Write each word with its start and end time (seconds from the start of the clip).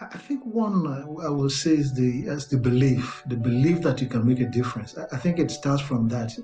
I 0.00 0.18
think 0.18 0.44
one 0.44 0.86
uh, 0.86 1.26
I 1.26 1.30
will 1.30 1.50
say 1.50 1.70
is 1.70 1.94
the 1.94 2.26
is 2.26 2.48
the 2.48 2.56
belief, 2.56 3.22
the 3.26 3.36
belief 3.36 3.80
that 3.82 4.00
you 4.00 4.08
can 4.08 4.26
make 4.26 4.40
a 4.40 4.46
difference. 4.46 4.96
I 5.12 5.16
think 5.16 5.38
it 5.38 5.50
starts 5.50 5.82
from 5.82 6.08
that. 6.08 6.36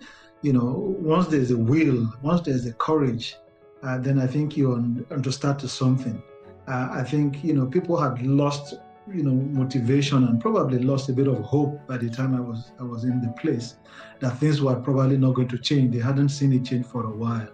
You 0.42 0.52
know, 0.52 0.96
once 1.00 1.26
there's 1.26 1.50
a 1.50 1.56
will, 1.58 2.12
once 2.22 2.42
there's 2.42 2.66
a 2.66 2.72
courage, 2.74 3.36
uh, 3.82 3.98
then 3.98 4.18
I 4.18 4.26
think 4.26 4.56
you 4.56 4.72
understand 5.10 5.58
to 5.60 5.68
something. 5.68 6.22
Uh, 6.68 6.88
I 6.92 7.02
think 7.02 7.42
you 7.42 7.54
know 7.54 7.66
people 7.66 7.96
had 7.96 8.22
lost 8.22 8.74
you 9.12 9.24
know 9.24 9.32
motivation 9.32 10.24
and 10.28 10.40
probably 10.40 10.78
lost 10.78 11.08
a 11.08 11.12
bit 11.12 11.26
of 11.26 11.40
hope 11.40 11.86
by 11.88 11.96
the 11.96 12.08
time 12.08 12.36
I 12.36 12.40
was 12.40 12.70
I 12.78 12.84
was 12.84 13.02
in 13.02 13.20
the 13.20 13.32
place 13.32 13.76
that 14.20 14.38
things 14.38 14.62
were 14.62 14.76
probably 14.76 15.18
not 15.18 15.34
going 15.34 15.48
to 15.48 15.58
change. 15.58 15.92
They 15.92 16.00
hadn't 16.00 16.28
seen 16.28 16.52
it 16.52 16.64
change 16.64 16.86
for 16.86 17.04
a 17.04 17.14
while. 17.24 17.48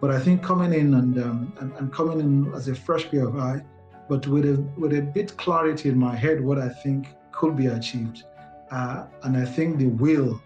But 0.00 0.10
I 0.10 0.18
think 0.18 0.42
coming 0.42 0.72
in 0.74 0.94
and, 0.94 1.18
um, 1.18 1.52
and, 1.60 1.72
and 1.76 1.92
coming 1.92 2.20
in 2.20 2.52
as 2.54 2.68
a 2.68 2.74
fresh 2.74 3.10
pair 3.10 3.26
of 3.26 3.36
eyes 3.38 3.62
but 4.08 4.26
with 4.26 4.44
a 4.44 4.60
with 4.76 4.94
a 4.94 5.02
bit 5.02 5.36
clarity 5.36 5.88
in 5.88 5.98
my 5.98 6.14
head 6.14 6.40
what 6.40 6.58
I 6.58 6.68
think 6.68 7.08
could 7.32 7.56
be 7.56 7.66
achieved, 7.66 8.24
uh, 8.70 9.06
and 9.22 9.36
I 9.36 9.44
think 9.44 9.78
the 9.78 9.86
will 9.86 10.40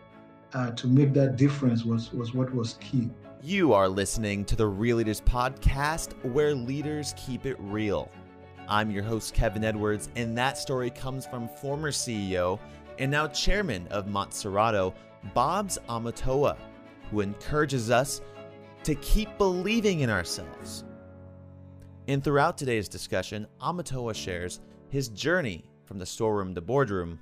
uh, 0.54 0.70
to 0.72 0.86
make 0.86 1.12
that 1.14 1.36
difference 1.36 1.84
was 1.84 2.12
was 2.12 2.34
what 2.34 2.54
was 2.54 2.74
key. 2.74 3.10
You 3.42 3.72
are 3.72 3.88
listening 3.88 4.44
to 4.46 4.56
the 4.56 4.66
Real 4.66 4.96
Leaders 4.96 5.20
Podcast, 5.20 6.12
where 6.32 6.54
leaders 6.54 7.14
keep 7.16 7.46
it 7.46 7.56
real. 7.60 8.10
I'm 8.68 8.90
your 8.90 9.02
host 9.02 9.32
Kevin 9.32 9.64
Edwards, 9.64 10.10
and 10.16 10.36
that 10.36 10.58
story 10.58 10.90
comes 10.90 11.26
from 11.26 11.48
former 11.48 11.90
CEO 11.90 12.58
and 12.98 13.10
now 13.10 13.28
chairman 13.28 13.86
of 13.88 14.06
Montserrato, 14.06 14.92
Babs 15.34 15.78
Omotowa, 15.88 16.56
who 17.10 17.20
encourages 17.20 17.90
us 17.90 18.20
to 18.82 18.94
keep 18.96 19.36
believing 19.38 20.00
in 20.00 20.10
ourselves 20.10 20.84
and 22.08 22.24
throughout 22.24 22.56
today's 22.56 22.88
discussion, 22.88 23.46
Omotowa 23.60 24.14
shares 24.14 24.60
his 24.88 25.08
journey 25.10 25.64
from 25.84 25.98
the 25.98 26.06
storeroom 26.06 26.54
to 26.54 26.60
boardroom, 26.62 27.20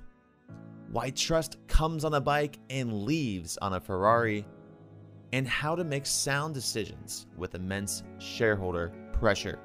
why 0.91 1.09
trust 1.09 1.57
comes 1.67 2.05
on 2.05 2.13
a 2.13 2.21
bike 2.21 2.57
and 2.69 3.03
leaves 3.03 3.57
on 3.57 3.73
a 3.73 3.81
Ferrari, 3.81 4.47
and 5.33 5.45
how 5.45 5.75
to 5.75 5.83
make 5.83 6.05
sound 6.05 6.53
decisions 6.53 7.27
with 7.35 7.53
immense 7.53 8.03
shareholder 8.17 8.93
pressure. 9.11 9.59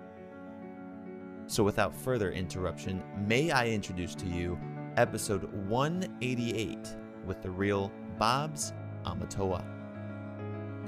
So, 1.46 1.62
without 1.62 1.94
further 1.94 2.32
interruption, 2.32 3.02
may 3.26 3.52
I 3.52 3.68
introduce 3.68 4.16
to 4.16 4.26
you 4.26 4.58
episode 4.96 5.44
188 5.68 6.96
with 7.24 7.42
the 7.42 7.50
real 7.50 7.92
Babs 8.18 8.72
Omotowa. 9.04 9.64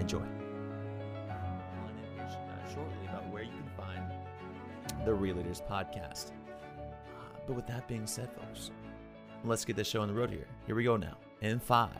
Enjoy. 0.00 0.44
The 5.05 5.12
Real 5.12 5.36
Leaders 5.36 5.62
Podcast. 5.70 6.30
But 7.47 7.56
with 7.56 7.66
that 7.66 7.86
being 7.86 8.06
said, 8.06 8.30
folks, 8.33 8.70
let's 9.44 9.66
get 9.66 9.77
this 9.77 9.86
show 9.86 10.00
on 10.00 10.08
the 10.08 10.14
road 10.14 10.30
here. 10.30 10.47
Here 10.66 10.74
we 10.74 10.84
go 10.84 10.97
now. 10.97 11.19
In 11.42 11.58
five, 11.58 11.91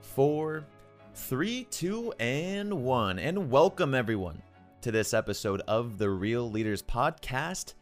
four, 0.00 0.64
three, 1.12 1.64
two, 1.72 2.12
and 2.20 2.84
one. 2.84 3.18
And 3.18 3.50
welcome 3.50 3.96
everyone 3.96 4.40
to 4.82 4.92
this 4.92 5.12
episode 5.12 5.60
of 5.66 5.98
the 5.98 6.08
Real 6.08 6.48
Leaders 6.48 6.82
Podcast. 6.82 7.74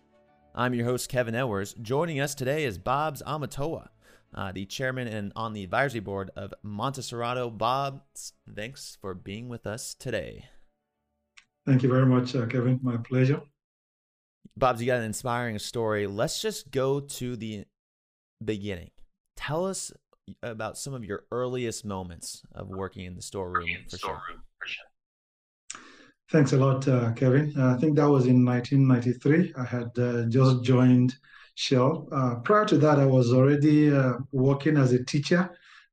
I'm 0.54 0.72
your 0.72 0.86
host, 0.86 1.10
Kevin 1.10 1.34
Edwards. 1.34 1.74
Joining 1.82 2.18
us 2.18 2.34
today 2.34 2.64
is 2.64 2.78
Babs 2.78 3.22
Omotowa, 3.26 3.88
uh, 4.34 4.52
the 4.52 4.64
chairman 4.64 5.08
and 5.08 5.30
on 5.36 5.52
the 5.52 5.62
advisory 5.62 6.00
board 6.00 6.30
of 6.36 6.54
Montserrato. 6.64 7.50
Bob, 7.50 8.00
thanks 8.56 8.96
for 8.98 9.12
being 9.12 9.50
with 9.50 9.66
us 9.66 9.92
today. 9.92 10.46
Thank 11.66 11.82
you 11.82 11.90
very 11.90 12.06
much, 12.06 12.34
uh, 12.34 12.46
Kevin. 12.46 12.80
My 12.82 12.96
pleasure. 12.96 13.42
Babs, 14.58 14.80
you 14.80 14.86
got 14.86 14.98
an 14.98 15.04
inspiring 15.04 15.58
story. 15.58 16.06
Let's 16.06 16.42
just 16.42 16.70
go 16.70 17.00
to 17.00 17.36
the 17.36 17.64
beginning. 18.44 18.90
Tell 19.36 19.66
us 19.66 19.92
about 20.42 20.76
some 20.76 20.94
of 20.94 21.04
your 21.04 21.24
earliest 21.30 21.84
moments 21.84 22.42
of 22.54 22.68
working 22.68 23.04
in 23.04 23.14
the 23.14 23.22
storeroom. 23.22 23.68
In 23.68 23.84
the 23.84 23.90
for, 23.90 23.96
storeroom 23.98 24.22
sure. 24.26 24.42
for 24.58 24.66
sure. 24.66 24.84
Thanks 26.30 26.52
a 26.52 26.56
lot, 26.56 26.86
uh, 26.88 27.12
Kevin. 27.12 27.54
Uh, 27.56 27.74
I 27.74 27.78
think 27.78 27.96
that 27.96 28.08
was 28.08 28.26
in 28.26 28.44
1993. 28.44 29.54
I 29.56 29.64
had 29.64 29.96
uh, 29.98 30.24
just 30.28 30.62
joined 30.62 31.14
Shell. 31.54 32.08
Uh, 32.12 32.34
prior 32.36 32.64
to 32.66 32.78
that, 32.78 32.98
I 32.98 33.06
was 33.06 33.32
already 33.32 33.90
uh, 33.94 34.14
working 34.32 34.76
as 34.76 34.92
a 34.92 35.04
teacher 35.04 35.50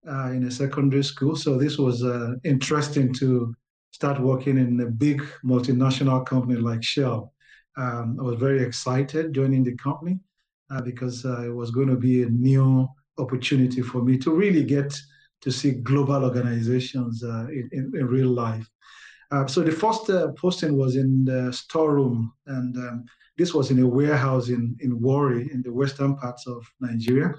uh, 0.09 0.31
in 0.31 0.43
a 0.43 0.51
secondary 0.51 1.03
school. 1.03 1.35
So 1.35 1.57
this 1.57 1.77
was 1.77 2.03
interesting 2.43 3.13
to 3.13 3.53
start 3.91 4.19
working 4.19 4.57
in 4.57 4.79
a 4.81 4.87
big 4.87 5.23
multinational 5.45 6.25
company 6.25 6.59
like 6.59 6.83
Shell. 6.83 7.31
Um, 7.77 8.17
I 8.19 8.23
was 8.23 8.39
very 8.39 8.61
excited 8.63 9.33
joining 9.33 9.63
the 9.63 9.75
company 9.75 10.19
uh, 10.69 10.81
because 10.81 11.25
uh, 11.25 11.41
it 11.43 11.53
was 11.53 11.71
going 11.71 11.89
to 11.89 11.95
be 11.95 12.23
a 12.23 12.29
new 12.29 12.87
opportunity 13.17 13.81
for 13.81 14.01
me 14.01 14.17
to 14.19 14.31
really 14.31 14.63
get 14.63 14.97
to 15.41 15.51
see 15.51 15.71
global 15.71 16.23
organizations 16.23 17.23
uh, 17.23 17.47
in, 17.49 17.69
in, 17.71 17.91
in, 17.95 18.07
real 18.07 18.29
life. 18.29 18.67
Uh, 19.31 19.45
so 19.45 19.61
the 19.61 19.71
first 19.71 20.09
uh, 20.09 20.31
posting 20.33 20.77
was 20.77 20.95
in 20.95 21.25
the 21.25 21.51
storeroom, 21.51 22.33
and 22.47 22.75
um, 22.77 23.05
this 23.37 23.53
was 23.53 23.69
in 23.71 23.79
a 23.79 23.87
warehouse 23.87 24.49
in, 24.49 24.75
in 24.79 24.99
Warri, 25.01 25.49
in 25.51 25.61
the 25.61 25.71
western 25.71 26.15
parts 26.15 26.47
of 26.47 26.65
Nigeria. 26.79 27.33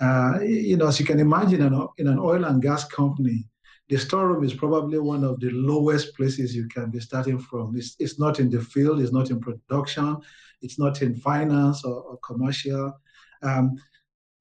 Uh, 0.00 0.38
you 0.42 0.76
know, 0.76 0.86
as 0.86 1.00
you 1.00 1.06
can 1.06 1.18
imagine, 1.18 1.60
in, 1.62 1.88
in 1.98 2.06
an 2.06 2.18
oil 2.18 2.44
and 2.44 2.62
gas 2.62 2.84
company, 2.84 3.48
the 3.90 3.98
storeroom 3.98 4.44
is 4.44 4.54
probably 4.54 5.00
one 5.00 5.24
of 5.24 5.40
the 5.40 5.50
lowest 5.50 6.16
places 6.16 6.54
you 6.54 6.68
can 6.68 6.90
be 6.90 7.00
starting 7.00 7.38
from. 7.38 7.76
It's, 7.76 7.96
it's 7.98 8.20
not 8.20 8.38
in 8.38 8.48
the 8.48 8.60
field, 8.60 9.00
it's 9.00 9.12
not 9.12 9.30
in 9.30 9.40
production, 9.40 10.16
it's 10.62 10.78
not 10.78 11.02
in 11.02 11.16
finance 11.16 11.84
or, 11.84 12.00
or 12.02 12.16
commercial. 12.18 12.92
Um, 13.42 13.74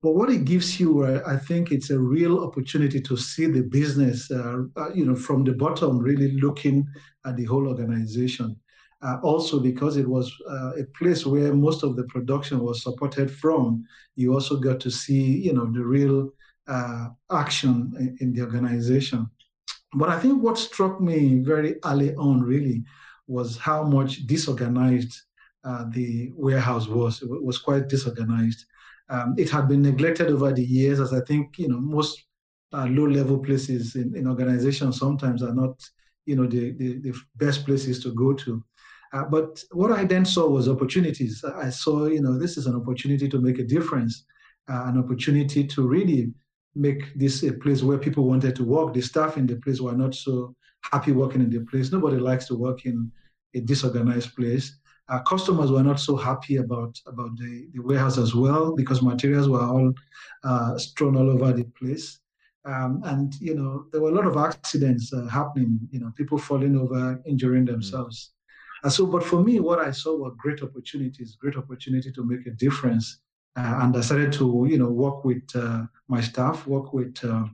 but 0.04 0.12
what 0.12 0.30
it 0.30 0.46
gives 0.46 0.80
you, 0.80 1.04
uh, 1.04 1.24
I 1.26 1.36
think 1.36 1.72
it's 1.72 1.90
a 1.90 2.00
real 2.00 2.44
opportunity 2.44 3.02
to 3.02 3.18
see 3.18 3.48
the 3.48 3.64
business, 3.64 4.30
uh, 4.30 4.64
uh, 4.78 4.94
you 4.94 5.04
know, 5.04 5.16
from 5.16 5.44
the 5.44 5.54
bottom, 5.54 5.98
really 5.98 6.40
looking 6.40 6.88
at 7.26 7.36
the 7.36 7.46
whole 7.46 7.68
organization. 7.68 8.56
Uh, 9.02 9.18
also, 9.24 9.60
because 9.60 9.98
it 9.98 10.08
was 10.08 10.32
uh, 10.48 10.74
a 10.78 10.84
place 10.98 11.26
where 11.26 11.56
most 11.56 11.84
of 11.84 11.96
the 11.96 12.04
production 12.04 12.60
was 12.60 12.84
supported 12.84 13.32
from, 13.32 13.84
you 14.16 14.32
also 14.32 14.58
got 14.58 14.80
to 14.82 14.92
see, 14.92 15.24
you 15.40 15.54
know, 15.54 15.66
the 15.72 15.84
real 15.84 16.30
uh, 16.68 17.08
action 17.32 17.92
in, 18.00 18.18
in 18.22 18.34
the 18.34 18.42
organization. 18.42 19.28
But 19.94 20.10
I 20.10 20.20
think 20.20 20.44
what 20.44 20.58
struck 20.58 21.02
me 21.02 21.40
very 21.40 21.76
early 21.86 22.14
on 22.16 22.42
really 22.42 22.84
was 23.28 23.58
how 23.58 23.84
much 23.84 24.28
disorganized 24.28 25.16
uh, 25.64 25.86
the 25.92 26.32
warehouse 26.36 26.88
was. 26.88 27.22
It 27.22 27.44
was 27.44 27.58
quite 27.58 27.90
disorganized. 27.90 28.66
Um, 29.10 29.36
it 29.38 29.50
had 29.50 29.68
been 29.68 29.82
neglected 29.82 30.28
over 30.28 30.54
the 30.54 30.64
years, 30.64 31.00
as 31.00 31.14
I 31.14 31.22
think 31.22 31.58
you 31.58 31.68
know 31.68 31.80
most 31.80 32.24
uh, 32.74 32.86
low-level 32.86 33.40
places 33.40 33.96
in, 33.96 34.16
in 34.16 34.28
organizations 34.28 35.00
sometimes 35.00 35.42
are 35.42 35.54
not 35.54 35.82
you 36.26 36.36
know 36.36 36.46
the, 36.46 36.72
the, 36.74 37.00
the 37.00 37.14
best 37.36 37.66
places 37.66 38.02
to 38.04 38.14
go 38.14 38.34
to. 38.34 38.64
Uh, 39.12 39.26
but 39.26 39.64
what 39.72 39.92
I 39.92 40.06
then 40.06 40.24
saw 40.26 40.48
was 40.48 40.70
opportunities. 40.70 41.44
I 41.44 41.70
saw 41.72 42.06
you 42.06 42.22
know 42.22 42.38
this 42.38 42.58
is 42.58 42.68
an 42.68 42.76
opportunity 42.76 43.28
to 43.28 43.42
make 43.42 43.58
a 43.58 43.64
difference, 43.64 44.26
uh, 44.70 44.84
an 44.86 45.00
opportunity 45.00 45.66
to 45.66 45.88
really 45.88 46.32
make 46.80 47.14
this 47.16 47.44
a 47.44 47.52
place 47.52 47.84
where 47.84 47.98
people 47.98 48.24
wanted 48.24 48.56
to 48.56 48.64
work. 48.64 48.94
The 48.94 49.02
staff 49.02 49.38
in 49.38 49.46
the 49.46 49.58
place 49.58 49.82
were 49.82 49.96
not 49.96 50.16
so 50.16 50.56
happy 50.92 51.12
working 51.12 51.42
in 51.42 51.50
the 51.50 51.66
place. 51.66 51.92
Nobody 51.92 52.18
likes 52.18 52.46
to 52.48 52.56
work 52.56 52.86
in 52.86 53.12
a 53.54 53.60
disorganized 53.60 54.36
place. 54.36 54.78
Our 55.10 55.24
customers 55.24 55.72
were 55.72 55.84
not 55.84 56.00
so 56.00 56.16
happy 56.16 56.58
about, 56.58 56.98
about 57.06 57.38
the, 57.38 57.68
the 57.74 57.82
warehouse 57.82 58.18
as 58.18 58.34
well 58.34 58.76
because 58.76 59.02
materials 59.02 59.50
were 59.50 59.62
all 59.62 59.92
uh, 60.44 60.78
strewn 60.78 61.18
all 61.18 61.30
over 61.30 61.52
the 61.52 61.66
place. 61.80 62.20
Um, 62.66 63.02
and 63.06 63.34
you 63.40 63.56
know 63.56 63.86
there 63.92 64.02
were 64.02 64.10
a 64.10 64.14
lot 64.14 64.28
of 64.28 64.38
accidents 64.38 65.14
uh, 65.14 65.26
happening. 65.28 65.80
You 65.92 66.02
know 66.02 66.12
people 66.18 66.38
falling 66.38 66.78
over, 66.78 67.22
injuring 67.26 67.64
mm. 67.64 67.72
themselves. 67.72 68.18
Mm-hmm. 68.18 68.86
And 68.86 68.94
so, 68.94 69.06
but 69.06 69.24
for 69.24 69.42
me, 69.44 69.60
what 69.60 69.80
I 69.80 69.92
saw 69.92 70.18
were 70.18 70.32
great 70.38 70.62
opportunities, 70.62 71.38
great 71.40 71.56
opportunity 71.56 72.12
to 72.12 72.24
make 72.24 72.46
a 72.48 72.52
difference 72.52 73.20
and 73.56 73.96
I 73.96 74.02
started 74.02 74.32
to, 74.34 74.68
you 74.70 74.78
know, 74.78 74.90
work 74.90 75.26
with 75.26 75.44
uh, 75.56 75.84
my 76.08 76.22
staff, 76.22 76.66
work 76.68 76.94
with 76.94 77.18
uh, 77.24 77.46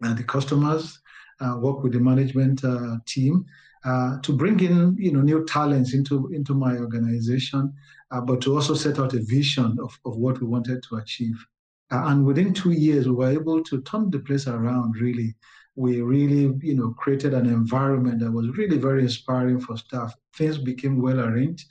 the 0.00 0.24
customers, 0.24 1.00
work 1.40 1.82
with 1.82 1.92
the 1.92 2.00
management 2.00 2.62
team 3.06 3.46
to 3.84 4.32
bring 4.32 4.60
in, 4.60 4.96
you 4.98 5.12
know, 5.12 5.22
new 5.22 5.44
talents 5.46 5.94
into 5.94 6.30
into 6.32 6.54
my 6.54 6.76
organization 6.76 7.72
uh, 8.10 8.20
but 8.20 8.40
to 8.40 8.54
also 8.54 8.74
set 8.74 8.98
out 8.98 9.14
a 9.14 9.20
vision 9.20 9.76
of, 9.80 9.98
of 10.04 10.16
what 10.16 10.40
we 10.40 10.46
wanted 10.46 10.82
to 10.82 10.96
achieve. 10.96 11.44
Uh, 11.92 12.04
and 12.06 12.24
within 12.24 12.52
two 12.52 12.72
years, 12.72 13.06
we 13.06 13.14
were 13.14 13.30
able 13.30 13.62
to 13.62 13.80
turn 13.82 14.10
the 14.10 14.18
place 14.20 14.46
around, 14.46 14.96
really. 15.00 15.34
We 15.80 16.02
really, 16.02 16.44
you 16.68 16.74
know, 16.74 16.90
created 17.02 17.32
an 17.32 17.46
environment 17.46 18.20
that 18.20 18.30
was 18.30 18.46
really 18.58 18.76
very 18.76 19.02
inspiring 19.02 19.60
for 19.60 19.78
staff. 19.78 20.14
Things 20.36 20.58
became 20.58 21.00
well 21.00 21.20
arranged. 21.20 21.66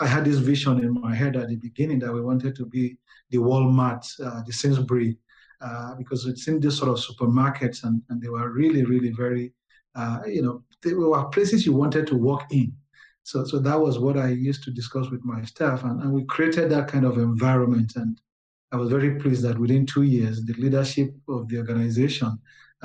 I, 0.00 0.06
had 0.06 0.24
this 0.24 0.38
vision 0.38 0.80
in 0.80 0.92
my 1.00 1.14
head 1.14 1.36
at 1.36 1.48
the 1.48 1.56
beginning 1.56 2.00
that 2.00 2.12
we 2.12 2.20
wanted 2.20 2.56
to 2.56 2.66
be 2.66 2.96
the 3.30 3.38
Walmart, 3.38 4.02
uh, 4.26 4.42
the 4.46 4.52
Sainsbury, 4.52 5.18
uh, 5.60 5.94
because 5.94 6.26
it's 6.26 6.48
in 6.48 6.58
this 6.58 6.78
sort 6.78 6.90
of 6.90 6.96
supermarkets 6.96 7.84
and, 7.84 8.02
and 8.08 8.20
they 8.20 8.28
were 8.28 8.50
really, 8.50 8.84
really 8.84 9.10
very, 9.10 9.52
uh, 9.94 10.20
you 10.26 10.42
know, 10.42 10.64
they 10.82 10.94
were 10.94 11.24
places 11.26 11.64
you 11.64 11.74
wanted 11.74 12.06
to 12.08 12.16
walk 12.16 12.46
in. 12.50 12.72
So, 13.22 13.44
so 13.44 13.58
that 13.60 13.80
was 13.80 14.00
what 14.00 14.18
I 14.18 14.30
used 14.30 14.64
to 14.64 14.70
discuss 14.70 15.10
with 15.10 15.24
my 15.24 15.42
staff, 15.44 15.84
and, 15.84 16.02
and 16.02 16.12
we 16.12 16.24
created 16.24 16.70
that 16.70 16.88
kind 16.88 17.06
of 17.06 17.18
environment. 17.18 17.92
And 17.96 18.20
I 18.72 18.76
was 18.76 18.90
very 18.90 19.18
pleased 19.20 19.42
that 19.44 19.58
within 19.58 19.86
two 19.86 20.02
years, 20.02 20.44
the 20.44 20.54
leadership 20.54 21.14
of 21.28 21.48
the 21.48 21.58
organization 21.58 22.38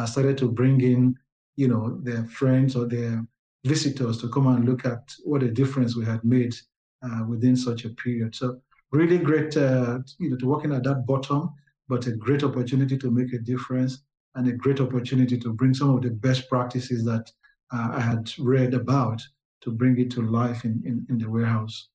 started 0.05 0.37
to 0.39 0.51
bring 0.51 0.81
in, 0.81 1.15
you 1.55 1.67
know, 1.67 1.99
their 2.01 2.25
friends 2.25 2.75
or 2.75 2.87
their 2.87 3.25
visitors 3.65 4.19
to 4.21 4.29
come 4.29 4.47
and 4.47 4.65
look 4.65 4.85
at 4.85 5.13
what 5.23 5.43
a 5.43 5.51
difference 5.51 5.95
we 5.95 6.05
had 6.05 6.23
made 6.23 6.55
uh, 7.03 7.23
within 7.27 7.55
such 7.55 7.85
a 7.85 7.89
period. 7.89 8.35
So, 8.35 8.61
really 8.91 9.17
great, 9.17 9.55
uh, 9.57 9.99
you 10.17 10.29
know, 10.29 10.37
to 10.37 10.47
working 10.47 10.73
at 10.73 10.83
that 10.83 11.05
bottom, 11.05 11.49
but 11.87 12.07
a 12.07 12.11
great 12.11 12.43
opportunity 12.43 12.97
to 12.97 13.11
make 13.11 13.33
a 13.33 13.39
difference 13.39 14.03
and 14.35 14.47
a 14.47 14.53
great 14.53 14.79
opportunity 14.79 15.37
to 15.37 15.53
bring 15.53 15.73
some 15.73 15.95
of 15.95 16.01
the 16.01 16.11
best 16.11 16.49
practices 16.49 17.03
that 17.05 17.31
uh, 17.73 17.89
I 17.93 17.99
had 17.99 18.31
read 18.39 18.73
about 18.73 19.21
to 19.61 19.71
bring 19.71 19.99
it 19.99 20.09
to 20.11 20.21
life 20.21 20.63
in, 20.63 20.81
in, 20.85 21.05
in 21.09 21.17
the 21.17 21.29
warehouse. 21.29 21.89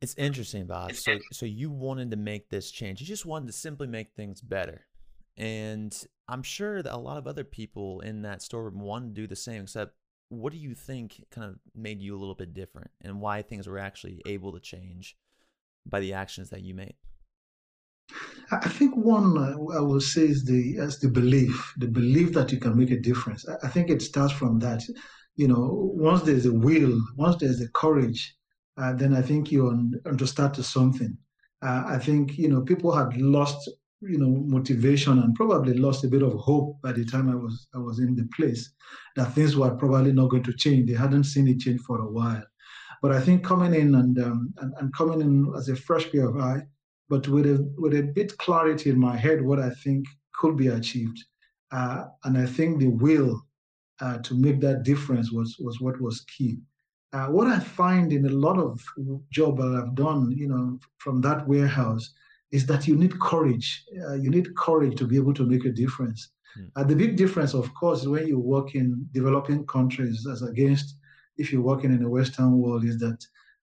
It's 0.00 0.14
interesting, 0.14 0.66
Bob. 0.66 0.92
So, 0.94 1.18
so 1.32 1.46
you 1.46 1.70
wanted 1.70 2.10
to 2.12 2.16
make 2.16 2.50
this 2.50 2.70
change. 2.70 3.00
You 3.00 3.06
just 3.06 3.26
wanted 3.26 3.46
to 3.46 3.52
simply 3.52 3.88
make 3.88 4.12
things 4.12 4.40
better. 4.40 4.86
And 5.36 5.96
I'm 6.28 6.42
sure 6.42 6.82
that 6.82 6.94
a 6.94 6.98
lot 6.98 7.16
of 7.16 7.26
other 7.26 7.44
people 7.44 8.00
in 8.00 8.22
that 8.22 8.42
storeroom 8.42 8.80
wanted 8.80 9.14
to 9.14 9.20
do 9.22 9.26
the 9.26 9.36
same, 9.36 9.62
except 9.62 9.94
what 10.28 10.52
do 10.52 10.58
you 10.58 10.74
think 10.74 11.24
kind 11.30 11.50
of 11.50 11.58
made 11.74 12.02
you 12.02 12.14
a 12.14 12.18
little 12.18 12.34
bit 12.34 12.52
different 12.52 12.90
and 13.00 13.20
why 13.20 13.40
things 13.42 13.66
were 13.66 13.78
actually 13.78 14.20
able 14.26 14.52
to 14.52 14.60
change 14.60 15.16
by 15.86 16.00
the 16.00 16.12
actions 16.12 16.50
that 16.50 16.62
you 16.62 16.74
made? 16.74 16.94
I 18.50 18.68
think 18.68 18.96
one 18.96 19.36
uh, 19.36 19.76
I 19.76 19.80
will 19.80 20.00
say 20.00 20.22
is 20.22 20.44
the 20.44 20.76
is 20.78 20.98
the 20.98 21.08
belief, 21.08 21.74
the 21.76 21.88
belief 21.88 22.32
that 22.32 22.50
you 22.52 22.58
can 22.58 22.76
make 22.76 22.90
a 22.90 23.00
difference. 23.00 23.46
I 23.62 23.68
think 23.68 23.90
it 23.90 24.00
starts 24.00 24.32
from 24.32 24.58
that 24.60 24.82
you 25.38 25.46
know, 25.46 25.92
once 25.94 26.22
there's 26.22 26.46
a 26.46 26.52
will, 26.52 27.00
once 27.16 27.36
there's 27.36 27.60
a 27.60 27.68
courage, 27.68 28.36
uh, 28.76 28.92
then 28.92 29.14
I 29.14 29.22
think 29.22 29.52
you 29.52 29.68
on, 29.68 29.94
to 30.18 30.26
start 30.26 30.52
to 30.54 30.64
something. 30.64 31.16
Uh, 31.62 31.84
I 31.86 31.98
think 31.98 32.36
you 32.36 32.48
know 32.48 32.60
people 32.62 32.94
had 32.94 33.16
lost 33.16 33.70
you 34.00 34.18
know 34.18 34.28
motivation 34.28 35.18
and 35.18 35.34
probably 35.34 35.74
lost 35.74 36.04
a 36.04 36.08
bit 36.08 36.22
of 36.22 36.34
hope 36.34 36.80
by 36.82 36.92
the 36.92 37.04
time 37.04 37.28
I 37.28 37.34
was 37.34 37.66
I 37.74 37.78
was 37.78 37.98
in 37.98 38.14
the 38.14 38.28
place 38.36 38.72
that 39.16 39.32
things 39.34 39.56
were 39.56 39.74
probably 39.74 40.12
not 40.12 40.30
going 40.30 40.44
to 40.44 40.52
change. 40.52 40.88
They 40.88 40.96
hadn't 40.96 41.24
seen 41.24 41.48
it 41.48 41.60
change 41.60 41.80
for 41.80 42.00
a 42.00 42.10
while, 42.10 42.44
but 43.02 43.12
I 43.12 43.20
think 43.20 43.44
coming 43.44 43.74
in 43.74 43.94
and 43.96 44.18
um, 44.18 44.54
and, 44.58 44.72
and 44.78 44.94
coming 44.94 45.20
in 45.20 45.52
as 45.56 45.68
a 45.68 45.76
fresh 45.76 46.10
pair 46.12 46.28
of 46.28 46.36
eye, 46.36 46.62
but 47.08 47.26
with 47.28 47.46
a 47.46 47.72
with 47.76 47.94
a 47.94 48.02
bit 48.02 48.38
clarity 48.38 48.90
in 48.90 49.00
my 49.00 49.16
head 49.16 49.42
what 49.42 49.58
I 49.58 49.70
think 49.70 50.06
could 50.32 50.56
be 50.56 50.68
achieved, 50.68 51.24
uh, 51.72 52.04
and 52.24 52.38
I 52.38 52.46
think 52.46 52.78
the 52.78 52.88
will 52.88 53.42
uh, 54.00 54.18
to 54.18 54.34
make 54.34 54.60
that 54.60 54.84
difference 54.84 55.32
was 55.32 55.56
was 55.58 55.80
what 55.80 56.00
was 56.00 56.20
key. 56.20 56.58
Uh, 57.14 57.26
what 57.28 57.48
I 57.48 57.58
find 57.58 58.12
in 58.12 58.26
a 58.26 58.30
lot 58.30 58.58
of 58.58 58.84
job 59.30 59.56
that 59.56 59.82
I've 59.82 59.94
done, 59.94 60.30
you 60.30 60.46
know, 60.46 60.78
from 60.98 61.22
that 61.22 61.48
warehouse, 61.48 62.12
is 62.50 62.66
that 62.66 62.86
you 62.88 62.96
need 62.96 63.18
courage. 63.20 63.84
Uh, 64.06 64.14
you 64.14 64.30
need 64.30 64.56
courage 64.56 64.96
to 64.98 65.06
be 65.06 65.16
able 65.16 65.34
to 65.34 65.46
make 65.46 65.64
a 65.64 65.70
difference. 65.70 66.30
Mm. 66.76 66.88
the 66.88 66.96
big 66.96 67.16
difference, 67.16 67.54
of 67.54 67.72
course, 67.74 68.06
when 68.06 68.26
you 68.26 68.38
work 68.38 68.74
in 68.74 69.06
developing 69.12 69.66
countries 69.66 70.26
as 70.26 70.42
against 70.42 70.96
if 71.36 71.52
you're 71.52 71.62
working 71.62 71.92
in 71.92 72.02
the 72.02 72.08
Western 72.08 72.58
world, 72.58 72.84
is 72.84 72.98
that 72.98 73.18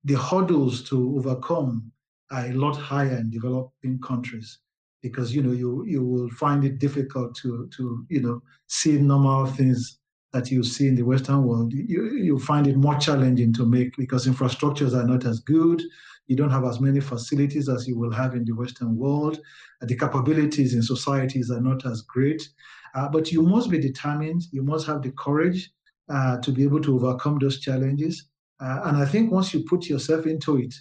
the 0.04 0.14
hurdles 0.14 0.82
to 0.90 1.16
overcome 1.16 1.90
are 2.30 2.46
a 2.46 2.52
lot 2.52 2.76
higher 2.76 3.16
in 3.16 3.30
developing 3.30 3.98
countries 4.00 4.58
because 5.02 5.34
you 5.34 5.42
know 5.42 5.52
you 5.52 5.84
you 5.86 6.02
will 6.04 6.30
find 6.30 6.64
it 6.64 6.78
difficult 6.78 7.34
to 7.36 7.68
to 7.76 8.04
you 8.08 8.20
know 8.20 8.42
see 8.66 8.98
normal 8.98 9.46
things 9.46 9.98
that 10.34 10.50
you 10.50 10.64
see 10.64 10.88
in 10.88 10.96
the 10.96 11.02
Western 11.02 11.44
world, 11.44 11.72
you, 11.72 12.12
you 12.16 12.38
find 12.40 12.66
it 12.66 12.76
more 12.76 12.96
challenging 12.96 13.52
to 13.52 13.64
make 13.64 13.96
because 13.96 14.26
infrastructures 14.26 14.92
are 14.92 15.06
not 15.06 15.24
as 15.24 15.38
good. 15.38 15.80
You 16.26 16.36
don't 16.36 16.50
have 16.50 16.64
as 16.64 16.80
many 16.80 17.00
facilities 17.00 17.68
as 17.68 17.86
you 17.86 17.98
will 17.98 18.12
have 18.12 18.34
in 18.34 18.44
the 18.44 18.52
Western 18.52 18.96
world. 18.96 19.38
The 19.80 19.96
capabilities 19.96 20.74
in 20.74 20.82
societies 20.82 21.50
are 21.50 21.60
not 21.60 21.84
as 21.84 22.02
great. 22.02 22.48
Uh, 22.94 23.08
but 23.08 23.32
you 23.32 23.42
must 23.42 23.70
be 23.70 23.78
determined, 23.78 24.42
you 24.52 24.62
must 24.62 24.86
have 24.86 25.02
the 25.02 25.12
courage 25.12 25.70
uh, 26.08 26.38
to 26.38 26.52
be 26.52 26.62
able 26.62 26.80
to 26.80 26.94
overcome 26.94 27.38
those 27.38 27.60
challenges. 27.60 28.28
Uh, 28.60 28.82
and 28.84 28.96
I 28.96 29.04
think 29.04 29.32
once 29.32 29.52
you 29.52 29.64
put 29.64 29.86
yourself 29.86 30.26
into 30.26 30.58
it, 30.58 30.74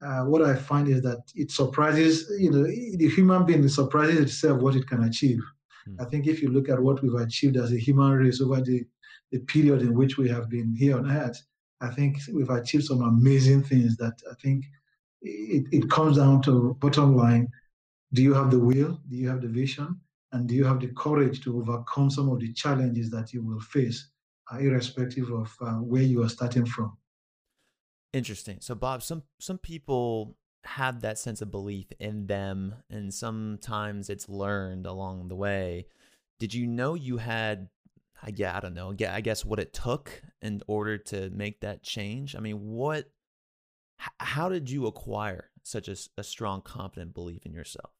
uh, 0.00 0.22
what 0.24 0.42
I 0.42 0.54
find 0.54 0.88
is 0.88 1.02
that 1.02 1.22
it 1.34 1.50
surprises, 1.50 2.32
you 2.38 2.50
know, 2.50 2.62
the 2.62 3.08
human 3.08 3.44
being 3.44 3.68
surprises 3.68 4.18
itself 4.20 4.62
what 4.62 4.76
it 4.76 4.86
can 4.86 5.04
achieve. 5.04 5.40
Hmm. 5.86 6.00
I 6.00 6.04
think 6.04 6.26
if 6.26 6.40
you 6.40 6.48
look 6.48 6.68
at 6.68 6.80
what 6.80 7.02
we've 7.02 7.14
achieved 7.14 7.56
as 7.56 7.72
a 7.72 7.78
human 7.78 8.12
race 8.12 8.40
over 8.40 8.60
the 8.60 8.84
the 9.30 9.40
period 9.40 9.82
in 9.82 9.92
which 9.92 10.16
we 10.16 10.26
have 10.28 10.48
been 10.48 10.74
here 10.74 10.96
on 10.96 11.10
earth, 11.10 11.42
I 11.82 11.90
think 11.90 12.18
we've 12.32 12.48
achieved 12.48 12.84
some 12.84 13.02
amazing 13.02 13.62
things 13.62 13.96
that 13.98 14.14
I 14.30 14.34
think 14.42 14.64
it, 15.22 15.66
it 15.72 15.90
comes 15.90 16.16
down 16.16 16.42
to 16.42 16.76
bottom 16.80 17.16
line. 17.16 17.48
Do 18.12 18.22
you 18.22 18.34
have 18.34 18.50
the 18.50 18.58
will? 18.58 19.00
Do 19.08 19.16
you 19.16 19.28
have 19.28 19.40
the 19.40 19.48
vision? 19.48 20.00
And 20.32 20.48
do 20.48 20.54
you 20.54 20.64
have 20.64 20.80
the 20.80 20.88
courage 20.88 21.42
to 21.44 21.58
overcome 21.58 22.10
some 22.10 22.28
of 22.28 22.40
the 22.40 22.52
challenges 22.52 23.10
that 23.10 23.32
you 23.32 23.42
will 23.42 23.60
face, 23.60 24.10
uh, 24.52 24.58
irrespective 24.58 25.30
of 25.30 25.54
uh, 25.60 25.74
where 25.74 26.02
you 26.02 26.22
are 26.22 26.28
starting 26.28 26.66
from? 26.66 26.96
Interesting. 28.12 28.58
So, 28.60 28.74
Bob, 28.74 29.02
some 29.02 29.22
some 29.38 29.58
people 29.58 30.36
have 30.64 31.00
that 31.00 31.18
sense 31.18 31.40
of 31.40 31.50
belief 31.50 31.86
in 31.98 32.26
them, 32.26 32.74
and 32.90 33.12
sometimes 33.12 34.10
it's 34.10 34.28
learned 34.28 34.86
along 34.86 35.28
the 35.28 35.36
way. 35.36 35.86
Did 36.38 36.54
you 36.54 36.66
know 36.66 36.94
you 36.94 37.18
had 37.18 37.68
I, 38.22 38.32
yeah, 38.34 38.56
I 38.56 38.60
don't 38.60 38.74
know. 38.74 38.94
Yeah, 38.96 39.14
I 39.14 39.20
guess 39.20 39.44
what 39.44 39.58
it 39.58 39.72
took 39.72 40.22
in 40.42 40.62
order 40.66 40.98
to 40.98 41.30
make 41.30 41.60
that 41.60 41.82
change. 41.82 42.34
I 42.34 42.40
mean, 42.40 42.60
what, 42.60 43.10
how 44.18 44.48
did 44.48 44.70
you 44.70 44.86
acquire 44.86 45.50
such 45.62 45.88
a, 45.88 45.96
a 46.16 46.24
strong, 46.24 46.62
confident 46.62 47.14
belief 47.14 47.44
in 47.44 47.52
yourself? 47.52 47.90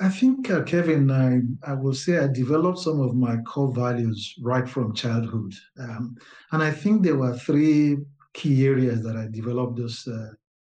I 0.00 0.08
think, 0.08 0.50
uh, 0.50 0.62
Kevin, 0.64 1.10
I, 1.10 1.40
I 1.70 1.74
will 1.74 1.94
say 1.94 2.18
I 2.18 2.26
developed 2.26 2.78
some 2.78 3.00
of 3.00 3.14
my 3.14 3.36
core 3.38 3.72
values 3.72 4.34
right 4.42 4.68
from 4.68 4.94
childhood. 4.94 5.54
Um, 5.78 6.16
and 6.52 6.62
I 6.62 6.70
think 6.70 7.02
there 7.02 7.16
were 7.16 7.36
three 7.36 7.96
key 8.34 8.66
areas 8.66 9.02
that 9.02 9.16
I 9.16 9.28
developed 9.30 9.78
those 9.78 10.06
uh, 10.06 10.28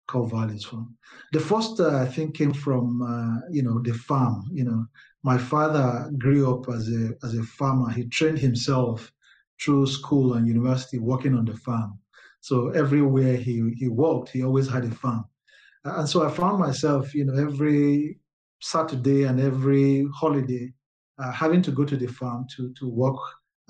core 0.07 0.29
values 0.29 0.65
from. 0.65 0.95
The 1.31 1.39
first, 1.39 1.79
uh, 1.79 1.97
I 1.97 2.05
think, 2.05 2.35
came 2.35 2.53
from, 2.53 3.01
uh, 3.01 3.47
you 3.49 3.63
know, 3.63 3.81
the 3.81 3.93
farm. 3.93 4.43
You 4.51 4.65
know, 4.65 4.85
my 5.23 5.37
father 5.37 6.11
grew 6.17 6.53
up 6.53 6.69
as 6.69 6.89
a 6.89 7.13
as 7.23 7.33
a 7.35 7.43
farmer. 7.43 7.89
He 7.89 8.07
trained 8.07 8.39
himself 8.39 9.11
through 9.59 9.87
school 9.87 10.35
and 10.35 10.47
university 10.47 10.99
working 10.99 11.35
on 11.35 11.45
the 11.45 11.57
farm. 11.57 11.99
So 12.47 12.69
everywhere 12.69 13.35
he 13.35 13.55
he 13.81 13.87
walked, 13.89 14.29
he 14.29 14.41
always 14.41 14.69
had 14.69 14.85
a 14.85 14.91
farm. 15.03 15.25
And 15.83 16.07
so 16.07 16.17
I 16.25 16.29
found 16.31 16.59
myself, 16.59 17.13
you 17.13 17.25
know, 17.25 17.37
every 17.47 18.19
Saturday 18.61 19.23
and 19.23 19.37
every 19.51 20.07
holiday, 20.21 20.73
uh, 21.21 21.31
having 21.43 21.61
to 21.63 21.71
go 21.71 21.83
to 21.91 21.97
the 21.97 22.07
farm 22.19 22.45
to 22.53 22.61
to 22.79 22.85
work 23.03 23.21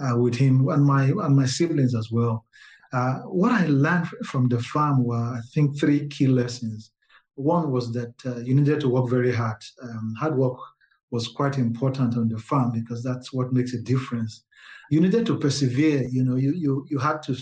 uh, 0.03 0.15
with 0.24 0.36
him 0.43 0.53
and 0.74 0.84
my 0.93 1.03
and 1.25 1.36
my 1.41 1.48
siblings 1.57 1.96
as 1.96 2.07
well. 2.12 2.46
Uh, 2.93 3.15
what 3.41 3.51
I 3.51 3.65
learned 3.86 4.07
from 4.31 4.48
the 4.48 4.62
farm 4.74 4.98
were, 5.10 5.27
I 5.39 5.41
think, 5.53 5.67
three 5.79 6.07
key 6.15 6.27
lessons. 6.27 6.91
One 7.34 7.72
was 7.75 7.86
that 7.98 8.15
uh, 8.25 8.39
you 8.48 8.53
needed 8.53 8.79
to 8.81 8.89
work 8.96 9.10
very 9.10 9.34
hard. 9.41 9.62
Um, 9.86 10.13
hard 10.22 10.36
work 10.38 10.60
was 11.10 11.27
quite 11.39 11.57
important 11.57 12.15
on 12.15 12.27
the 12.29 12.41
farm 12.50 12.69
because 12.79 13.01
that's 13.03 13.34
what 13.34 13.53
makes 13.57 13.74
a 13.74 13.81
difference. 13.93 14.34
You 14.91 15.01
needed 15.01 15.25
to 15.25 15.39
persevere. 15.46 16.01
You 16.15 16.24
know, 16.25 16.38
you 16.46 16.51
you 16.63 16.86
you 16.91 17.00
had 17.00 17.19
to 17.27 17.34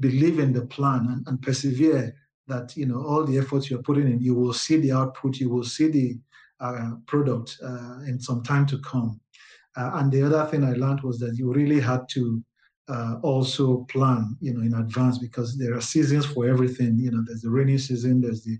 believe 0.00 0.38
in 0.38 0.52
the 0.52 0.66
plan 0.66 1.06
and, 1.10 1.26
and 1.28 1.42
persevere. 1.42 2.14
That 2.48 2.76
you 2.76 2.86
know 2.86 3.00
all 3.06 3.24
the 3.24 3.38
efforts 3.38 3.70
you're 3.70 3.82
putting 3.82 4.10
in, 4.10 4.20
you 4.20 4.34
will 4.34 4.52
see 4.52 4.76
the 4.78 4.90
output. 4.90 5.36
You 5.36 5.50
will 5.50 5.62
see 5.62 5.88
the 5.88 6.18
uh, 6.58 6.90
product 7.06 7.56
uh, 7.64 8.00
in 8.06 8.18
some 8.20 8.42
time 8.42 8.66
to 8.66 8.78
come. 8.80 9.20
Uh, 9.76 9.92
and 9.94 10.10
the 10.10 10.22
other 10.22 10.44
thing 10.50 10.64
I 10.64 10.72
learned 10.72 11.02
was 11.02 11.18
that 11.20 11.36
you 11.36 11.52
really 11.52 11.80
had 11.80 12.08
to 12.10 12.42
uh, 12.88 13.14
also 13.22 13.84
plan, 13.84 14.36
you 14.40 14.52
know, 14.52 14.62
in 14.62 14.74
advance 14.74 15.18
because 15.18 15.56
there 15.56 15.76
are 15.76 15.80
seasons 15.80 16.26
for 16.26 16.48
everything. 16.48 16.98
You 16.98 17.12
know, 17.12 17.22
there's 17.24 17.42
the 17.42 17.50
rainy 17.50 17.78
season, 17.78 18.20
there's 18.20 18.42
the 18.42 18.58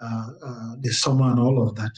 uh, 0.00 0.28
uh, 0.44 0.74
the 0.80 0.90
summer, 0.90 1.30
and 1.30 1.38
all 1.38 1.68
of 1.68 1.74
that. 1.76 1.92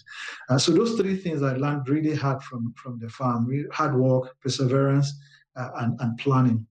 So 0.59 0.73
those 0.73 0.95
three 0.95 1.17
things 1.17 1.43
I 1.43 1.57
learned 1.57 1.89
really 1.89 2.15
hard 2.15 2.43
from 2.43 2.73
from 2.77 2.99
the 2.99 3.09
farm: 3.09 3.49
hard 3.73 3.95
work, 3.97 4.35
perseverance, 4.41 5.13
and 5.55 6.01
and 6.01 6.17
planning. 6.19 6.67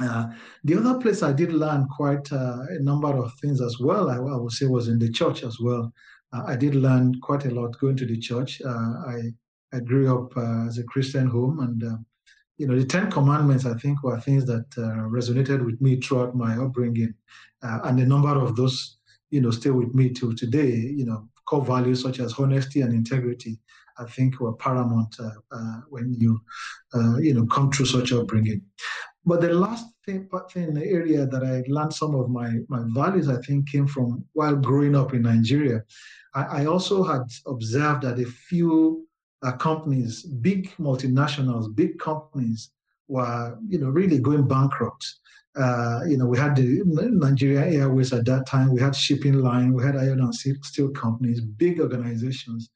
Uh, 0.00 0.28
the 0.64 0.76
other 0.76 0.98
place 0.98 1.22
I 1.22 1.32
did 1.32 1.52
learn 1.52 1.86
quite 1.88 2.30
uh, 2.32 2.58
a 2.70 2.78
number 2.78 3.08
of 3.08 3.32
things 3.40 3.60
as 3.60 3.78
well, 3.78 4.08
I, 4.08 4.16
I, 4.16 4.36
would 4.36 4.52
say, 4.52 4.66
was 4.66 4.88
in 4.88 4.98
the 4.98 5.10
church 5.10 5.42
as 5.42 5.58
well. 5.60 5.92
Uh, 6.32 6.44
I 6.46 6.56
did 6.56 6.74
learn 6.74 7.20
quite 7.20 7.44
a 7.44 7.50
lot 7.50 7.78
going 7.78 7.96
to 7.96 8.06
the 8.06 8.18
church. 8.18 8.62
Uh, 8.62 8.92
I 9.06 9.32
I 9.74 9.80
grew 9.80 10.14
up 10.14 10.36
uh, 10.36 10.66
as 10.66 10.78
a 10.78 10.84
Christian 10.84 11.26
home, 11.26 11.60
and 11.60 11.82
uh, 11.82 11.96
you 12.58 12.66
know 12.66 12.78
the 12.78 12.86
Ten 12.86 13.10
Commandments 13.10 13.66
I 13.66 13.74
think 13.74 14.02
were 14.02 14.20
things 14.20 14.46
that 14.46 14.70
resonated 14.70 15.64
with 15.64 15.80
me 15.80 16.00
throughout 16.00 16.34
my 16.34 16.56
upbringing, 16.56 17.14
and 17.62 18.00
a 18.00 18.06
number 18.06 18.34
of 18.34 18.56
those 18.56 18.98
you 19.30 19.40
know 19.40 19.50
stay 19.50 19.70
with 19.70 19.94
me 19.94 20.10
till 20.10 20.34
today. 20.34 20.70
You 20.70 21.04
know 21.06 21.28
core 21.46 21.64
values 21.64 22.02
such 22.02 22.18
as 22.20 22.34
honesty 22.38 22.80
and 22.80 22.92
integrity. 22.94 23.58
I 23.98 24.04
think 24.06 24.40
were 24.40 24.54
paramount 24.54 25.16
when 25.88 26.14
you 26.14 26.40
you 27.20 27.34
know 27.34 27.46
come 27.46 27.70
through 27.72 27.86
such 27.86 28.12
upbringing. 28.12 28.62
But 29.24 29.40
the 29.40 29.52
last 29.52 29.86
thing, 30.04 30.28
thing 30.50 30.74
the 30.74 30.84
area 30.84 31.26
that 31.26 31.44
I 31.44 31.62
learned 31.68 31.94
some 31.94 32.14
of 32.14 32.28
my, 32.28 32.58
my 32.68 32.82
values, 32.88 33.28
I 33.28 33.40
think, 33.42 33.68
came 33.70 33.86
from 33.86 34.24
while 34.32 34.56
growing 34.56 34.96
up 34.96 35.14
in 35.14 35.22
Nigeria. 35.22 35.84
I, 36.34 36.62
I 36.62 36.66
also 36.66 37.04
had 37.04 37.22
observed 37.46 38.02
that 38.02 38.18
a 38.18 38.26
few 38.26 39.06
uh, 39.42 39.52
companies, 39.52 40.22
big 40.22 40.70
multinationals, 40.78 41.74
big 41.74 41.98
companies, 41.98 42.70
were 43.08 43.58
you 43.68 43.78
know 43.78 43.88
really 43.88 44.18
going 44.18 44.46
bankrupt. 44.48 45.04
Uh, 45.54 46.00
you 46.08 46.16
know, 46.16 46.26
we 46.26 46.38
had 46.38 46.56
the 46.56 46.80
Nigeria 46.86 47.66
Airways 47.80 48.12
at 48.12 48.24
that 48.24 48.46
time. 48.46 48.72
We 48.72 48.80
had 48.80 48.96
shipping 48.96 49.34
line. 49.34 49.74
We 49.74 49.82
had 49.84 49.96
iron 49.96 50.20
and 50.20 50.34
steel 50.34 50.88
companies, 50.90 51.42
big 51.42 51.78
organizations 51.78 52.70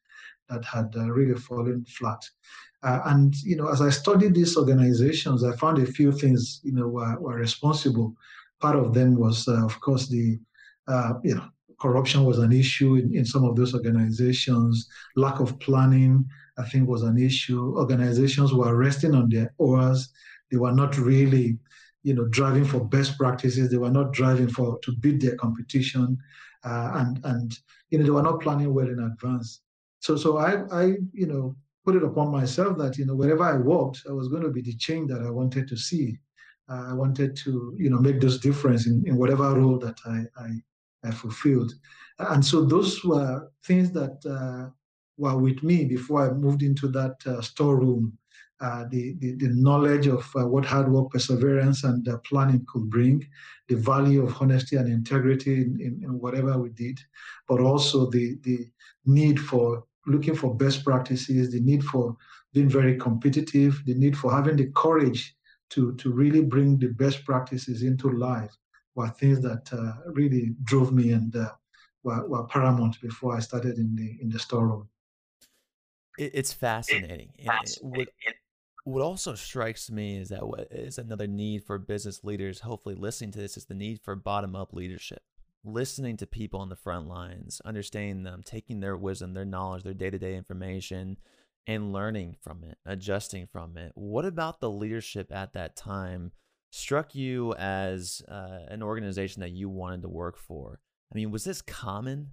that 0.51 0.65
had 0.65 0.95
uh, 0.97 1.11
really 1.11 1.41
fallen 1.41 1.85
flat. 1.87 2.23
Uh, 2.83 3.01
and 3.07 3.35
you 3.43 3.57
know, 3.57 3.69
as 3.69 3.81
I 3.81 3.91
studied 3.91 4.35
these 4.35 4.57
organizations, 4.57 5.43
I 5.45 5.57
found 5.57 5.79
a 5.79 5.87
few 5.87 6.13
things 6.13 6.61
you 6.63 6.73
know 6.73 6.89
were, 6.89 7.19
were 7.19 7.37
responsible. 7.37 8.15
Part 8.61 8.77
of 8.77 8.95
them 8.95 9.17
was, 9.17 9.49
uh, 9.49 9.65
of 9.65 9.81
course, 9.81 10.09
the 10.09 10.39
uh, 10.89 11.15
you 11.25 11.35
know 11.35 11.45
corruption 11.81 12.25
was 12.25 12.39
an 12.39 12.53
issue 12.53 12.95
in, 12.97 13.15
in 13.15 13.25
some 13.25 13.45
of 13.45 13.57
those 13.57 13.75
organizations. 13.75 14.89
Lack 15.15 15.41
of 15.41 15.59
planning, 15.59 16.25
I 16.59 16.65
think, 16.69 16.89
was 16.89 17.03
an 17.03 17.19
issue. 17.19 17.77
Organizations 17.77 18.53
were 18.53 18.77
resting 18.77 19.15
on 19.15 19.29
their 19.29 19.53
oars. 19.59 20.09
They 20.51 20.57
were 20.57 20.73
not 20.73 20.97
really, 20.97 21.59
you 22.03 22.15
know, 22.15 22.27
driving 22.27 22.65
for 22.65 22.85
best 22.85 23.19
practices. 23.19 23.71
They 23.71 23.79
were 23.79 23.91
not 23.91 24.13
driving 24.13 24.49
for 24.49 24.79
to 24.81 24.93
beat 24.93 25.21
their 25.21 25.37
competition, 25.37 26.19
uh, 26.65 26.91
and 26.95 27.21
and 27.25 27.59
you 27.91 27.99
know 27.99 28.05
they 28.05 28.11
were 28.11 28.23
not 28.23 28.41
planning 28.41 28.73
well 28.73 28.89
in 28.89 29.01
advance. 29.01 29.61
So 30.01 30.17
so 30.17 30.37
I 30.37 30.63
I 30.71 30.85
you 31.13 31.27
know 31.27 31.57
put 31.87 31.95
it 31.95 32.03
upon 32.03 32.33
myself 32.33 32.77
that 32.79 32.99
you 32.99 33.07
know 33.07 33.15
wherever 33.15 33.45
I 33.45 33.57
walked, 33.57 34.03
I 34.11 34.13
was 34.13 34.29
going 34.29 34.43
to 34.43 34.51
be 34.51 34.61
the 34.61 34.75
change 34.75 35.09
that 35.11 35.23
I 35.23 35.31
wanted 35.31 35.69
to 35.69 35.77
see. 35.77 36.19
Uh, 36.69 36.87
I 36.91 36.95
wanted 36.95 37.37
to 37.45 37.75
you 37.79 37.89
know 37.91 37.99
make 37.99 38.21
this 38.21 38.39
difference 38.39 38.87
in, 38.89 39.05
in 39.07 39.17
whatever 39.17 39.55
role 39.55 39.79
that 39.79 39.99
I, 40.05 40.19
I, 40.47 40.49
I 41.09 41.11
fulfilled, 41.13 41.73
and 42.19 42.45
so 42.45 42.65
those 42.65 43.05
were 43.05 43.49
things 43.65 43.93
that 43.93 44.17
uh, 44.37 44.71
were 45.17 45.39
with 45.39 45.63
me 45.63 45.85
before 45.85 46.29
I 46.29 46.33
moved 46.33 46.63
into 46.63 46.89
that 46.89 47.17
uh, 47.27 47.41
storeroom. 47.41 48.19
Uh, 48.59 48.85
the, 48.89 49.15
the, 49.19 49.33
the 49.33 49.51
knowledge 49.51 50.07
of 50.07 50.25
uh, 50.35 50.47
what 50.47 50.65
hard 50.65 50.91
work, 50.91 51.11
perseverance, 51.11 51.85
and 51.85 52.09
planning 52.25 52.65
could 52.67 52.89
bring, 52.89 53.23
the 53.69 53.77
value 53.77 54.25
of 54.25 54.35
honesty 54.41 54.77
and 54.77 54.89
integrity 54.89 55.57
in, 55.57 55.79
in, 55.79 56.01
in 56.03 56.19
whatever 56.19 56.57
we 56.57 56.71
did, 56.71 56.99
but 57.47 57.61
also 57.61 58.09
the 58.09 58.39
the 58.45 58.67
need 59.05 59.39
for 59.39 59.85
looking 60.07 60.35
for 60.35 60.55
best 60.55 60.85
practices, 60.85 61.51
the 61.51 61.61
need 61.61 61.85
for 61.85 62.17
being 62.53 62.69
very 62.69 62.97
competitive, 62.97 63.83
the 63.85 63.95
need 63.95 64.17
for 64.17 64.33
having 64.33 64.57
the 64.57 64.71
courage 64.75 65.37
to, 65.71 65.95
to 65.97 66.13
really 66.13 66.43
bring 66.43 66.79
the 66.79 66.89
best 66.89 67.25
practices 67.25 67.83
into 67.83 68.11
life 68.11 68.57
were 68.95 69.09
things 69.09 69.41
that 69.43 69.69
uh, 69.73 70.11
really 70.13 70.55
drove 70.65 70.93
me 70.93 71.13
and 71.13 71.37
uh, 71.37 71.51
were, 72.03 72.27
were 72.29 72.47
paramount 72.47 73.01
before 73.01 73.37
I 73.37 73.41
started 73.41 73.79
in 73.79 73.95
the 73.95 74.17
in 74.23 74.31
the 74.31 74.39
storeroom. 74.39 74.89
It's 76.19 76.53
fascinating. 76.53 77.33
what, 77.83 78.09
what 78.85 79.03
also 79.03 79.35
strikes 79.35 79.91
me 79.91 80.17
is 80.17 80.31
that 80.31 80.49
what 80.49 80.69
is 80.71 80.97
another 80.97 81.27
need 81.27 81.65
for 81.65 81.79
business 81.79 82.25
leaders, 82.25 82.61
hopefully 82.61 82.95
listening 82.95 83.33
to 83.33 83.39
this, 83.39 83.59
is 83.59 83.67
the 83.67 83.75
need 83.75 84.01
for 84.01 84.17
bottom 84.17 84.57
up 84.57 84.73
leadership 84.73 85.21
listening 85.67 86.17
to 86.17 86.27
people 86.27 86.61
on 86.61 86.69
the 86.69 86.77
front 86.77 87.09
lines, 87.09 87.61
understanding 87.65 88.23
them, 88.23 88.43
taking 88.45 88.81
their 88.81 88.97
wisdom, 88.97 89.35
their 89.35 89.45
knowledge, 89.45 89.83
their 89.83 89.95
day 89.95 90.11
to 90.11 90.19
day 90.19 90.37
information, 90.37 91.17
and 91.67 91.93
learning 91.93 92.37
from 92.41 92.63
it, 92.63 92.79
adjusting 92.87 93.47
from 93.47 93.77
it. 93.77 93.93
What 93.95 94.25
about 94.25 94.61
the 94.61 94.71
leadership 94.71 95.33
at 95.33 95.53
that 95.55 95.77
time 95.77 96.33
struck 96.71 97.15
you 97.15 97.55
as 97.55 98.23
uh, 98.29 98.61
an 98.69 98.83
organization 98.83 99.41
that 99.41 99.51
you 99.51 99.69
wanted 99.69 100.03
to 100.03 100.09
work 100.09 100.39
for? 100.39 100.79
I 101.13 101.17
mean, 101.17 101.31
was 101.31 101.45
this 101.45 101.63
common 101.63 102.31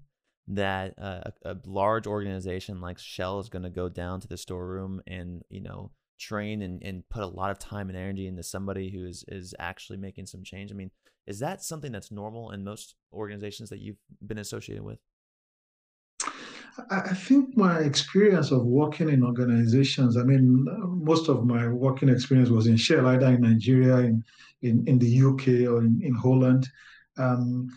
that 0.47 0.93
uh, 0.99 1.21
a, 1.43 1.51
a 1.53 1.57
large 1.65 2.05
organization 2.05 2.81
like 2.81 2.99
Shell 2.99 3.39
is 3.39 3.49
going 3.49 3.63
to 3.63 3.69
go 3.69 3.89
down 3.89 4.19
to 4.21 4.27
the 4.27 4.37
storeroom 4.37 5.01
and, 5.07 5.41
you 5.49 5.61
know, 5.61 5.91
train 6.19 6.61
and, 6.61 6.83
and 6.83 7.07
put 7.09 7.23
a 7.23 7.27
lot 7.27 7.49
of 7.49 7.59
time 7.59 7.89
and 7.89 7.97
energy 7.97 8.27
into 8.27 8.43
somebody 8.43 8.89
who 8.89 9.05
is, 9.05 9.25
is 9.27 9.55
actually 9.57 9.97
making 9.97 10.25
some 10.25 10.43
change? 10.43 10.71
I 10.71 10.75
mean, 10.75 10.91
is 11.25 11.39
that 11.39 11.63
something 11.63 11.91
that's 11.91 12.11
normal 12.11 12.51
in 12.51 12.63
most 12.63 12.95
organizations 13.13 13.69
that 13.69 13.79
you've 13.79 13.97
been 14.25 14.37
associated 14.37 14.83
with? 14.83 14.99
I 16.89 17.13
think 17.13 17.55
my 17.55 17.79
experience 17.79 18.51
of 18.51 18.65
working 18.65 19.09
in 19.09 19.23
organizations, 19.23 20.17
I 20.17 20.23
mean, 20.23 20.65
most 21.03 21.29
of 21.29 21.45
my 21.45 21.67
working 21.67 22.09
experience 22.09 22.49
was 22.49 22.65
in 22.65 22.77
Shell, 22.77 23.07
either 23.07 23.27
in 23.27 23.41
Nigeria, 23.41 23.97
in, 23.97 24.23
in, 24.63 24.83
in 24.87 24.97
the 24.97 25.21
UK, 25.21 25.71
or 25.71 25.81
in, 25.81 25.99
in 26.01 26.15
Holland. 26.15 26.67
Um, 27.17 27.69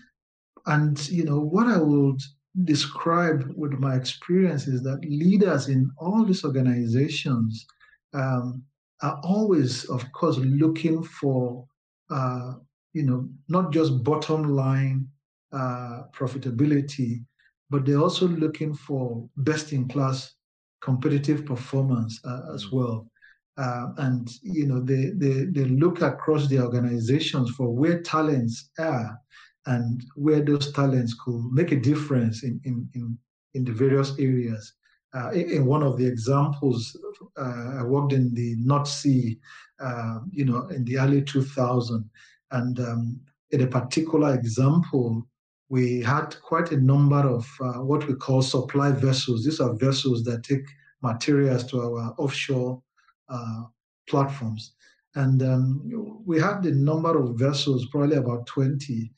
and, 0.65 1.09
you 1.11 1.25
know, 1.25 1.41
what 1.41 1.67
I 1.67 1.79
would 1.79 2.21
describe 2.65 3.53
with 3.55 3.73
my 3.73 3.95
experience 3.97 4.67
is 4.67 4.83
that 4.85 5.05
leaders 5.05 5.69
in 5.69 5.91
all 5.99 6.25
these 6.25 6.43
organizations 6.45 7.67
um, 8.15 8.63
are 9.03 9.21
always, 9.23 9.85
of 9.87 10.11
course, 10.13 10.39
looking 10.39 11.03
for 11.03 11.67
uh, 12.11 12.55
you 12.97 13.03
know, 13.03 13.29
not 13.49 13.73
just 13.73 14.03
bottom 14.03 14.57
line 14.57 15.07
uh, 15.53 16.05
profitability, 16.19 17.23
but 17.69 17.85
they're 17.85 18.01
also 18.07 18.27
looking 18.27 18.73
for 18.75 19.29
best 19.37 19.75
in 19.75 19.87
class 19.87 20.33
competitive 20.81 21.45
performance 21.45 22.19
uh, 22.25 22.55
as 22.55 22.65
mm. 22.65 22.73
well. 22.73 23.11
Uh, 23.59 23.89
and 23.99 24.31
you 24.43 24.67
know 24.67 24.81
they, 24.81 25.13
they 25.17 25.45
they 25.57 25.65
look 25.65 26.01
across 26.03 26.47
the 26.49 26.59
organizations 26.59 27.51
for 27.51 27.69
where 27.71 28.03
talents 28.03 28.71
are 28.79 29.19
and 29.67 30.05
where 30.15 30.43
those 30.43 30.73
talents 30.73 31.15
could 31.23 31.43
make 31.53 31.73
a 31.73 31.81
difference 31.91 32.45
in 32.45 32.61
in 32.65 32.89
in, 32.95 33.19
in 33.55 33.65
the 33.65 33.73
various 33.73 34.13
areas. 34.19 34.73
Uh, 35.15 35.31
in 35.31 35.65
one 35.65 35.83
of 35.83 35.97
the 35.97 36.07
examples, 36.07 36.95
uh, 37.39 37.79
I 37.81 37.83
worked 37.83 38.13
in 38.13 38.35
the 38.35 38.57
North 38.59 38.89
Sea, 38.89 39.39
uh, 39.81 40.19
you 40.31 40.45
know, 40.45 40.67
in 40.69 40.85
the 40.85 40.99
early 40.99 41.23
2000s, 41.23 42.05
and 42.51 42.79
um, 42.81 43.21
in 43.51 43.63
a 43.63 43.67
particular 43.67 44.35
example, 44.35 45.27
we 45.69 46.01
had 46.01 46.37
quite 46.43 46.71
a 46.73 46.81
number 46.81 47.21
of 47.29 47.47
uh, 47.61 47.83
what 47.83 48.07
we 48.07 48.15
call 48.15 48.43
supply 48.43 48.93
vessels. 48.93 49.45
These 49.45 49.61
are 49.61 49.75
vessels 49.75 50.23
that 50.25 50.45
take 50.45 50.65
materials 51.03 51.65
to 51.71 51.81
our 51.81 52.15
offshore 52.19 52.83
uh, 53.29 53.63
platforms. 54.09 54.75
And 55.15 55.43
um, 55.43 56.23
we 56.25 56.39
had 56.39 56.63
the 56.63 56.73
number 56.73 57.19
of 57.19 57.39
vessels, 57.39 57.87
probably 57.91 58.17
about 58.17 58.47
20, 58.47 59.11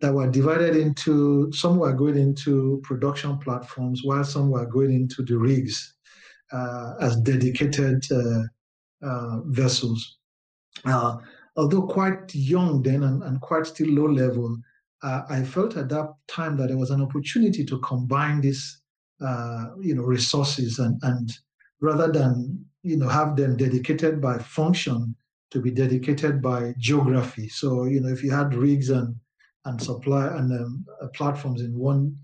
that 0.00 0.12
were 0.12 0.30
divided 0.30 0.76
into 0.76 1.50
some 1.52 1.78
were 1.78 1.94
going 1.94 2.18
into 2.18 2.80
production 2.84 3.38
platforms, 3.38 4.02
while 4.04 4.24
some 4.24 4.50
were 4.50 4.66
going 4.66 4.92
into 4.92 5.22
the 5.22 5.38
rigs 5.38 5.94
uh, 6.52 6.94
as 7.00 7.16
dedicated 7.16 8.04
uh, 8.12 8.42
uh, 9.02 9.40
vessels. 9.46 10.18
Although 11.56 11.82
quite 11.82 12.34
young 12.34 12.82
then 12.82 13.02
and, 13.02 13.22
and 13.22 13.40
quite 13.40 13.66
still 13.66 13.88
low 13.88 14.06
level, 14.06 14.56
uh, 15.02 15.22
I 15.28 15.42
felt 15.42 15.76
at 15.76 15.88
that 15.88 16.12
time 16.28 16.56
that 16.58 16.68
there 16.68 16.76
was 16.76 16.90
an 16.90 17.02
opportunity 17.02 17.64
to 17.64 17.78
combine 17.80 18.40
these, 18.40 18.82
uh, 19.24 19.68
you 19.80 19.94
know, 19.94 20.02
resources 20.02 20.78
and, 20.78 20.98
and 21.02 21.32
rather 21.80 22.12
than, 22.12 22.64
you 22.82 22.96
know, 22.96 23.08
have 23.08 23.36
them 23.36 23.56
dedicated 23.56 24.20
by 24.20 24.38
function 24.38 25.14
to 25.50 25.60
be 25.60 25.70
dedicated 25.70 26.42
by 26.42 26.74
geography. 26.78 27.48
So, 27.48 27.84
you 27.84 28.00
know, 28.00 28.08
if 28.08 28.22
you 28.22 28.30
had 28.30 28.54
rigs 28.54 28.90
and, 28.90 29.14
and 29.64 29.82
supply 29.82 30.26
and 30.26 30.52
um, 30.52 30.84
uh, 31.02 31.08
platforms 31.08 31.62
in 31.62 31.76
one 31.76 32.16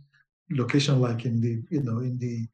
location, 0.50 1.00
like 1.00 1.24
in 1.24 1.40
the, 1.40 1.62
you 1.70 1.82
know, 1.82 1.98
in 1.98 2.18
the 2.18 2.46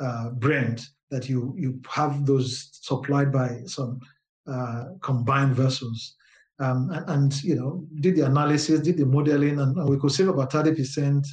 uh, 0.00 0.30
Brent, 0.30 0.88
that 1.10 1.28
you, 1.28 1.54
you 1.56 1.80
have 1.88 2.26
those 2.26 2.70
supplied 2.72 3.30
by 3.30 3.60
some 3.66 4.00
uh, 4.46 4.86
combined 5.00 5.54
vessels 5.54 6.16
um, 6.60 6.90
and, 6.90 7.10
and, 7.10 7.44
you 7.44 7.56
know 7.56 7.84
did 8.00 8.16
the 8.16 8.26
analysis, 8.26 8.80
did 8.80 8.96
the 8.96 9.06
modeling, 9.06 9.58
and, 9.60 9.76
and 9.76 9.88
we 9.88 9.98
could 9.98 10.12
save 10.12 10.28
about 10.28 10.52
thirty 10.52 10.74
percent 10.74 11.26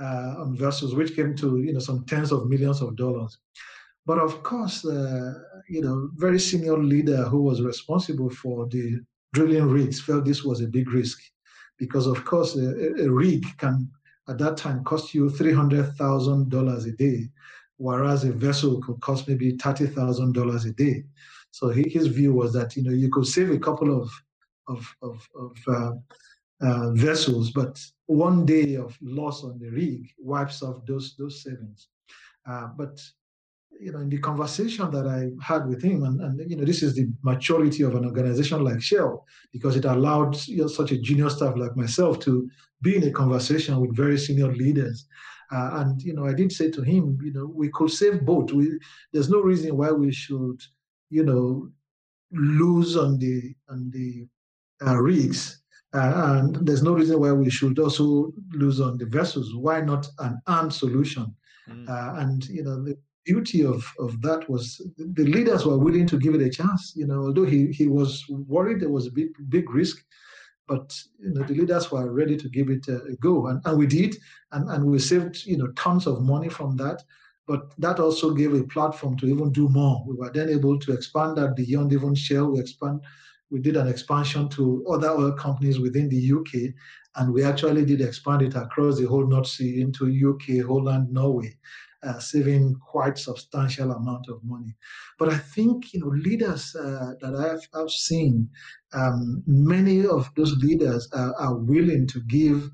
uh, 0.00 0.34
on 0.38 0.56
vessels, 0.56 0.94
which 0.94 1.14
came 1.14 1.34
to 1.36 1.58
you 1.58 1.72
know 1.72 1.78
some 1.78 2.04
tens 2.06 2.32
of 2.32 2.48
millions 2.48 2.80
of 2.80 2.96
dollars. 2.96 3.38
But 4.04 4.18
of 4.18 4.42
course, 4.42 4.84
uh, 4.84 5.34
you 5.68 5.80
know, 5.80 6.10
very 6.14 6.38
senior 6.40 6.78
leader 6.78 7.24
who 7.24 7.42
was 7.42 7.62
responsible 7.62 8.30
for 8.30 8.66
the 8.68 9.00
drilling 9.32 9.68
rigs 9.68 10.00
felt 10.00 10.24
this 10.24 10.44
was 10.44 10.60
a 10.60 10.66
big 10.66 10.90
risk 10.90 11.18
because, 11.78 12.06
of 12.06 12.24
course, 12.24 12.56
a, 12.56 13.04
a 13.04 13.10
rig 13.10 13.44
can 13.58 13.90
at 14.28 14.38
that 14.38 14.56
time 14.56 14.84
cost 14.84 15.14
you 15.14 15.28
$300,000 15.28 16.86
a 16.86 16.92
day, 16.92 17.28
whereas 17.76 18.24
a 18.24 18.32
vessel 18.32 18.80
could 18.82 19.00
cost 19.00 19.28
maybe 19.28 19.52
$30,000 19.56 20.68
a 20.68 20.72
day. 20.72 21.04
So 21.50 21.68
his 21.68 22.06
view 22.06 22.32
was 22.32 22.52
that 22.54 22.76
you 22.76 22.82
know 22.82 22.92
you 22.92 23.10
could 23.10 23.26
save 23.26 23.50
a 23.50 23.58
couple 23.58 24.00
of 24.00 24.10
of 24.68 24.94
of, 25.02 25.28
of 25.38 25.56
uh, 25.68 25.92
uh, 26.60 26.90
vessels, 26.92 27.50
but 27.50 27.80
one 28.06 28.44
day 28.46 28.76
of 28.76 28.96
loss 29.02 29.44
on 29.44 29.58
the 29.58 29.68
rig 29.70 30.08
wipes 30.18 30.62
off 30.62 30.84
those 30.86 31.14
those 31.18 31.42
savings. 31.42 31.88
Uh, 32.48 32.68
but 32.76 33.00
you 33.80 33.90
know, 33.90 33.98
in 33.98 34.08
the 34.08 34.18
conversation 34.18 34.90
that 34.90 35.06
I 35.06 35.30
had 35.42 35.66
with 35.66 35.82
him, 35.82 36.04
and, 36.04 36.20
and 36.20 36.50
you 36.50 36.56
know, 36.56 36.64
this 36.64 36.82
is 36.82 36.94
the 36.94 37.10
maturity 37.22 37.82
of 37.82 37.94
an 37.94 38.04
organization 38.04 38.62
like 38.62 38.80
Shell, 38.80 39.26
because 39.52 39.76
it 39.76 39.84
allowed 39.84 40.36
you 40.46 40.58
know, 40.58 40.66
such 40.68 40.92
a 40.92 40.98
junior 40.98 41.30
staff 41.30 41.56
like 41.56 41.76
myself 41.76 42.20
to 42.20 42.48
be 42.80 42.96
in 42.96 43.04
a 43.04 43.10
conversation 43.10 43.80
with 43.80 43.96
very 43.96 44.18
senior 44.18 44.52
leaders. 44.52 45.06
Uh, 45.50 45.70
and 45.80 46.02
you 46.02 46.14
know, 46.14 46.26
I 46.26 46.32
did 46.32 46.52
say 46.52 46.70
to 46.70 46.82
him, 46.82 47.18
you 47.22 47.32
know, 47.32 47.46
we 47.46 47.70
could 47.70 47.90
save 47.90 48.24
both. 48.24 48.52
We, 48.52 48.78
there's 49.12 49.28
no 49.28 49.40
reason 49.40 49.76
why 49.76 49.90
we 49.90 50.12
should, 50.12 50.60
you 51.10 51.24
know, 51.24 51.68
lose 52.30 52.96
on 52.96 53.18
the 53.18 53.54
on 53.68 53.90
the 53.90 54.26
rigs 54.90 55.62
uh, 55.94 56.40
and 56.40 56.66
there's 56.66 56.82
no 56.82 56.94
reason 56.94 57.20
why 57.20 57.32
we 57.32 57.50
should 57.50 57.78
also 57.78 58.32
lose 58.52 58.80
on 58.80 58.96
the 58.96 59.04
vessels. 59.06 59.54
Why 59.54 59.80
not 59.80 60.06
an 60.20 60.40
armed 60.46 60.72
solution? 60.72 61.34
Mm. 61.68 61.88
Uh, 61.88 62.20
and 62.20 62.44
you 62.48 62.64
know 62.64 62.82
the 62.82 62.96
beauty 63.24 63.64
of 63.64 63.84
of 63.98 64.20
that 64.22 64.48
was 64.48 64.80
the 64.96 65.24
leaders 65.24 65.66
were 65.66 65.78
willing 65.78 66.06
to 66.06 66.18
give 66.18 66.34
it 66.34 66.42
a 66.42 66.50
chance. 66.50 66.94
You 66.96 67.06
know, 67.06 67.26
although 67.26 67.44
he 67.44 67.66
he 67.66 67.88
was 67.88 68.24
worried 68.28 68.80
there 68.80 68.88
was 68.88 69.06
a 69.06 69.12
big 69.12 69.28
big 69.50 69.70
risk, 69.70 70.02
but 70.66 70.98
you 71.18 71.34
know 71.34 71.42
the 71.42 71.54
leaders 71.54 71.92
were 71.92 72.10
ready 72.10 72.38
to 72.38 72.48
give 72.48 72.70
it 72.70 72.88
a, 72.88 73.02
a 73.02 73.16
go, 73.16 73.48
and, 73.48 73.60
and 73.66 73.76
we 73.76 73.86
did, 73.86 74.16
and 74.52 74.70
and 74.70 74.86
we 74.86 74.98
saved 74.98 75.44
you 75.44 75.58
know 75.58 75.68
tons 75.72 76.06
of 76.06 76.22
money 76.22 76.48
from 76.48 76.76
that. 76.78 77.02
But 77.46 77.74
that 77.78 78.00
also 78.00 78.32
gave 78.32 78.54
a 78.54 78.62
platform 78.64 79.18
to 79.18 79.26
even 79.26 79.52
do 79.52 79.68
more. 79.68 80.02
We 80.06 80.14
were 80.14 80.30
then 80.32 80.48
able 80.48 80.78
to 80.78 80.92
expand 80.92 81.36
that 81.36 81.54
beyond 81.56 81.92
even 81.92 82.14
Shell. 82.14 82.52
We 82.52 82.60
expand 82.60 83.02
we 83.52 83.60
did 83.60 83.76
an 83.76 83.86
expansion 83.86 84.48
to 84.48 84.84
other 84.90 85.10
oil 85.10 85.32
companies 85.32 85.78
within 85.78 86.08
the 86.08 86.32
UK, 86.32 86.72
and 87.16 87.32
we 87.32 87.44
actually 87.44 87.84
did 87.84 88.00
expand 88.00 88.40
it 88.40 88.54
across 88.56 88.98
the 88.98 89.06
whole 89.06 89.26
North 89.26 89.46
Sea 89.46 89.82
into 89.82 90.06
UK, 90.06 90.66
Holland, 90.66 91.12
Norway, 91.12 91.58
uh, 92.02 92.18
saving 92.18 92.74
quite 92.76 93.18
substantial 93.18 93.92
amount 93.92 94.26
of 94.30 94.42
money. 94.42 94.74
But 95.18 95.28
I 95.28 95.36
think 95.36 95.92
you 95.92 96.00
know 96.00 96.08
leaders 96.08 96.74
uh, 96.74 97.12
that 97.20 97.34
I've, 97.34 97.68
I've 97.78 97.90
seen, 97.90 98.48
um, 98.94 99.42
many 99.46 100.06
of 100.06 100.30
those 100.34 100.56
leaders 100.56 101.06
are, 101.12 101.34
are, 101.38 101.54
willing 101.54 102.06
to 102.08 102.20
give 102.22 102.70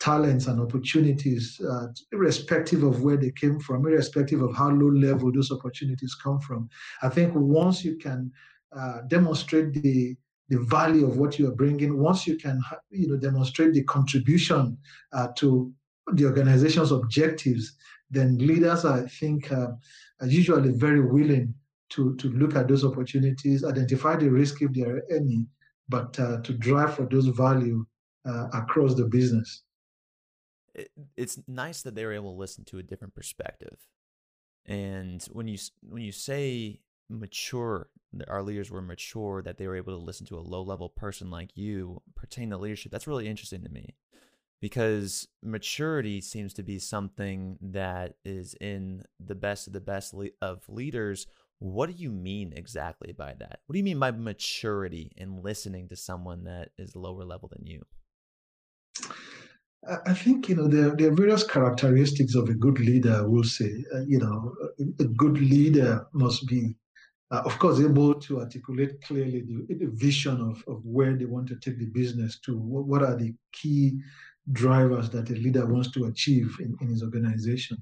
talents 0.00 0.46
and 0.46 0.60
opportunities, 0.60 1.58
uh, 1.66 1.86
irrespective 2.12 2.82
of 2.82 3.02
where 3.02 3.16
they 3.16 3.30
came 3.30 3.58
from, 3.58 3.86
irrespective 3.86 4.42
of 4.42 4.54
how 4.54 4.68
low 4.68 4.90
level 4.90 5.32
those 5.32 5.50
opportunities 5.50 6.14
come 6.14 6.40
from. 6.40 6.68
I 7.02 7.08
think 7.08 7.32
once 7.34 7.84
you 7.84 7.96
can 7.96 8.32
uh, 8.76 9.02
demonstrate 9.08 9.74
the 9.74 10.16
the 10.48 10.58
value 10.64 11.06
of 11.06 11.16
what 11.16 11.38
you 11.38 11.46
are 11.46 11.54
bringing, 11.54 11.96
once 11.96 12.26
you 12.26 12.36
can 12.36 12.60
you 12.90 13.08
know 13.08 13.16
demonstrate 13.16 13.72
the 13.72 13.84
contribution 13.84 14.76
uh, 15.12 15.28
to 15.36 15.72
the 16.12 16.24
organization's 16.24 16.90
objectives, 16.90 17.76
then 18.10 18.36
leaders, 18.38 18.84
I 18.84 19.06
think, 19.06 19.50
uh, 19.52 19.68
are 20.20 20.26
usually 20.26 20.72
very 20.72 21.00
willing 21.00 21.54
to 21.90 22.16
to 22.16 22.28
look 22.30 22.56
at 22.56 22.68
those 22.68 22.84
opportunities, 22.84 23.64
identify 23.64 24.16
the 24.16 24.28
risk 24.28 24.60
if 24.62 24.72
there 24.72 24.96
are 24.96 25.02
any, 25.10 25.46
but 25.88 26.18
uh, 26.18 26.40
to 26.42 26.52
drive 26.52 26.94
for 26.94 27.06
those 27.06 27.26
value 27.26 27.86
uh, 28.24 28.48
across 28.52 28.94
the 28.94 29.04
business. 29.04 29.62
It, 30.74 30.90
it's 31.16 31.38
nice 31.46 31.82
that 31.82 31.94
they're 31.94 32.12
able 32.12 32.34
to 32.34 32.38
listen 32.38 32.64
to 32.66 32.78
a 32.78 32.82
different 32.82 33.14
perspective, 33.14 33.76
and 34.66 35.22
when 35.30 35.46
you 35.46 35.58
when 35.82 36.02
you 36.02 36.12
say 36.12 36.80
mature 37.08 37.88
our 38.28 38.42
leaders 38.42 38.70
were 38.70 38.82
mature 38.82 39.42
that 39.42 39.58
they 39.58 39.66
were 39.66 39.76
able 39.76 39.96
to 39.96 40.04
listen 40.04 40.26
to 40.26 40.38
a 40.38 40.40
low 40.40 40.62
level 40.62 40.88
person 40.88 41.30
like 41.30 41.56
you 41.56 42.02
pertain 42.14 42.50
to 42.50 42.58
leadership 42.58 42.92
that's 42.92 43.06
really 43.06 43.28
interesting 43.28 43.62
to 43.62 43.68
me. 43.68 43.94
Because 44.60 45.26
maturity 45.42 46.20
seems 46.20 46.52
to 46.54 46.62
be 46.62 46.78
something 46.78 47.56
that 47.62 48.16
is 48.24 48.54
in 48.60 49.04
the 49.18 49.34
best 49.34 49.66
of 49.66 49.72
the 49.72 49.80
best 49.80 50.14
of 50.42 50.68
leaders. 50.68 51.26
What 51.60 51.88
do 51.88 51.94
you 51.96 52.10
mean 52.10 52.52
exactly 52.54 53.12
by 53.12 53.34
that? 53.38 53.60
What 53.64 53.72
do 53.72 53.78
you 53.78 53.84
mean 53.84 53.98
by 53.98 54.10
maturity 54.10 55.12
in 55.16 55.42
listening 55.42 55.88
to 55.88 55.96
someone 55.96 56.44
that 56.44 56.70
is 56.76 56.94
lower 56.94 57.24
level 57.24 57.48
than 57.48 57.66
you? 57.66 57.86
I 60.06 60.12
think 60.12 60.48
you 60.48 60.56
know 60.56 60.68
there, 60.68 60.94
there 60.94 61.10
are 61.10 61.14
various 61.14 61.42
characteristics 61.42 62.34
of 62.34 62.50
a 62.50 62.54
good 62.54 62.78
leader. 62.80 63.14
I 63.14 63.22
will 63.22 63.44
say, 63.44 63.82
uh, 63.94 64.00
you 64.06 64.18
know, 64.18 64.54
a 64.98 65.04
good 65.04 65.38
leader 65.40 66.06
must 66.12 66.46
be 66.46 66.74
uh, 67.30 67.42
of 67.44 67.58
course, 67.58 67.80
able 67.80 68.14
to 68.14 68.40
articulate 68.40 69.00
clearly 69.02 69.42
the, 69.42 69.74
the, 69.74 69.90
vision 69.92 70.40
of, 70.40 70.62
of 70.66 70.84
where 70.84 71.14
they 71.14 71.26
want 71.26 71.46
to 71.46 71.56
take 71.56 71.78
the 71.78 71.86
business 71.86 72.40
to. 72.40 72.58
What, 72.58 72.86
what 72.86 73.02
are 73.02 73.16
the 73.16 73.34
key 73.52 74.00
drivers 74.52 75.10
that 75.10 75.30
a 75.30 75.34
leader 75.34 75.64
wants 75.66 75.92
to 75.92 76.06
achieve 76.06 76.56
in, 76.60 76.76
in 76.80 76.88
his 76.88 77.02
organization? 77.02 77.80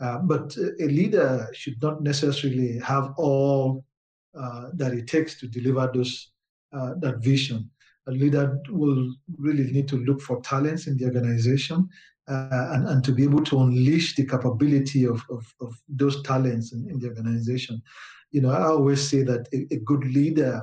Uh, 0.00 0.18
but 0.18 0.56
a 0.80 0.86
leader 0.86 1.48
should 1.52 1.80
not 1.80 2.02
necessarily 2.02 2.78
have 2.80 3.12
all 3.16 3.84
uh, 4.38 4.70
that 4.74 4.92
it 4.92 5.06
takes 5.06 5.38
to 5.40 5.48
deliver 5.48 5.90
those 5.92 6.32
uh, 6.72 6.94
that 6.98 7.18
vision. 7.18 7.70
A 8.08 8.10
leader 8.10 8.58
will 8.68 9.14
really 9.38 9.70
need 9.70 9.88
to 9.88 9.96
look 9.96 10.20
for 10.20 10.40
talents 10.42 10.86
in 10.86 10.96
the 10.96 11.04
organization 11.04 11.88
uh, 12.28 12.68
and, 12.72 12.88
and 12.88 13.04
to 13.04 13.12
be 13.12 13.24
able 13.24 13.42
to 13.44 13.60
unleash 13.60 14.14
the 14.16 14.26
capability 14.26 15.04
of, 15.04 15.22
of, 15.30 15.54
of 15.60 15.74
those 15.88 16.22
talents 16.22 16.72
in, 16.72 16.88
in, 16.90 16.98
the 16.98 17.08
organization. 17.08 17.82
You 18.30 18.42
know, 18.42 18.50
I 18.50 18.64
always 18.64 19.08
say 19.08 19.22
that 19.22 19.48
a, 19.52 19.74
a, 19.74 19.78
good 19.78 20.04
leader 20.04 20.62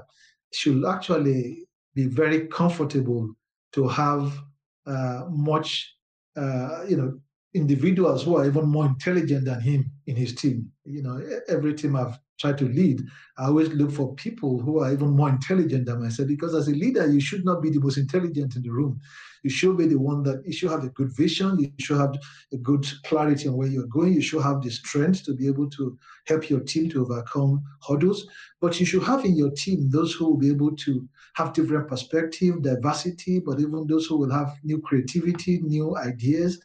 should 0.53 0.85
actually 0.85 1.67
be 1.95 2.05
very 2.05 2.47
comfortable 2.47 3.33
to 3.73 3.87
have 3.87 4.37
uh, 4.85 5.23
much, 5.29 5.95
uh, 6.37 6.83
you 6.87 6.97
know, 6.97 7.19
individuals 7.53 8.23
who 8.23 8.37
are 8.37 8.45
even 8.45 8.67
more 8.67 8.85
intelligent 8.85 9.45
than 9.45 9.61
him 9.61 9.91
in 10.07 10.15
his 10.15 10.35
team. 10.35 10.71
You 10.85 11.03
know, 11.03 11.21
every 11.47 11.73
team 11.73 11.95
I've 11.95 12.17
tried 12.39 12.57
to 12.59 12.65
lead, 12.67 13.01
I 13.37 13.45
always 13.45 13.69
look 13.69 13.91
for 13.91 14.13
people 14.15 14.59
who 14.61 14.79
are 14.79 14.91
even 14.91 15.09
more 15.11 15.29
intelligent 15.29 15.85
than 15.85 16.01
myself 16.01 16.27
because 16.27 16.53
as 16.53 16.67
a 16.67 16.71
leader, 16.71 17.07
you 17.07 17.19
should 17.21 17.45
not 17.45 17.61
be 17.61 17.69
the 17.69 17.79
most 17.79 17.97
intelligent 17.97 18.55
in 18.55 18.61
the 18.61 18.71
room. 18.71 18.99
You 19.43 19.49
should 19.49 19.77
be 19.77 19.85
the 19.87 19.99
one 19.99 20.23
that 20.23 20.41
you 20.45 20.53
should 20.53 20.71
have 20.71 20.83
a 20.83 20.89
good 20.89 21.15
vision. 21.15 21.59
You 21.59 21.71
should 21.79 21.97
have 21.97 22.15
a 22.51 22.57
good 22.57 22.85
clarity 23.03 23.47
on 23.47 23.55
where 23.55 23.67
you're 23.67 23.85
going. 23.87 24.13
You 24.13 24.21
should 24.21 24.41
have 24.41 24.61
the 24.61 24.71
strength 24.71 25.23
to 25.25 25.33
be 25.33 25.47
able 25.47 25.69
to 25.71 25.97
help 26.27 26.49
your 26.49 26.61
team 26.61 26.89
to 26.89 27.03
overcome 27.03 27.63
hurdles. 27.87 28.25
But 28.59 28.79
you 28.79 28.85
should 28.87 29.03
have 29.03 29.23
in 29.23 29.35
your 29.37 29.51
team 29.51 29.89
those 29.91 30.13
who 30.13 30.25
will 30.29 30.37
be 30.37 30.49
able 30.49 30.75
to 30.77 31.07
have 31.35 31.53
different 31.53 31.87
perspective, 31.87 32.63
diversity, 32.63 33.39
but 33.39 33.59
even 33.59 33.85
those 33.87 34.07
who 34.07 34.17
will 34.17 34.31
have 34.31 34.51
new 34.63 34.79
creativity, 34.81 35.61
new 35.61 35.95
ideas. 35.97 36.59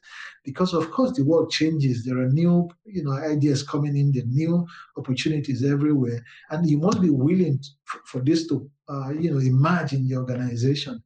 Because 0.45 0.73
of 0.73 0.91
course 0.91 1.15
the 1.17 1.25
world 1.25 1.51
changes. 1.51 2.05
There 2.05 2.19
are 2.19 2.29
new, 2.31 2.69
you 2.87 3.05
know, 3.05 3.13
ideas 3.31 3.63
coming 3.63 3.97
in, 3.97 4.13
the 4.13 4.25
new 4.25 4.67
opportunities 4.97 5.65
everywhere. 5.65 6.23
And 6.51 6.69
you 6.69 6.79
must 6.79 7.01
be 7.01 7.11
willing 7.11 7.61
for 8.07 8.21
this 8.21 8.47
to 8.49 8.71
uh, 8.91 9.11
you 9.11 9.31
know, 9.31 9.39
emerge 9.39 9.93
in 9.93 10.05
your 10.05 10.21
organization. 10.21 11.03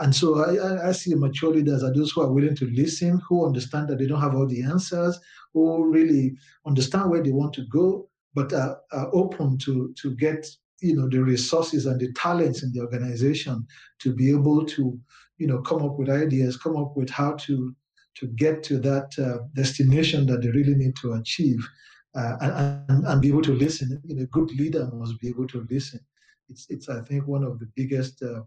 And 0.00 0.14
so 0.14 0.44
I, 0.44 0.88
I 0.88 0.92
see 0.92 1.14
mature 1.14 1.52
leaders 1.52 1.82
are 1.82 1.92
those 1.92 2.12
who 2.12 2.22
are 2.22 2.32
willing 2.32 2.54
to 2.56 2.70
listen, 2.70 3.20
who 3.28 3.44
understand 3.44 3.88
that 3.88 3.98
they 3.98 4.06
don't 4.06 4.20
have 4.20 4.34
all 4.34 4.46
the 4.46 4.62
answers, 4.62 5.18
who 5.52 5.90
really 5.90 6.36
understand 6.66 7.10
where 7.10 7.22
they 7.22 7.32
want 7.32 7.52
to 7.54 7.66
go, 7.66 8.08
but 8.34 8.52
are, 8.52 8.78
are 8.92 9.10
open 9.12 9.58
to, 9.58 9.92
to 10.00 10.14
get, 10.14 10.46
you 10.80 10.94
know, 10.94 11.08
the 11.08 11.22
resources 11.22 11.86
and 11.86 12.00
the 12.00 12.12
talents 12.12 12.62
in 12.62 12.72
the 12.72 12.80
organization 12.80 13.66
to 14.00 14.14
be 14.14 14.30
able 14.30 14.64
to, 14.66 14.98
you 15.38 15.46
know, 15.48 15.58
come 15.58 15.82
up 15.82 15.98
with 15.98 16.10
ideas, 16.10 16.56
come 16.56 16.76
up 16.76 16.96
with 16.96 17.10
how 17.10 17.32
to, 17.32 17.74
to 18.16 18.26
get 18.26 18.62
to 18.64 18.78
that 18.78 19.12
uh, 19.18 19.44
destination 19.54 20.26
that 20.26 20.42
they 20.42 20.50
really 20.50 20.74
need 20.74 20.96
to 20.96 21.14
achieve. 21.14 21.66
Uh, 22.16 22.36
and, 22.88 23.04
and, 23.06 23.20
be 23.20 23.26
able 23.26 23.42
to 23.42 23.52
listen. 23.52 24.00
You 24.04 24.14
know, 24.14 24.22
a 24.22 24.26
good 24.26 24.52
leader 24.52 24.88
must 24.92 25.18
be 25.18 25.28
able 25.28 25.48
to 25.48 25.66
listen 25.68 25.98
it's, 26.48 26.66
it's 26.70 26.88
I 26.88 27.00
think, 27.02 27.26
one 27.26 27.44
of 27.44 27.58
the 27.58 27.68
biggest 27.74 28.22
uh, 28.22 28.42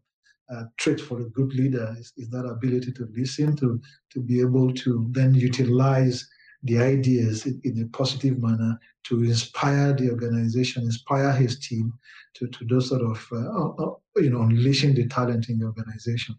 uh, 0.54 0.64
traits 0.78 1.02
for 1.02 1.20
a 1.22 1.30
good 1.30 1.54
leader 1.54 1.96
is, 2.00 2.14
is, 2.18 2.30
that 2.30 2.46
ability 2.46 2.92
to 2.94 3.08
listen, 3.16 3.56
to, 3.58 3.82
to 4.12 4.22
be 4.22 4.40
able 4.40 4.74
to 4.74 5.08
then 5.12 5.34
utilize 5.34 6.28
the 6.64 6.80
ideas 6.80 7.46
in, 7.46 7.60
in, 7.64 7.82
a 7.82 7.98
positive 7.98 8.42
manner 8.42 8.80
to 9.04 9.24
inspire 9.24 9.94
the 9.94 10.10
organization, 10.10 10.84
inspire 10.84 11.32
his 11.32 11.60
team 11.60 11.94
to, 12.34 12.48
to 12.48 12.66
do 12.66 12.82
sort 12.82 13.02
of, 13.02 13.26
uh, 13.32 13.38
uh, 13.38 13.86
uh, 13.86 13.94
you 14.18 14.30
know, 14.30 14.42
unleashing 14.42 14.96
the 14.96 15.08
talent 15.08 15.50
in 15.50 15.60
the 15.60 15.66
organization. 15.66 16.36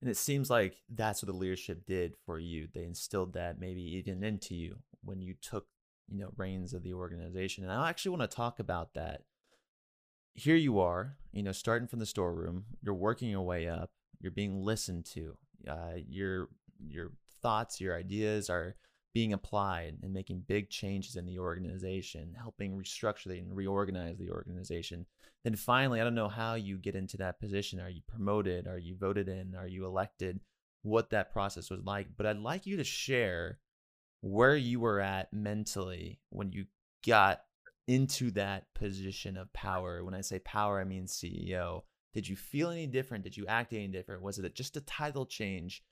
And 0.00 0.08
it 0.08 0.16
seems 0.16 0.48
like 0.48 0.76
that's 0.88 1.22
what 1.22 1.26
the 1.26 1.38
leadership 1.38 1.84
did 1.84 2.14
for 2.24 2.38
you. 2.38 2.68
They 2.72 2.84
instilled 2.84 3.32
that 3.34 3.58
maybe 3.58 3.82
even 3.96 4.22
into 4.22 4.54
you 4.54 4.76
when 5.02 5.20
you 5.20 5.34
took, 5.34 5.66
you 6.08 6.18
know, 6.18 6.30
reins 6.36 6.72
of 6.72 6.84
the 6.84 6.94
organization. 6.94 7.64
And 7.64 7.72
I 7.72 7.88
actually 7.88 8.16
want 8.16 8.30
to 8.30 8.36
talk 8.36 8.60
about 8.60 8.94
that 8.94 9.22
here 10.34 10.56
you 10.56 10.78
are, 10.78 11.16
you 11.32 11.42
know, 11.42 11.52
starting 11.52 11.88
from 11.88 11.98
the 11.98 12.06
storeroom, 12.06 12.64
you're 12.80 12.94
working 12.94 13.28
your 13.28 13.42
way 13.42 13.68
up, 13.68 13.90
you're 14.20 14.30
being 14.30 14.62
listened 14.62 15.04
to, 15.04 15.36
uh, 15.68 15.94
your 16.08 16.48
your 16.78 17.10
thoughts, 17.42 17.80
your 17.80 17.96
ideas 17.96 18.48
are 18.48 18.76
being 19.18 19.32
applied 19.32 19.98
and 20.04 20.12
making 20.12 20.44
big 20.46 20.70
changes 20.70 21.16
in 21.16 21.26
the 21.26 21.40
organization, 21.40 22.36
helping 22.40 22.78
restructure 22.78 23.36
and 23.36 23.52
reorganize 23.52 24.16
the 24.16 24.30
organization. 24.30 25.04
Then 25.42 25.56
finally, 25.56 26.00
I 26.00 26.04
don't 26.04 26.14
know 26.14 26.28
how 26.28 26.54
you 26.54 26.78
get 26.78 26.94
into 26.94 27.16
that 27.16 27.40
position. 27.40 27.80
Are 27.80 27.88
you 27.88 28.00
promoted? 28.06 28.68
Are 28.68 28.78
you 28.78 28.94
voted 28.96 29.28
in? 29.28 29.56
Are 29.56 29.66
you 29.66 29.86
elected? 29.86 30.38
What 30.82 31.10
that 31.10 31.32
process 31.32 31.68
was 31.68 31.80
like. 31.84 32.06
But 32.16 32.26
I'd 32.26 32.38
like 32.38 32.64
you 32.64 32.76
to 32.76 32.84
share 32.84 33.58
where 34.20 34.54
you 34.54 34.78
were 34.78 35.00
at 35.00 35.32
mentally 35.32 36.20
when 36.30 36.52
you 36.52 36.66
got 37.04 37.40
into 37.88 38.30
that 38.30 38.72
position 38.72 39.36
of 39.36 39.52
power. 39.52 40.04
When 40.04 40.14
I 40.14 40.20
say 40.20 40.38
power, 40.38 40.80
I 40.80 40.84
mean 40.84 41.06
CEO. 41.06 41.82
Did 42.14 42.28
you 42.28 42.36
feel 42.36 42.70
any 42.70 42.86
different? 42.86 43.24
Did 43.24 43.36
you 43.36 43.48
act 43.48 43.72
any 43.72 43.88
different? 43.88 44.22
Was 44.22 44.38
it 44.38 44.54
just 44.54 44.76
a 44.76 44.80
title 44.82 45.26
change? 45.26 45.82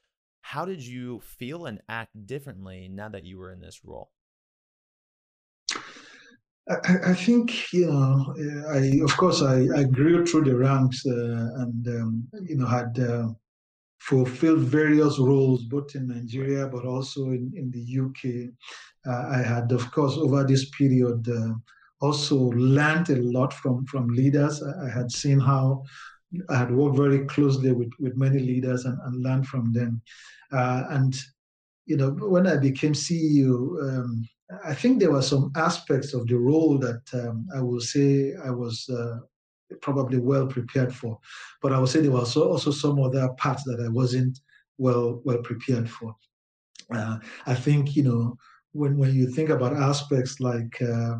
How 0.50 0.64
did 0.64 0.86
you 0.86 1.20
feel 1.38 1.66
and 1.66 1.80
act 1.88 2.24
differently 2.24 2.88
now 2.88 3.08
that 3.08 3.24
you 3.24 3.36
were 3.36 3.50
in 3.50 3.60
this 3.60 3.80
role? 3.84 4.12
I, 6.70 6.76
I 7.10 7.14
think 7.14 7.72
you 7.72 7.86
know, 7.86 8.32
I 8.70 9.00
of 9.02 9.16
course 9.16 9.42
I, 9.42 9.66
I 9.76 9.82
grew 9.82 10.24
through 10.24 10.44
the 10.44 10.56
ranks 10.56 11.04
uh, 11.04 11.62
and 11.62 11.88
um, 11.88 12.28
you 12.44 12.56
know 12.58 12.66
had 12.66 12.96
uh, 12.96 13.26
fulfilled 13.98 14.60
various 14.60 15.18
roles 15.18 15.64
both 15.64 15.96
in 15.96 16.06
Nigeria 16.06 16.68
but 16.68 16.84
also 16.84 17.24
in, 17.30 17.50
in 17.56 17.72
the 17.72 17.84
UK. 18.04 18.22
Uh, 19.04 19.36
I 19.36 19.42
had 19.42 19.72
of 19.72 19.90
course 19.90 20.16
over 20.16 20.44
this 20.44 20.70
period 20.70 21.26
uh, 21.28 21.54
also 22.00 22.36
learned 22.76 23.10
a 23.10 23.16
lot 23.16 23.52
from 23.52 23.84
from 23.86 24.06
leaders. 24.10 24.62
I, 24.62 24.86
I 24.86 24.90
had 24.90 25.10
seen 25.10 25.40
how 25.40 25.82
I 26.48 26.56
had 26.58 26.70
worked 26.70 26.96
very 26.96 27.24
closely 27.26 27.72
with, 27.72 27.90
with 27.98 28.16
many 28.16 28.38
leaders 28.38 28.84
and, 28.84 28.98
and 29.04 29.22
learned 29.22 29.46
from 29.46 29.72
them. 29.72 30.02
Uh, 30.52 30.84
and, 30.90 31.16
you 31.86 31.96
know, 31.96 32.10
when 32.10 32.46
I 32.46 32.56
became 32.56 32.92
CEO, 32.92 33.80
um, 33.82 34.28
I 34.64 34.74
think 34.74 35.00
there 35.00 35.10
were 35.10 35.22
some 35.22 35.52
aspects 35.56 36.14
of 36.14 36.26
the 36.26 36.36
role 36.36 36.78
that 36.78 37.02
um, 37.14 37.48
I 37.54 37.60
will 37.60 37.80
say 37.80 38.34
I 38.44 38.50
was 38.50 38.88
uh, 38.88 39.18
probably 39.80 40.18
well 40.18 40.46
prepared 40.46 40.94
for. 40.94 41.18
But 41.62 41.72
I 41.72 41.78
would 41.78 41.88
say 41.88 42.00
there 42.00 42.10
was 42.10 42.36
also 42.36 42.70
some 42.70 43.00
other 43.00 43.28
parts 43.38 43.64
that 43.64 43.80
I 43.84 43.88
wasn't 43.88 44.38
well 44.78 45.20
well 45.24 45.38
prepared 45.38 45.90
for. 45.90 46.14
Uh, 46.94 47.18
I 47.46 47.54
think, 47.54 47.96
you 47.96 48.04
know, 48.04 48.36
when, 48.72 48.96
when 48.96 49.14
you 49.14 49.28
think 49.28 49.48
about 49.48 49.74
aspects 49.74 50.38
like 50.38 50.80
uh, 50.82 51.16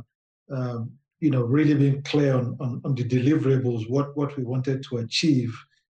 um, 0.51 0.93
you 1.21 1.31
know, 1.31 1.43
really 1.43 1.75
being 1.75 2.03
clear 2.03 2.35
on, 2.35 2.57
on, 2.61 2.81
on, 2.85 2.95
the 2.95 3.05
deliverables, 3.05 3.89
what, 3.89 4.17
what 4.17 4.37
we 4.37 4.45
wanted 4.45 4.83
to 4.85 4.99
achieve. 4.99 5.55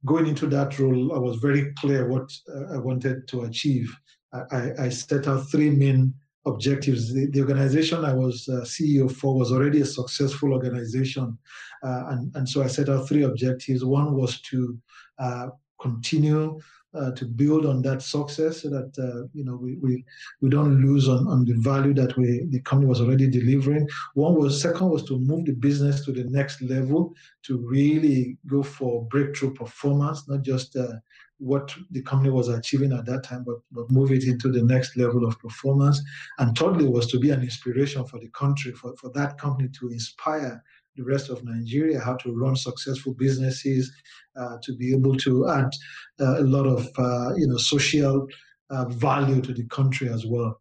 Going 0.06 0.27
into 0.27 0.47
that 0.47 0.77
role, 0.77 1.13
I 1.13 1.17
was 1.17 1.38
very 1.38 1.73
clear 1.80 2.08
what 2.08 2.30
uh, 2.53 2.75
I 2.75 2.77
wanted 2.77 3.27
to 3.30 3.43
achieve. 3.43 3.93
I, 4.34 4.71
I, 4.77 4.89
set 4.89 5.27
out 5.27 5.49
three 5.49 5.69
main 5.71 6.13
objectives. 6.45 7.13
The, 7.13 7.27
the 7.27 7.41
organization 7.41 8.06
I 8.06 8.13
was 8.13 8.47
uh, 8.47 8.62
CEO 8.62 9.12
for 9.12 9.36
was 9.36 9.51
already 9.51 9.82
a 9.82 9.86
successful 9.86 10.53
organization. 10.53 11.38
Uh, 11.84 12.03
and, 12.10 12.36
and 12.36 12.47
so 12.47 12.62
I 12.62 12.67
set 12.67 12.89
out 12.89 13.08
three 13.08 13.23
objectives. 13.23 13.84
One 13.84 14.15
was 14.15 14.41
to 14.41 14.77
uh, 15.17 15.47
continue 15.82 16.60
uh, 16.97 17.12
to 17.12 17.25
build 17.25 17.65
on 17.65 17.81
that 17.81 18.01
success 18.01 18.62
so 18.62 18.69
that 18.69 18.91
uh, 18.97 19.27
you 19.33 19.43
know 19.45 19.55
we, 19.55 19.75
we 19.75 20.03
we 20.41 20.49
don't 20.49 20.81
lose 20.81 21.07
on, 21.07 21.27
on 21.27 21.45
the 21.45 21.53
value 21.53 21.93
that 21.93 22.17
we 22.17 22.45
the 22.49 22.62
company 22.62 22.88
was 22.88 23.01
already 23.01 23.27
delivering. 23.29 23.88
One 24.15 24.36
was 24.36 24.62
second 24.62 24.89
was 24.89 25.03
to 25.05 25.19
move 25.19 25.45
the 25.45 25.53
business 25.53 26.03
to 26.05 26.12
the 26.12 26.25
next 26.25 26.62
level 26.62 27.13
to 27.43 27.57
really 27.57 28.38
go 28.47 28.63
for 28.63 29.05
breakthrough 29.05 29.53
performance, 29.53 30.27
not 30.27 30.41
just 30.41 30.75
uh, 30.75 30.93
what 31.39 31.73
the 31.91 32.01
company 32.01 32.31
was 32.31 32.49
achieving 32.49 32.91
at 32.91 33.05
that 33.05 33.23
time, 33.23 33.43
but, 33.43 33.57
but 33.71 33.91
move 33.91 34.12
it 34.12 34.23
into 34.23 34.51
the 34.51 34.63
next 34.63 34.97
level 34.97 35.25
of 35.25 35.39
performance. 35.39 36.01
And 36.39 36.57
thirdly 36.57 36.88
was 36.88 37.07
to 37.07 37.19
be 37.19 37.29
an 37.29 37.41
inspiration 37.41 38.05
for 38.05 38.19
the 38.19 38.29
country, 38.29 38.71
for, 38.71 38.95
for 38.97 39.12
that 39.12 39.38
company 39.38 39.69
to 39.79 39.89
inspire 39.89 40.63
the 40.97 41.03
rest 41.03 41.29
of 41.29 41.43
Nigeria, 41.43 41.99
how 41.99 42.15
to 42.17 42.31
run 42.33 42.55
successful 42.55 43.13
businesses, 43.13 43.91
uh, 44.36 44.57
to 44.63 44.75
be 44.75 44.93
able 44.93 45.15
to 45.17 45.49
add 45.49 45.71
uh, 46.19 46.39
a 46.39 46.43
lot 46.43 46.65
of 46.65 46.88
uh, 46.97 47.33
you 47.36 47.47
know 47.47 47.57
social 47.57 48.27
uh, 48.69 48.86
value 48.86 49.41
to 49.41 49.53
the 49.53 49.65
country 49.67 50.10
as 50.10 50.25
well. 50.25 50.60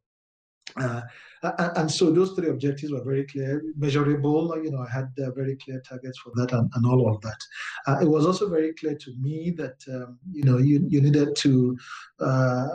Uh, 1.59 1.71
and 1.77 1.91
so 1.91 2.11
those 2.11 2.33
three 2.33 2.49
objectives 2.49 2.93
were 2.93 3.05
very 3.05 3.25
clear, 3.25 3.63
measurable. 3.77 4.57
You 4.63 4.71
know, 4.71 4.85
I 4.87 4.91
had 4.91 5.09
uh, 5.23 5.31
very 5.33 5.57
clear 5.57 5.81
targets 5.81 6.19
for 6.19 6.33
that 6.37 6.53
and, 6.53 6.71
and 6.75 6.87
all 6.87 7.13
of 7.13 7.21
that. 7.23 7.39
Uh, 7.87 7.99
it 8.01 8.09
was 8.09 8.27
also 8.27 8.49
very 8.49 8.73
clear 8.75 8.97
to 8.97 9.15
me 9.21 9.51
that 9.57 9.77
um, 9.93 10.19
you 10.31 10.45
know 10.45 10.59
you, 10.59 10.85
you 10.89 11.01
needed 11.01 11.37
to 11.37 11.77
uh, 12.21 12.67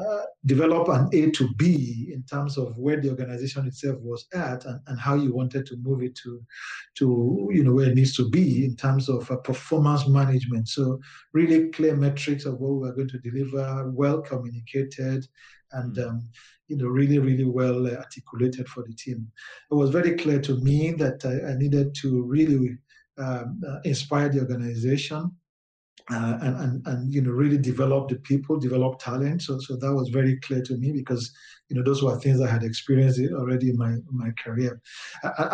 develop 0.45 0.87
an 0.89 1.09
A 1.13 1.31
to 1.31 1.49
B 1.55 2.11
in 2.13 2.23
terms 2.23 2.57
of 2.57 2.77
where 2.77 2.99
the 2.99 3.09
organization 3.09 3.67
itself 3.67 3.97
was 4.01 4.25
at 4.33 4.65
and, 4.65 4.79
and 4.87 4.99
how 4.99 5.15
you 5.15 5.33
wanted 5.33 5.65
to 5.67 5.77
move 5.77 6.01
it 6.03 6.15
to 6.23 6.41
to 6.95 7.49
you 7.51 7.63
know 7.63 7.73
where 7.73 7.89
it 7.89 7.95
needs 7.95 8.15
to 8.15 8.29
be 8.29 8.65
in 8.65 8.75
terms 8.75 9.09
of 9.09 9.29
uh, 9.31 9.37
performance 9.37 10.07
management. 10.07 10.67
So 10.67 10.99
really 11.33 11.69
clear 11.69 11.95
metrics 11.95 12.45
of 12.45 12.59
what 12.59 12.73
we 12.73 12.89
are 12.89 12.93
going 12.93 13.09
to 13.09 13.19
deliver, 13.19 13.89
well 13.91 14.21
communicated, 14.21 15.27
and 15.73 15.95
hmm. 15.95 16.03
um, 16.03 16.29
you 16.71 16.77
know, 16.79 16.89
really, 16.99 17.19
really 17.29 17.49
well 17.59 17.79
uh, 17.91 17.95
articulated 18.05 18.65
for 18.73 18.81
the 18.87 18.95
team. 19.03 19.19
It 19.71 19.77
was 19.81 19.89
very 19.97 20.13
clear 20.21 20.39
to 20.47 20.53
me 20.67 20.79
that 21.03 21.17
I, 21.31 21.35
I 21.51 21.53
needed 21.63 21.87
to 22.01 22.07
really 22.35 22.61
um, 23.23 23.47
uh, 23.69 23.79
inspire 23.91 24.29
the 24.29 24.41
organization 24.45 25.21
uh, 26.15 26.37
and, 26.45 26.55
and, 26.63 26.73
and, 26.89 26.99
you 27.15 27.21
know, 27.23 27.33
really 27.43 27.57
develop 27.71 28.09
the 28.09 28.19
people, 28.29 28.53
develop 28.69 28.93
talent. 28.99 29.37
So, 29.45 29.59
so 29.65 29.71
that 29.81 29.93
was 29.99 30.07
very 30.09 30.35
clear 30.45 30.61
to 30.69 30.75
me 30.81 30.89
because, 31.01 31.23
you 31.67 31.75
know, 31.75 31.83
those 31.83 32.01
were 32.03 32.17
things 32.19 32.39
I 32.41 32.49
had 32.55 32.63
experienced 32.63 33.19
already 33.41 33.67
in 33.71 33.77
my, 33.85 33.93
my 34.23 34.31
career. 34.43 34.73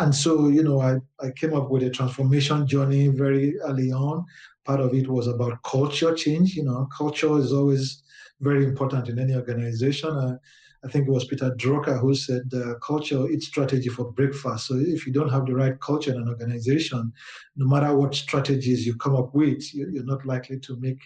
And 0.02 0.12
so, 0.14 0.48
you 0.56 0.62
know, 0.66 0.78
I, 0.90 0.92
I 1.26 1.30
came 1.40 1.54
up 1.58 1.66
with 1.70 1.82
a 1.82 1.90
transformation 1.90 2.66
journey 2.66 3.04
very 3.08 3.58
early 3.68 3.90
on. 3.92 4.24
Part 4.64 4.80
of 4.80 4.94
it 4.94 5.08
was 5.16 5.26
about 5.26 5.62
culture 5.62 6.14
change. 6.14 6.48
You 6.58 6.64
know, 6.64 6.88
culture 6.96 7.38
is 7.38 7.52
always 7.52 8.02
very 8.40 8.64
important 8.64 9.08
in 9.08 9.18
any 9.18 9.34
organization. 9.42 10.10
Uh, 10.10 10.36
I 10.84 10.88
think 10.88 11.08
it 11.08 11.10
was 11.10 11.24
Peter 11.24 11.50
Drucker 11.56 11.98
who 12.00 12.14
said 12.14 12.42
uh, 12.54 12.74
culture 12.74 13.28
eats 13.28 13.46
strategy 13.46 13.88
for 13.88 14.12
breakfast. 14.12 14.68
So 14.68 14.74
if 14.76 15.06
you 15.06 15.12
don't 15.12 15.30
have 15.30 15.46
the 15.46 15.54
right 15.54 15.78
culture 15.80 16.12
in 16.12 16.18
an 16.18 16.28
organization, 16.28 17.12
no 17.56 17.66
matter 17.66 17.94
what 17.94 18.14
strategies 18.14 18.86
you 18.86 18.94
come 18.96 19.16
up 19.16 19.34
with, 19.34 19.74
you're 19.74 20.04
not 20.04 20.24
likely 20.24 20.60
to 20.60 20.76
make 20.78 21.00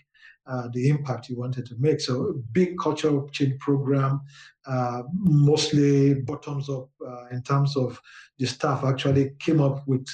uh, 0.47 0.69
the 0.73 0.89
impact 0.89 1.29
you 1.29 1.39
wanted 1.39 1.65
to 1.67 1.77
make. 1.79 2.01
So 2.01 2.35
big 2.53 2.77
cultural 2.79 3.29
change 3.31 3.59
program, 3.61 4.21
uh, 4.67 5.03
mostly 5.13 6.15
bottoms 6.15 6.69
up 6.69 6.89
uh, 7.07 7.27
in 7.31 7.43
terms 7.43 7.77
of 7.77 8.01
the 8.39 8.47
staff 8.47 8.85
actually 8.85 9.31
came 9.39 9.61
up 9.61 9.87
with 9.87 10.07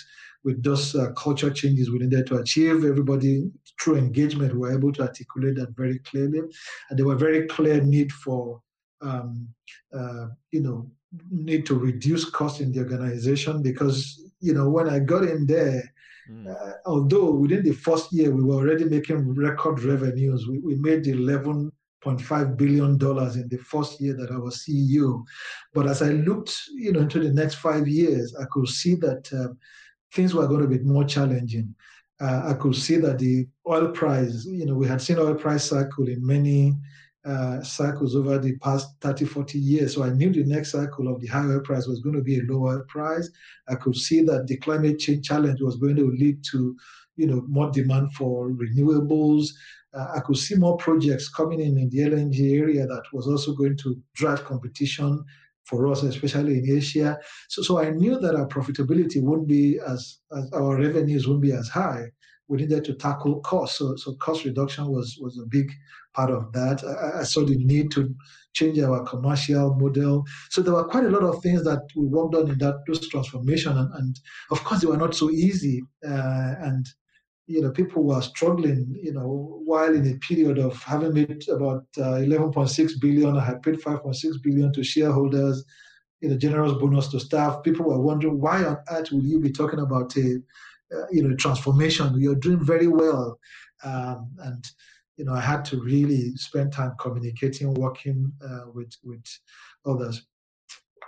with 0.44 0.62
those 0.62 0.94
uh, 0.94 1.10
culture 1.12 1.50
changes 1.50 1.90
we 1.90 1.98
needed 1.98 2.26
to 2.26 2.36
achieve. 2.36 2.84
Everybody 2.84 3.50
through 3.80 3.96
engagement 3.96 4.54
were 4.54 4.72
able 4.72 4.92
to 4.92 5.02
articulate 5.02 5.56
that 5.56 5.74
very 5.76 5.98
clearly, 6.00 6.38
and 6.38 6.98
there 6.98 7.06
were 7.06 7.16
very 7.16 7.46
clear 7.48 7.80
need 7.80 8.12
for 8.12 8.60
um, 9.00 9.48
uh, 9.94 10.28
you 10.50 10.60
know, 10.60 10.90
need 11.30 11.66
to 11.66 11.74
reduce 11.78 12.24
costs 12.24 12.60
in 12.60 12.72
the 12.72 12.80
organization 12.80 13.62
because, 13.62 14.22
you 14.40 14.52
know, 14.52 14.68
when 14.68 14.88
I 14.88 14.98
got 14.98 15.24
in 15.24 15.46
there, 15.46 15.82
mm. 16.30 16.46
uh, 16.46 16.74
although 16.86 17.30
within 17.30 17.62
the 17.62 17.72
first 17.72 18.12
year 18.12 18.30
we 18.30 18.42
were 18.42 18.56
already 18.56 18.84
making 18.84 19.34
record 19.34 19.82
revenues, 19.82 20.46
we, 20.46 20.58
we 20.58 20.74
made 20.74 21.04
11.5 21.04 22.56
billion 22.56 22.98
dollars 22.98 23.36
in 23.36 23.48
the 23.48 23.58
first 23.58 24.00
year 24.00 24.14
that 24.14 24.30
I 24.30 24.36
was 24.36 24.64
CEO. 24.64 25.24
But 25.72 25.86
as 25.86 26.02
I 26.02 26.10
looked, 26.10 26.56
you 26.74 26.92
know, 26.92 27.00
into 27.00 27.20
the 27.20 27.32
next 27.32 27.56
five 27.56 27.88
years, 27.88 28.34
I 28.36 28.44
could 28.50 28.68
see 28.68 28.94
that 28.96 29.32
uh, 29.32 29.54
things 30.12 30.34
were 30.34 30.46
going 30.46 30.62
to 30.62 30.68
be 30.68 30.80
more 30.80 31.04
challenging. 31.04 31.74
Uh, 32.20 32.42
I 32.46 32.54
could 32.54 32.74
see 32.74 32.96
that 32.96 33.18
the 33.18 33.46
oil 33.66 33.88
price, 33.92 34.44
you 34.44 34.66
know, 34.66 34.74
we 34.74 34.88
had 34.88 35.00
seen 35.00 35.18
oil 35.18 35.34
price 35.34 35.64
cycle 35.64 36.08
in 36.08 36.26
many 36.26 36.74
uh, 37.28 37.62
cycles 37.62 38.16
over 38.16 38.38
the 38.38 38.56
past 38.58 38.88
30, 39.02 39.26
40 39.26 39.58
years. 39.58 39.94
So 39.94 40.02
I 40.02 40.10
knew 40.10 40.32
the 40.32 40.44
next 40.44 40.72
cycle 40.72 41.08
of 41.08 41.20
the 41.20 41.26
higher 41.26 41.60
price 41.60 41.86
was 41.86 42.00
going 42.00 42.16
to 42.16 42.22
be 42.22 42.38
a 42.38 42.42
lower 42.50 42.84
price. 42.88 43.28
I 43.68 43.74
could 43.74 43.96
see 43.96 44.22
that 44.22 44.46
the 44.46 44.56
climate 44.56 44.98
change 44.98 45.28
challenge 45.28 45.60
was 45.60 45.76
going 45.76 45.96
to 45.96 46.10
lead 46.10 46.42
to, 46.52 46.74
you 47.16 47.26
know, 47.26 47.44
more 47.46 47.70
demand 47.70 48.14
for 48.14 48.48
renewables. 48.50 49.48
Uh, 49.92 50.06
I 50.16 50.20
could 50.20 50.38
see 50.38 50.54
more 50.54 50.78
projects 50.78 51.28
coming 51.28 51.60
in 51.60 51.76
in 51.76 51.90
the 51.90 51.98
LNG 51.98 52.58
area 52.58 52.86
that 52.86 53.02
was 53.12 53.26
also 53.28 53.52
going 53.52 53.76
to 53.78 54.00
drive 54.14 54.44
competition 54.44 55.22
for 55.64 55.86
us, 55.88 56.02
especially 56.02 56.60
in 56.60 56.76
Asia. 56.78 57.18
So, 57.48 57.60
so 57.60 57.78
I 57.78 57.90
knew 57.90 58.18
that 58.20 58.36
our 58.36 58.48
profitability 58.48 59.22
wouldn't 59.22 59.48
be 59.48 59.78
as, 59.86 60.20
as 60.34 60.50
our 60.54 60.78
revenues 60.78 61.26
wouldn't 61.26 61.42
be 61.42 61.52
as 61.52 61.68
high 61.68 62.10
we 62.48 62.56
needed 62.56 62.84
to 62.86 62.94
tackle 62.94 63.40
cost. 63.40 63.76
So, 63.76 63.94
so 63.96 64.14
cost 64.14 64.44
reduction 64.44 64.86
was 64.88 65.18
was 65.20 65.38
a 65.38 65.46
big 65.46 65.70
part 66.18 66.30
of 66.30 66.52
that. 66.52 66.78
I, 66.84 67.20
I, 67.20 67.22
saw 67.22 67.44
the 67.44 67.56
need 67.72 67.92
to 67.92 68.12
change 68.52 68.78
our 68.80 69.04
commercial 69.04 69.74
model. 69.76 70.24
So 70.50 70.62
there 70.62 70.74
were 70.74 70.88
quite 70.92 71.04
a 71.04 71.14
lot 71.16 71.22
of 71.22 71.40
things 71.42 71.62
that 71.62 71.82
we 71.94 72.06
worked 72.06 72.34
on 72.34 72.50
in 72.50 72.58
that 72.58 72.76
those 72.86 73.08
transformation, 73.08 73.72
and, 73.78 73.90
and 73.94 74.20
of 74.50 74.64
course 74.64 74.80
they 74.80 74.88
were 74.88 75.04
not 75.04 75.14
so 75.14 75.30
easy. 75.30 75.82
Uh, 76.04 76.54
and 76.68 76.84
you 77.46 77.62
know, 77.62 77.70
people 77.70 78.02
were 78.04 78.20
struggling, 78.20 78.94
you 79.02 79.12
know, 79.14 79.62
while 79.64 79.94
in 79.94 80.06
a 80.06 80.18
period 80.18 80.58
of 80.58 80.82
having 80.82 81.14
made 81.14 81.48
about 81.48 81.84
uh, 81.96 82.20
11.6 82.20 83.00
billion, 83.00 83.38
I 83.38 83.44
had 83.44 83.62
paid 83.62 83.76
5.6 83.76 84.42
billion 84.42 84.70
to 84.74 84.84
shareholders, 84.84 85.64
you 86.20 86.28
know, 86.28 86.36
generous 86.36 86.72
bonus 86.72 87.08
to 87.08 87.20
staff. 87.20 87.62
People 87.62 87.86
were 87.86 88.02
wondering 88.08 88.38
why 88.38 88.64
on 88.64 88.76
earth 88.90 89.10
will 89.12 89.24
you 89.24 89.40
be 89.40 89.50
talking 89.50 89.80
about 89.80 90.14
a, 90.16 90.28
uh, 90.94 91.06
you 91.10 91.22
know, 91.22 91.34
transformation? 91.36 92.20
You're 92.20 92.44
doing 92.46 92.62
very 92.62 92.88
well, 92.88 93.38
um, 93.82 94.30
and 94.40 94.62
you 95.18 95.24
know, 95.24 95.34
I 95.34 95.40
had 95.40 95.64
to 95.66 95.80
really 95.80 96.34
spend 96.36 96.72
time 96.72 96.94
communicating, 97.00 97.74
working 97.74 98.32
uh, 98.42 98.70
with 98.72 98.92
with 99.04 99.26
others 99.84 100.26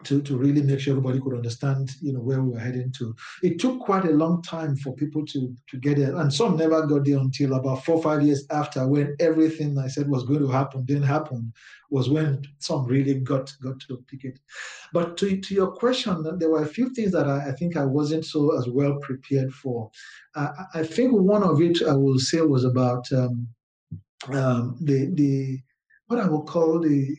to, 0.05 0.23
to 0.23 0.37
really 0.37 0.63
make 0.63 0.81
sure 0.81 0.93
everybody 0.93 1.21
could 1.21 1.35
understand, 1.35 1.91
you 2.01 2.13
know, 2.13 2.21
where 2.21 2.43
we 2.43 2.53
were 2.53 2.59
heading 2.59 2.93
to. 2.99 3.15
It 3.43 3.59
took 3.59 3.81
quite 3.81 4.05
a 4.05 4.13
long 4.13 4.43
time 4.43 4.77
for 4.77 4.95
people 4.95 5.25
to 5.27 5.55
to 5.69 5.79
get 5.79 5.99
there, 5.99 6.17
and 6.17 6.33
some 6.33 6.57
never 6.57 6.87
got 6.87 7.05
there 7.05 7.19
until 7.19 7.55
about 7.55 7.85
four 7.85 8.03
five 8.03 8.23
years 8.23 8.47
after, 8.51 8.87
when 8.87 9.15
everything 9.21 9.79
I 9.79 9.89
said 9.89 10.09
was 10.09 10.25
going 10.25 10.41
to 10.41 10.49
happen 10.49 10.85
didn't 10.85 11.05
happen, 11.05 11.53
was 11.91 12.09
when 12.09 12.43
some 12.59 12.85
really 12.87 13.15
got 13.15 13.53
got 13.63 13.81
to 13.81 14.05
pick 14.09 14.25
it. 14.25 14.39
But 14.93 15.17
to, 15.19 15.41
to 15.41 15.55
your 15.55 15.71
question, 15.73 16.39
there 16.39 16.51
were 16.51 16.63
a 16.63 16.67
few 16.67 16.91
things 16.91 17.13
that 17.13 17.29
I, 17.29 17.51
I 17.51 17.53
think 17.53 17.77
I 17.77 17.85
wasn't 17.85 18.25
so 18.25 18.59
as 18.59 18.69
well 18.69 18.99
prepared 19.03 19.53
for. 19.53 19.91
Uh, 20.35 20.51
I 20.75 20.83
think 20.83 21.13
one 21.13 21.43
of 21.43 21.61
it 21.61 21.83
I 21.83 21.95
will 21.95 22.19
say 22.19 22.41
was 22.41 22.65
about 22.65 23.05
um, 23.13 23.49
um, 24.29 24.77
the 24.81 25.07
the 25.15 25.61
what 26.07 26.21
I 26.21 26.29
will 26.29 26.45
call 26.45 26.81
the 26.81 27.17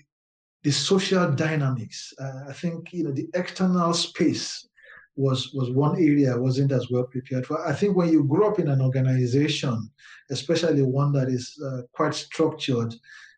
the 0.64 0.72
social 0.72 1.32
dynamics. 1.32 2.14
Uh, 2.20 2.50
I 2.50 2.54
think 2.54 2.94
you 2.94 3.04
know 3.04 3.12
the 3.12 3.30
external 3.34 3.94
space 3.94 4.68
was 5.16 5.54
was 5.54 5.72
one 5.72 5.96
area 5.98 6.34
I 6.34 6.38
wasn't 6.38 6.72
as 6.72 6.90
well 6.90 7.04
prepared 7.04 7.46
for. 7.46 7.66
I 7.68 7.74
think 7.74 7.96
when 7.96 8.10
you 8.10 8.24
grow 8.24 8.50
up 8.50 8.60
in 8.60 8.70
an 8.70 8.82
organization, 8.82 9.90
especially 10.30 10.82
one 10.84 11.12
that 11.14 11.28
is 11.28 11.58
uh, 11.66 11.82
quite 11.94 12.14
structured, 12.14 12.94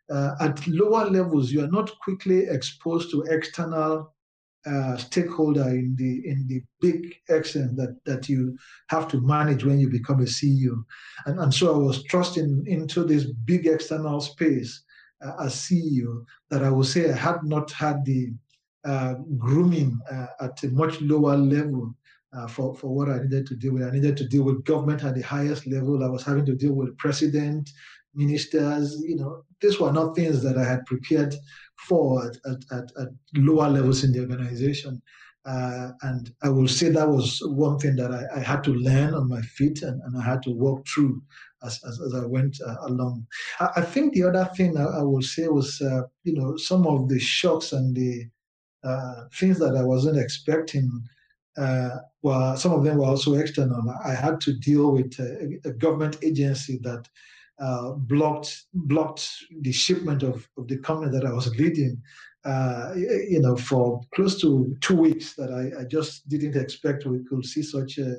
uh, 0.09 0.35
at 0.39 0.65
lower 0.67 1.09
levels 1.09 1.51
you 1.51 1.63
are 1.63 1.71
not 1.71 1.91
quickly 1.99 2.45
exposed 2.47 3.11
to 3.11 3.23
external 3.23 4.12
uh, 4.65 4.95
stakeholder 4.97 5.69
in 5.69 5.95
the 5.97 6.27
in 6.27 6.45
the 6.47 6.61
big 6.79 7.15
action 7.29 7.75
that 7.75 7.97
that 8.05 8.29
you 8.29 8.57
have 8.87 9.07
to 9.09 9.21
manage 9.21 9.65
when 9.65 9.79
you 9.79 9.89
become 9.89 10.21
a 10.21 10.25
CEO, 10.25 10.83
and 11.25 11.39
and 11.39 11.53
so 11.53 11.73
I 11.73 11.77
was 11.77 12.03
trusting 12.03 12.63
into 12.67 13.03
this 13.03 13.25
big 13.45 13.67
external 13.67 14.21
space 14.21 14.83
uh, 15.23 15.33
as 15.45 15.55
CEO 15.55 16.23
that 16.49 16.63
I 16.63 16.69
would 16.69 16.87
say 16.87 17.11
I 17.11 17.15
had 17.15 17.43
not 17.43 17.71
had 17.71 18.05
the 18.05 18.33
uh, 18.85 19.15
grooming 19.37 19.99
uh, 20.11 20.27
at 20.41 20.61
a 20.63 20.67
much 20.69 20.99
lower 21.01 21.37
level 21.37 21.95
uh, 22.33 22.47
for, 22.47 22.75
for 22.75 22.93
what 22.93 23.09
I 23.09 23.19
needed 23.19 23.47
to 23.47 23.55
deal 23.55 23.73
with. 23.73 23.83
I 23.83 23.91
needed 23.91 24.17
to 24.17 24.27
deal 24.27 24.43
with 24.43 24.65
government 24.65 25.03
at 25.03 25.15
the 25.15 25.21
highest 25.21 25.67
level. 25.67 26.03
I 26.03 26.09
was 26.09 26.23
having 26.23 26.45
to 26.47 26.55
deal 26.55 26.73
with 26.73 26.97
president, 26.97 27.69
ministers. 28.13 29.01
You 29.01 29.15
know, 29.15 29.43
these 29.61 29.79
were 29.79 29.91
not 29.91 30.15
things 30.15 30.41
that 30.43 30.57
I 30.57 30.63
had 30.63 30.85
prepared 30.85 31.33
for 31.77 32.27
at, 32.27 32.37
at, 32.71 32.91
at, 32.97 33.09
lower 33.35 33.69
levels 33.69 34.03
in 34.03 34.11
the 34.11 34.19
organization. 34.19 35.01
Uh, 35.45 35.89
and 36.03 36.33
I 36.41 36.49
will 36.49 36.69
say 36.69 36.89
that 36.89 37.09
was 37.09 37.41
one 37.45 37.77
thing 37.77 37.97
that 37.97 38.11
I, 38.13 38.37
I 38.37 38.39
had 38.39 38.63
to 38.63 38.73
learn 38.73 39.13
on 39.13 39.27
my 39.27 39.41
feet 39.41 39.81
and, 39.81 40.01
and, 40.03 40.17
I 40.17 40.23
had 40.23 40.41
to 40.43 40.51
walk 40.51 40.87
through 40.87 41.21
as, 41.65 41.81
as, 41.85 41.99
as 41.99 42.13
I 42.15 42.25
went 42.25 42.57
uh, 42.65 42.77
along. 42.83 43.27
I, 43.59 43.69
I, 43.77 43.81
think 43.81 44.13
the 44.13 44.23
other 44.23 44.49
thing 44.55 44.77
I, 44.77 44.85
I 44.85 45.03
will 45.03 45.21
say 45.21 45.49
was, 45.49 45.81
uh, 45.81 46.03
you 46.23 46.33
know, 46.33 46.55
some 46.55 46.87
of 46.87 47.09
the 47.09 47.19
shocks 47.19 47.73
and 47.73 47.93
the 47.93 48.25
uh, 48.85 49.25
things 49.33 49.59
that 49.59 49.75
I 49.75 49.83
wasn't 49.83 50.17
expecting. 50.17 50.89
Uh, 51.57 51.97
well, 52.21 52.55
some 52.55 52.71
of 52.71 52.85
them 52.85 52.97
were 52.97 53.05
also 53.05 53.33
external. 53.33 53.83
I 54.05 54.13
had 54.13 54.39
to 54.41 54.53
deal 54.53 54.91
with 54.91 55.13
a, 55.19 55.59
a 55.65 55.71
government 55.71 56.17
agency 56.23 56.79
that 56.83 57.09
uh, 57.59 57.91
blocked 57.91 58.65
blocked 58.73 59.29
the 59.61 59.71
shipment 59.71 60.23
of, 60.23 60.47
of 60.57 60.67
the 60.67 60.77
company 60.77 61.11
that 61.11 61.25
I 61.25 61.31
was 61.31 61.47
leading 61.55 62.01
uh, 62.45 62.93
you 62.95 63.39
know, 63.39 63.55
for 63.55 64.01
close 64.13 64.39
to 64.41 64.75
two 64.81 64.95
weeks 64.95 65.33
that 65.35 65.49
I, 65.49 65.81
I, 65.81 65.85
just 65.85 66.27
didn't 66.27 66.57
expect 66.57 67.05
we 67.05 67.23
could 67.23 67.45
see 67.45 67.63
such 67.63 67.97
a, 67.99 68.17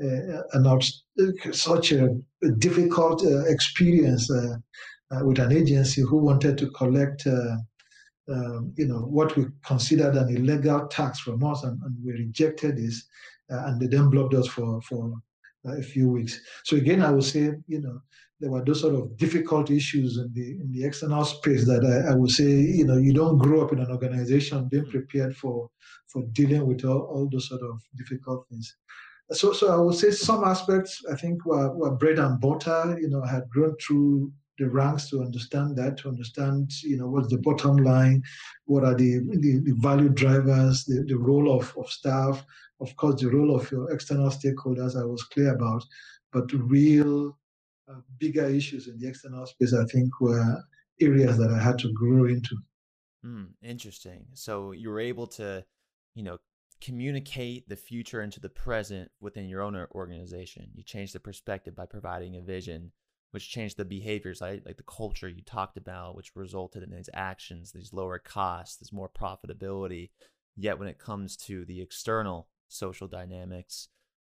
a 0.00 0.42
an 0.52 0.80
such 1.52 1.92
a, 1.92 2.08
difficult 2.58 3.24
uh, 3.24 3.44
experience 3.46 4.30
uh, 4.30 4.56
uh, 5.10 5.24
with 5.24 5.40
an 5.40 5.50
agency 5.50 6.02
who 6.02 6.18
wanted 6.18 6.56
to 6.58 6.70
collect, 6.70 7.26
um, 7.26 8.72
you 8.76 8.86
know, 8.86 9.00
what 9.00 9.34
we 9.36 9.46
considered 9.64 10.14
an 10.14 10.28
illegal 10.28 10.86
tax 10.86 11.18
from 11.18 11.42
us, 11.42 11.64
and, 11.64 11.80
and 11.82 11.96
we 12.04 12.12
rejected 12.12 12.76
this, 12.76 13.04
and 13.48 13.80
they 13.80 13.88
then 13.88 14.10
blocked 14.10 14.34
us 14.34 14.46
for 14.46 14.80
for 14.82 15.12
a 15.64 15.82
few 15.82 16.08
weeks. 16.08 16.40
So 16.64 16.76
again, 16.76 17.02
I 17.02 17.10
would 17.10 17.24
say, 17.24 17.50
you 17.66 17.80
know, 17.80 18.00
there 18.40 18.50
were 18.50 18.64
those 18.64 18.80
sort 18.80 18.94
of 18.94 19.16
difficult 19.16 19.70
issues 19.70 20.18
in 20.18 20.30
the 20.34 20.50
in 20.60 20.70
the 20.72 20.84
external 20.84 21.24
space 21.24 21.66
that 21.66 21.84
I, 21.84 22.12
I, 22.12 22.14
would 22.14 22.30
say, 22.30 22.50
you 22.50 22.84
know, 22.84 22.96
you 22.98 23.12
don't 23.12 23.38
grow 23.38 23.64
up 23.64 23.72
in 23.72 23.80
an 23.80 23.90
organization 23.90 24.68
being 24.68 24.84
hmm. 24.84 24.90
prepared 24.90 25.36
for 25.36 25.70
for 26.08 26.22
dealing 26.32 26.66
with 26.66 26.84
all, 26.84 27.00
all 27.00 27.28
those 27.30 27.48
sort 27.48 27.62
of 27.62 27.80
difficult 27.96 28.46
things. 28.48 28.76
So 29.32 29.52
so 29.52 29.72
I 29.72 29.78
would 29.78 29.96
say 29.96 30.10
some 30.10 30.44
aspects 30.44 31.02
I 31.10 31.16
think 31.16 31.44
were, 31.46 31.74
were 31.74 31.96
bread 31.96 32.18
and 32.18 32.40
butter. 32.40 32.98
You 33.00 33.08
know, 33.08 33.22
I 33.22 33.30
had 33.30 33.48
grown 33.48 33.74
through 33.76 34.32
the 34.58 34.68
ranks 34.70 35.10
to 35.10 35.20
understand 35.20 35.76
that, 35.76 35.98
to 35.98 36.08
understand, 36.08 36.70
you 36.82 36.96
know, 36.96 37.08
what's 37.08 37.28
the 37.28 37.38
bottom 37.38 37.76
line, 37.76 38.22
what 38.64 38.84
are 38.84 38.94
the, 38.94 39.18
the, 39.40 39.60
the 39.64 39.74
value 39.76 40.08
drivers, 40.08 40.84
the, 40.84 41.04
the 41.06 41.18
role 41.18 41.54
of, 41.54 41.76
of 41.76 41.90
staff, 41.90 42.42
of 42.80 42.94
course, 42.96 43.20
the 43.20 43.28
role 43.28 43.54
of 43.54 43.70
your 43.70 43.90
external 43.90 44.30
stakeholders, 44.30 44.98
I 44.98 45.04
was 45.04 45.24
clear 45.24 45.54
about, 45.54 45.84
but 46.32 46.50
real 46.52 47.36
uh, 47.88 48.00
bigger 48.18 48.46
issues 48.46 48.88
in 48.88 48.98
the 48.98 49.08
external 49.08 49.46
space, 49.46 49.74
I 49.74 49.84
think, 49.86 50.20
were 50.20 50.62
areas 51.00 51.38
that 51.38 51.50
I 51.50 51.62
had 51.62 51.78
to 51.80 51.92
grow 51.92 52.26
into. 52.26 52.56
Mm, 53.24 53.48
interesting. 53.62 54.26
So 54.34 54.72
you 54.72 54.90
were 54.90 55.00
able 55.00 55.26
to, 55.28 55.64
you 56.14 56.22
know, 56.22 56.38
communicate 56.80 57.68
the 57.68 57.76
future 57.76 58.22
into 58.22 58.40
the 58.40 58.48
present 58.48 59.10
within 59.20 59.48
your 59.48 59.62
own 59.62 59.74
organization. 59.92 60.68
You 60.74 60.82
changed 60.82 61.14
the 61.14 61.20
perspective 61.20 61.74
by 61.74 61.86
providing 61.86 62.36
a 62.36 62.42
vision, 62.42 62.92
which 63.30 63.50
changed 63.50 63.76
the 63.76 63.84
behaviors, 63.84 64.40
right? 64.40 64.64
like 64.64 64.76
the 64.76 64.82
culture 64.82 65.28
you 65.28 65.42
talked 65.42 65.76
about, 65.76 66.16
which 66.16 66.32
resulted 66.34 66.82
in 66.82 66.90
these 66.90 67.10
actions, 67.14 67.72
these 67.72 67.92
lower 67.92 68.18
costs, 68.18 68.76
this 68.76 68.92
more 68.92 69.08
profitability. 69.08 70.10
Yet 70.56 70.78
when 70.78 70.88
it 70.88 70.98
comes 70.98 71.36
to 71.38 71.64
the 71.64 71.80
external 71.80 72.48
social 72.68 73.08
dynamics, 73.08 73.88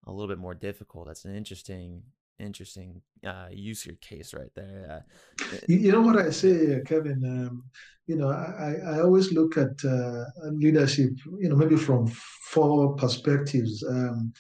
a 0.07 0.13
little 0.13 0.29
bit 0.29 0.39
more 0.39 0.55
difficult. 0.55 1.07
That's 1.07 1.25
an 1.25 1.35
interesting 1.35 2.03
interesting 2.39 3.03
uh, 3.27 3.47
use 3.51 3.87
your 3.87 3.97
case 3.97 4.35
right 4.35 4.53
there. 4.55 5.05
Uh, 5.43 5.57
you 5.69 5.93
know 5.93 6.01
what 6.01 6.17
I 6.19 6.31
say, 6.31 6.81
Kevin. 6.87 7.23
Um, 7.25 7.65
you 8.07 8.17
know, 8.17 8.29
I, 8.29 8.77
I 8.87 9.01
always 9.01 9.33
look 9.33 9.57
at 9.57 9.85
uh, 9.85 10.25
leadership. 10.45 11.11
You 11.39 11.49
know, 11.49 11.57
maybe 11.57 11.77
from 11.77 12.07
four 12.51 12.95
perspectives. 12.95 13.85
Um, 13.89 14.33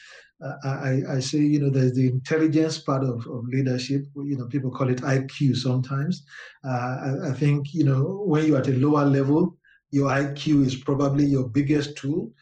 I, 0.64 1.02
I 1.08 1.20
say, 1.20 1.38
you 1.38 1.60
know, 1.60 1.70
there's 1.70 1.94
the 1.94 2.08
intelligence 2.08 2.78
part 2.78 3.02
of, 3.02 3.26
of 3.26 3.44
leadership. 3.48 4.04
You 4.16 4.36
know, 4.36 4.46
people 4.46 4.70
call 4.70 4.90
it 4.90 5.00
IQ 5.00 5.56
sometimes. 5.56 6.24
Uh, 6.62 6.68
I, 6.68 7.30
I 7.30 7.32
think, 7.32 7.72
you 7.72 7.84
know, 7.84 8.22
when 8.26 8.44
you're 8.44 8.58
at 8.58 8.68
a 8.68 8.72
lower 8.72 9.06
level, 9.06 9.56
your 9.90 10.10
IQ 10.10 10.66
is 10.66 10.76
probably 10.76 11.24
your 11.24 11.48
biggest 11.48 11.96
tool. 11.96 12.32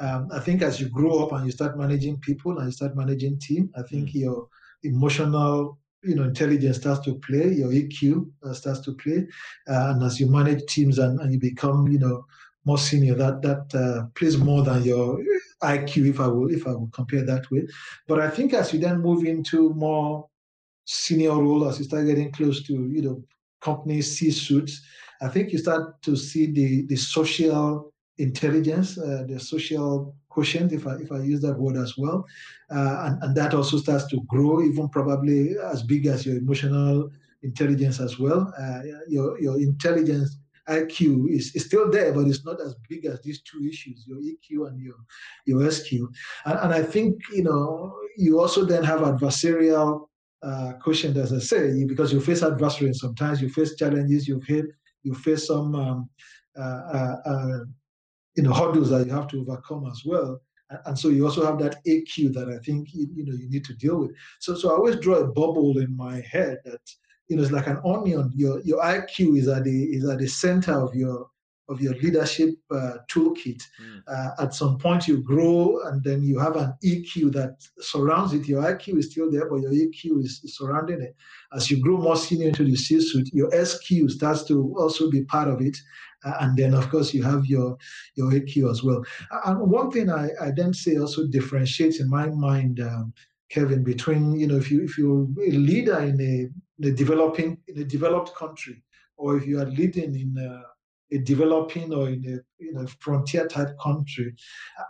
Um, 0.00 0.28
I 0.32 0.40
think 0.40 0.62
as 0.62 0.80
you 0.80 0.88
grow 0.88 1.24
up 1.24 1.32
and 1.32 1.46
you 1.46 1.52
start 1.52 1.78
managing 1.78 2.18
people 2.18 2.58
and 2.58 2.66
you 2.66 2.72
start 2.72 2.96
managing 2.96 3.38
team, 3.38 3.70
I 3.76 3.82
think 3.82 4.08
mm. 4.08 4.14
your 4.14 4.48
emotional 4.84 5.78
you 6.02 6.14
know 6.14 6.24
intelligence 6.24 6.76
starts 6.76 7.04
to 7.04 7.14
play 7.16 7.48
your 7.52 7.70
eq 7.70 8.26
uh, 8.44 8.52
starts 8.52 8.80
to 8.80 8.92
play. 8.92 9.26
Uh, 9.68 9.92
and 9.92 10.02
as 10.02 10.20
you 10.20 10.26
manage 10.30 10.64
teams 10.66 10.98
and, 10.98 11.18
and, 11.20 11.32
you 11.32 11.38
become 11.38 11.88
you 11.88 11.98
know 11.98 12.24
more 12.64 12.78
senior 12.78 13.14
that 13.14 13.42
that 13.42 13.74
uh, 13.74 14.06
plays 14.14 14.36
more 14.38 14.62
than 14.62 14.82
your 14.84 15.18
iq 15.62 16.08
if 16.08 16.20
i 16.20 16.26
will 16.26 16.50
if 16.50 16.66
i 16.66 16.70
will 16.70 16.90
compare 16.92 17.24
that 17.24 17.50
way. 17.50 17.62
But 18.06 18.20
i 18.20 18.28
think 18.28 18.52
as 18.52 18.72
you 18.72 18.80
then 18.80 19.00
move 19.00 19.24
into 19.24 19.70
more 19.74 20.28
senior 20.84 21.32
role 21.32 21.66
as 21.66 21.78
you 21.78 21.84
start 21.84 22.06
getting 22.06 22.30
close 22.32 22.62
to 22.64 22.72
you 22.90 23.02
know 23.02 23.22
company 23.60 24.02
c 24.02 24.30
suits 24.30 24.82
i 25.22 25.28
think 25.28 25.50
you 25.50 25.58
start 25.58 26.02
to 26.02 26.14
see 26.14 26.46
the 26.52 26.86
the 26.86 26.96
social 26.96 27.90
intelligence 28.18 28.98
uh, 28.98 29.24
the 29.26 29.40
social 29.40 30.14
quotient, 30.34 30.72
if 30.72 30.86
I, 30.86 30.94
if 31.04 31.10
I 31.12 31.20
use 31.32 31.40
that 31.42 31.58
word 31.58 31.76
as 31.76 31.92
well. 31.96 32.26
Uh, 32.70 32.96
and, 33.06 33.22
and 33.22 33.36
that 33.36 33.54
also 33.54 33.76
starts 33.78 34.06
to 34.08 34.18
grow, 34.32 34.62
even 34.62 34.88
probably 34.88 35.56
as 35.72 35.82
big 35.82 36.06
as 36.06 36.26
your 36.26 36.36
emotional 36.36 37.10
intelligence 37.42 38.00
as 38.00 38.18
well. 38.18 38.52
Uh, 38.58 38.80
your, 39.08 39.40
your 39.40 39.56
intelligence 39.60 40.38
IQ 40.68 41.30
is, 41.30 41.54
is 41.54 41.64
still 41.66 41.90
there, 41.90 42.12
but 42.12 42.26
it's 42.26 42.44
not 42.44 42.60
as 42.60 42.74
big 42.88 43.04
as 43.06 43.20
these 43.20 43.40
two 43.42 43.64
issues, 43.64 44.06
your 44.06 44.18
EQ 44.18 44.68
and 44.68 44.80
your, 44.80 44.96
your 45.46 45.70
SQ. 45.70 45.92
And, 46.46 46.58
and 46.62 46.72
I 46.72 46.82
think, 46.82 47.14
you 47.32 47.44
know, 47.44 47.94
you 48.16 48.40
also 48.40 48.64
then 48.64 48.82
have 48.82 49.00
adversarial 49.00 50.08
uh, 50.42 50.72
quotient, 50.82 51.16
as 51.16 51.32
I 51.32 51.38
say, 51.38 51.84
because 51.84 52.12
you 52.12 52.20
face 52.20 52.42
adversary 52.42 52.88
and 52.88 52.96
sometimes 52.96 53.40
you 53.40 53.48
face 53.48 53.76
challenges, 53.76 54.28
you 54.28 54.40
face, 54.42 54.66
you 55.02 55.14
face 55.14 55.46
some 55.46 55.74
um, 55.74 56.10
uh, 56.58 56.82
uh, 56.98 57.16
uh 57.26 57.58
you 58.36 58.42
know 58.42 58.52
hurdles 58.52 58.90
that 58.90 59.06
you 59.06 59.12
have 59.12 59.28
to 59.28 59.40
overcome 59.40 59.86
as 59.90 60.02
well. 60.04 60.40
and 60.86 60.98
so 60.98 61.08
you 61.08 61.24
also 61.24 61.44
have 61.44 61.58
that 61.58 61.84
AQ 61.86 62.32
that 62.34 62.48
I 62.48 62.58
think 62.58 62.94
you, 62.94 63.06
you 63.14 63.24
know 63.24 63.34
you 63.34 63.48
need 63.48 63.64
to 63.66 63.74
deal 63.74 63.96
with. 63.96 64.12
So 64.40 64.54
so 64.54 64.70
I 64.70 64.74
always 64.74 64.96
draw 64.96 65.16
a 65.16 65.26
bubble 65.26 65.78
in 65.78 65.96
my 65.96 66.20
head 66.20 66.58
that 66.64 66.80
you 67.28 67.36
know 67.36 67.42
it's 67.42 67.52
like 67.52 67.66
an 67.66 67.80
onion. 67.84 68.30
Your 68.34 68.60
your 68.62 68.82
IQ 68.82 69.38
is 69.38 69.48
at 69.48 69.64
the 69.64 69.84
is 69.84 70.08
at 70.08 70.18
the 70.18 70.28
center 70.28 70.72
of 70.72 70.94
your 70.94 71.28
of 71.68 71.80
your 71.80 71.94
leadership 71.94 72.50
uh, 72.70 72.98
toolkit. 73.10 73.62
Mm. 73.80 74.02
Uh, 74.06 74.42
at 74.42 74.54
some 74.54 74.78
point, 74.78 75.08
you 75.08 75.22
grow, 75.22 75.80
and 75.84 76.02
then 76.04 76.22
you 76.22 76.38
have 76.38 76.56
an 76.56 76.74
EQ 76.84 77.32
that 77.32 77.56
surrounds 77.80 78.32
it. 78.32 78.46
Your 78.46 78.62
IQ 78.62 78.98
is 78.98 79.10
still 79.10 79.30
there, 79.30 79.48
but 79.48 79.60
your 79.60 79.70
EQ 79.70 80.22
is, 80.22 80.40
is 80.44 80.56
surrounding 80.56 81.00
it. 81.00 81.16
As 81.54 81.70
you 81.70 81.80
grow 81.80 81.96
more 81.96 82.16
senior 82.16 82.48
into 82.48 82.64
the 82.64 82.76
C-suite, 82.76 83.30
your 83.32 83.50
SQ 83.64 84.10
starts 84.10 84.44
to 84.44 84.74
also 84.78 85.10
be 85.10 85.24
part 85.24 85.48
of 85.48 85.60
it, 85.62 85.76
and 86.40 86.56
then 86.56 86.74
of 86.74 86.88
course 86.90 87.12
you 87.14 87.22
have 87.22 87.46
your 87.46 87.76
your 88.14 88.30
AQ 88.32 88.70
as 88.70 88.82
well. 88.82 89.04
And 89.44 89.58
one 89.70 89.90
thing 89.90 90.10
I, 90.10 90.30
I 90.40 90.50
then 90.50 90.72
say 90.72 90.96
also 90.98 91.26
differentiates 91.26 92.00
in 92.00 92.08
my 92.08 92.26
mind. 92.26 92.80
Um, 92.80 93.12
Kevin, 93.50 93.84
between 93.84 94.38
you 94.38 94.46
know, 94.46 94.56
if 94.56 94.70
you 94.70 94.82
if 94.82 94.98
you're 94.98 95.28
a 95.46 95.50
leader 95.50 95.98
in 96.00 96.20
a, 96.20 96.48
in 96.78 96.92
a 96.92 96.92
developing 96.92 97.58
in 97.68 97.78
a 97.78 97.84
developed 97.84 98.34
country, 98.34 98.82
or 99.16 99.36
if 99.36 99.46
you 99.46 99.60
are 99.60 99.66
leading 99.66 100.14
in 100.14 100.36
a, 100.38 100.62
a 101.14 101.18
developing 101.18 101.92
or 101.92 102.08
in 102.08 102.24
a, 102.26 102.64
in 102.64 102.84
a 102.84 102.86
frontier 102.86 103.46
type 103.46 103.76
country. 103.78 104.34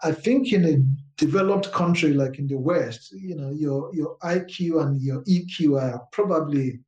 I 0.03 0.12
think 0.12 0.53
in 0.53 0.64
a 0.64 0.77
developed 1.16 1.73
country 1.73 2.14
like 2.14 2.38
in 2.38 2.47
the 2.47 2.57
West, 2.57 3.12
you 3.12 3.37
know, 3.37 3.51
your 3.51 3.94
your 3.94 4.16
IQ 4.23 4.83
and 4.83 5.01
your 5.01 5.23
EQ 5.25 5.81
are 5.81 6.03
probably 6.12 6.81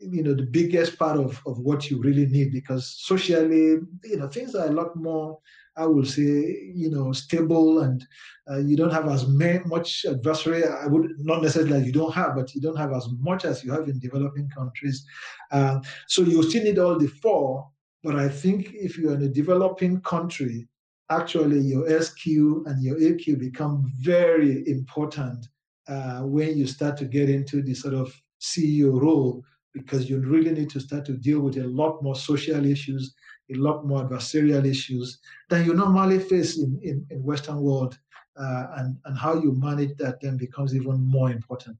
you 0.00 0.22
know 0.22 0.34
the 0.34 0.42
biggest 0.50 0.98
part 0.98 1.18
of, 1.18 1.40
of 1.46 1.58
what 1.58 1.90
you 1.90 2.00
really 2.00 2.26
need 2.26 2.52
because 2.52 2.96
socially 2.98 3.78
you 4.04 4.16
know 4.16 4.28
things 4.28 4.54
are 4.54 4.66
a 4.66 4.72
lot 4.72 4.96
more 4.96 5.38
i 5.76 5.86
will 5.86 6.04
say 6.04 6.72
you 6.74 6.90
know 6.90 7.12
stable 7.12 7.80
and 7.80 8.06
uh, 8.50 8.58
you 8.58 8.76
don't 8.76 8.92
have 8.92 9.08
as 9.08 9.28
much 9.28 10.04
adversary. 10.08 10.64
I 10.64 10.86
would 10.86 11.12
not 11.18 11.40
necessarily 11.40 11.72
like 11.72 11.86
you 11.86 11.92
don't 11.92 12.12
have 12.14 12.34
but 12.34 12.52
you 12.52 12.60
don't 12.60 12.76
have 12.76 12.92
as 12.92 13.06
much 13.20 13.44
as 13.44 13.62
you 13.62 13.70
have 13.70 13.88
in 13.88 14.00
developing 14.00 14.48
countries. 14.48 15.06
Uh, 15.52 15.78
so 16.08 16.22
you 16.22 16.42
still 16.42 16.64
need 16.64 16.80
all 16.80 16.98
the 16.98 17.06
four 17.06 17.70
but 18.02 18.16
I 18.16 18.28
think 18.28 18.72
if 18.72 18.96
you're 18.96 19.14
in 19.14 19.22
a 19.22 19.28
developing 19.28 20.00
country, 20.00 20.66
actually 21.10 21.60
your 21.60 21.86
SQ 22.00 22.26
and 22.26 22.82
your 22.82 22.96
AQ 22.96 23.38
become 23.38 23.92
very 24.00 24.66
important 24.66 25.46
uh, 25.86 26.20
when 26.20 26.56
you 26.56 26.66
start 26.66 26.96
to 26.98 27.04
get 27.04 27.28
into 27.28 27.62
the 27.62 27.74
sort 27.74 27.94
of 27.94 28.12
CEO 28.40 29.00
role 29.00 29.44
because 29.72 30.08
you 30.08 30.18
really 30.20 30.52
need 30.52 30.70
to 30.70 30.80
start 30.80 31.04
to 31.06 31.12
deal 31.12 31.40
with 31.40 31.56
a 31.56 31.64
lot 31.64 32.02
more 32.02 32.16
social 32.16 32.64
issues, 32.64 33.14
a 33.52 33.56
lot 33.56 33.86
more 33.86 34.08
adversarial 34.08 34.66
issues 34.66 35.18
than 35.48 35.64
you 35.64 35.74
normally 35.74 36.18
face 36.18 36.58
in, 36.58 36.78
in, 36.82 37.06
in 37.10 37.22
Western 37.22 37.60
world. 37.60 37.98
Uh, 38.38 38.66
and, 38.78 38.96
and 39.04 39.18
how 39.18 39.34
you 39.34 39.52
manage 39.52 39.94
that 39.98 40.20
then 40.20 40.36
becomes 40.36 40.74
even 40.74 40.98
more 41.00 41.30
important. 41.30 41.76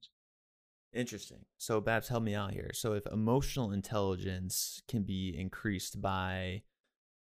Interesting. 0.92 1.38
So, 1.56 1.80
Babs, 1.80 2.08
help 2.08 2.24
me 2.24 2.34
out 2.34 2.52
here. 2.52 2.70
So, 2.74 2.94
if 2.94 3.06
emotional 3.06 3.70
intelligence 3.70 4.82
can 4.88 5.04
be 5.04 5.34
increased 5.38 6.02
by, 6.02 6.62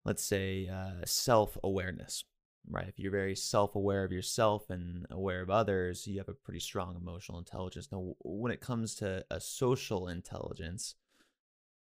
let's 0.06 0.24
say, 0.24 0.70
uh, 0.72 1.04
self 1.06 1.58
awareness, 1.64 2.24
right? 2.70 2.88
If 2.88 3.00
you're 3.00 3.12
very 3.12 3.36
self 3.36 3.76
aware 3.76 4.04
of 4.04 4.12
yourself 4.12 4.70
and 4.70 5.06
aware 5.12 5.42
of 5.42 5.50
others, 5.50 6.08
you 6.08 6.18
have 6.20 6.30
a 6.30 6.34
pretty 6.34 6.60
strong 6.60 6.96
emotional 6.96 7.38
intelligence. 7.38 7.90
Now, 7.92 8.16
when 8.22 8.52
it 8.52 8.62
comes 8.62 8.96
to 8.96 9.26
a 9.32 9.40
social 9.40 10.08
intelligence, 10.08 10.96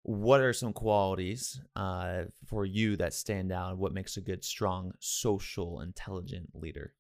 what 0.02 0.40
are 0.40 0.52
some 0.52 0.72
qualities 0.72 1.60
uh, 1.76 2.24
for 2.46 2.64
you 2.66 2.96
that 2.96 3.14
stand 3.14 3.52
out? 3.52 3.78
What 3.78 3.94
makes 3.94 4.16
a 4.16 4.20
good, 4.20 4.44
strong, 4.44 4.92
social, 4.98 5.80
intelligent 5.80 6.50
leader? 6.54 6.94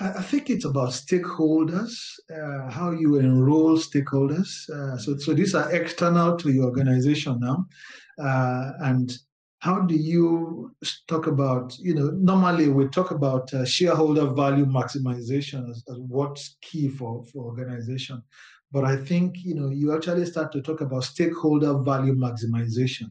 I 0.00 0.22
think 0.22 0.50
it's 0.50 0.64
about 0.64 0.90
stakeholders, 0.90 1.94
uh, 2.28 2.68
how 2.68 2.90
you 2.90 3.16
enroll 3.16 3.78
stakeholders. 3.78 4.68
Uh, 4.68 4.98
so, 4.98 5.16
so 5.18 5.34
these 5.34 5.54
are 5.54 5.70
external 5.72 6.36
to 6.38 6.50
your 6.50 6.64
organization 6.64 7.38
now. 7.38 7.64
Uh, 8.18 8.72
and 8.80 9.16
how 9.64 9.80
do 9.80 9.94
you 9.94 10.74
talk 11.08 11.26
about, 11.26 11.74
you 11.78 11.94
know, 11.94 12.10
normally 12.10 12.68
we 12.68 12.86
talk 12.88 13.10
about 13.12 13.52
uh, 13.54 13.64
shareholder 13.64 14.26
value 14.26 14.66
maximization 14.66 15.70
as, 15.70 15.82
as 15.90 15.98
what's 16.00 16.58
key 16.60 16.86
for, 16.90 17.24
for 17.32 17.46
organization. 17.46 18.22
But 18.72 18.84
I 18.84 18.96
think, 18.96 19.36
you 19.42 19.54
know, 19.54 19.70
you 19.70 19.96
actually 19.96 20.26
start 20.26 20.52
to 20.52 20.60
talk 20.60 20.82
about 20.82 21.04
stakeholder 21.04 21.78
value 21.78 22.14
maximization. 22.14 23.10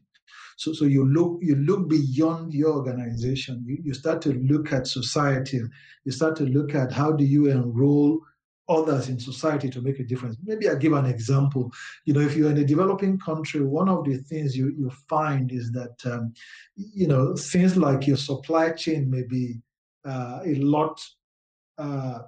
So, 0.56 0.72
so 0.72 0.84
you 0.84 1.04
look 1.04 1.40
you 1.42 1.56
look 1.56 1.88
beyond 1.88 2.54
your 2.54 2.72
organization. 2.80 3.64
You, 3.66 3.78
you 3.82 3.92
start 3.92 4.22
to 4.22 4.34
look 4.34 4.72
at 4.72 4.86
society. 4.86 5.60
You 6.04 6.12
start 6.12 6.36
to 6.36 6.44
look 6.44 6.72
at 6.76 6.92
how 6.92 7.10
do 7.10 7.24
you 7.24 7.50
enroll 7.50 8.20
others 8.68 9.08
in 9.08 9.18
society 9.18 9.68
to 9.70 9.82
make 9.82 10.00
a 10.00 10.04
difference. 10.04 10.36
Maybe 10.42 10.68
I 10.68 10.74
give 10.74 10.92
an 10.92 11.06
example. 11.06 11.70
You 12.04 12.14
know, 12.14 12.20
if 12.20 12.34
you're 12.34 12.50
in 12.50 12.58
a 12.58 12.64
developing 12.64 13.18
country, 13.18 13.62
one 13.62 13.88
of 13.88 14.04
the 14.04 14.16
things 14.18 14.56
you, 14.56 14.74
you 14.78 14.90
find 15.08 15.52
is 15.52 15.70
that, 15.72 15.96
um, 16.06 16.32
you 16.76 17.06
know, 17.06 17.36
things 17.36 17.76
like 17.76 18.06
your 18.06 18.16
supply 18.16 18.70
chain 18.70 19.10
may 19.10 19.22
be 19.22 19.60
uh, 20.06 20.40
a 20.44 20.54
lot 20.56 21.00
uh, 21.78 22.20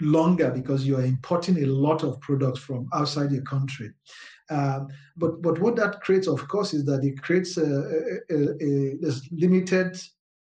longer 0.00 0.50
because 0.50 0.86
you 0.86 0.96
are 0.96 1.04
importing 1.04 1.62
a 1.62 1.66
lot 1.66 2.02
of 2.02 2.20
products 2.20 2.60
from 2.60 2.88
outside 2.92 3.30
your 3.32 3.42
country. 3.42 3.90
Um, 4.50 4.88
but 5.16 5.42
but 5.42 5.60
what 5.60 5.76
that 5.76 6.00
creates, 6.00 6.26
of 6.26 6.46
course, 6.48 6.74
is 6.74 6.84
that 6.86 7.04
it 7.04 7.22
creates 7.22 7.56
a, 7.56 7.62
a, 8.30 8.34
a, 8.34 8.96
a 9.06 9.12
limited 9.30 10.00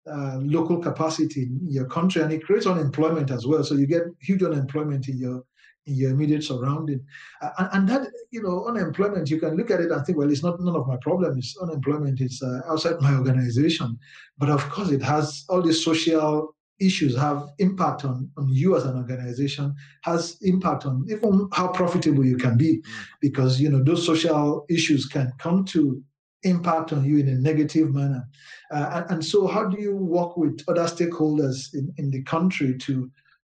uh, 0.09 0.37
local 0.41 0.77
capacity 0.79 1.43
in 1.43 1.59
your 1.69 1.85
country, 1.85 2.21
and 2.21 2.31
it 2.33 2.43
creates 2.43 2.67
unemployment 2.67 3.31
as 3.31 3.45
well. 3.47 3.63
So 3.63 3.75
you 3.75 3.87
get 3.87 4.03
huge 4.19 4.43
unemployment 4.43 5.07
in 5.07 5.17
your 5.17 5.43
in 5.85 5.95
your 5.95 6.11
immediate 6.11 6.43
surrounding, 6.43 7.05
uh, 7.41 7.49
and, 7.57 7.69
and, 7.73 7.89
that 7.89 8.09
you 8.31 8.41
know 8.41 8.65
unemployment, 8.67 9.29
you 9.29 9.39
can 9.39 9.57
look 9.57 9.69
at 9.69 9.81
it 9.81 9.91
and 9.91 10.05
think, 10.05 10.17
well, 10.17 10.31
it's 10.31 10.43
not 10.43 10.59
none 10.61 10.75
of 10.75 10.87
my 10.87 10.95
problem. 11.01 11.37
It's 11.37 11.57
unemployment 11.61 12.21
It's 12.21 12.41
uh, 12.41 12.61
outside 12.69 13.01
my 13.01 13.13
organization, 13.15 13.97
but 14.37 14.49
of 14.49 14.69
course, 14.69 14.91
it 14.91 15.01
has 15.01 15.43
all 15.49 15.61
these 15.61 15.83
social 15.83 16.55
issues 16.79 17.15
have 17.15 17.49
impact 17.59 18.03
on, 18.05 18.29
on 18.37 18.49
you 18.49 18.75
as 18.75 18.83
an 18.85 18.97
organization 18.97 19.73
has 20.03 20.37
impact 20.41 20.85
on 20.85 21.05
even 21.07 21.47
how 21.53 21.67
profitable 21.67 22.25
you 22.25 22.35
can 22.35 22.57
be 22.57 22.77
mm. 22.77 22.83
because 23.21 23.61
you 23.61 23.69
know 23.69 23.83
those 23.83 24.05
social 24.05 24.65
issues 24.69 25.05
can 25.05 25.31
come 25.39 25.63
to 25.63 26.03
impact 26.43 26.93
on 26.93 27.03
you 27.03 27.17
in 27.17 27.29
a 27.29 27.35
negative 27.35 27.93
manner 27.93 28.27
uh, 28.71 28.89
and, 28.93 29.11
and, 29.11 29.25
so 29.25 29.47
how 29.47 29.65
do 29.65 29.81
you 29.81 29.95
work 29.95 30.35
with 30.37 30.63
other 30.67 30.83
stakeholders 30.83 31.73
in, 31.73 31.93
in 31.97 32.11
the 32.11 32.21
country 32.23 32.77
to 32.77 33.09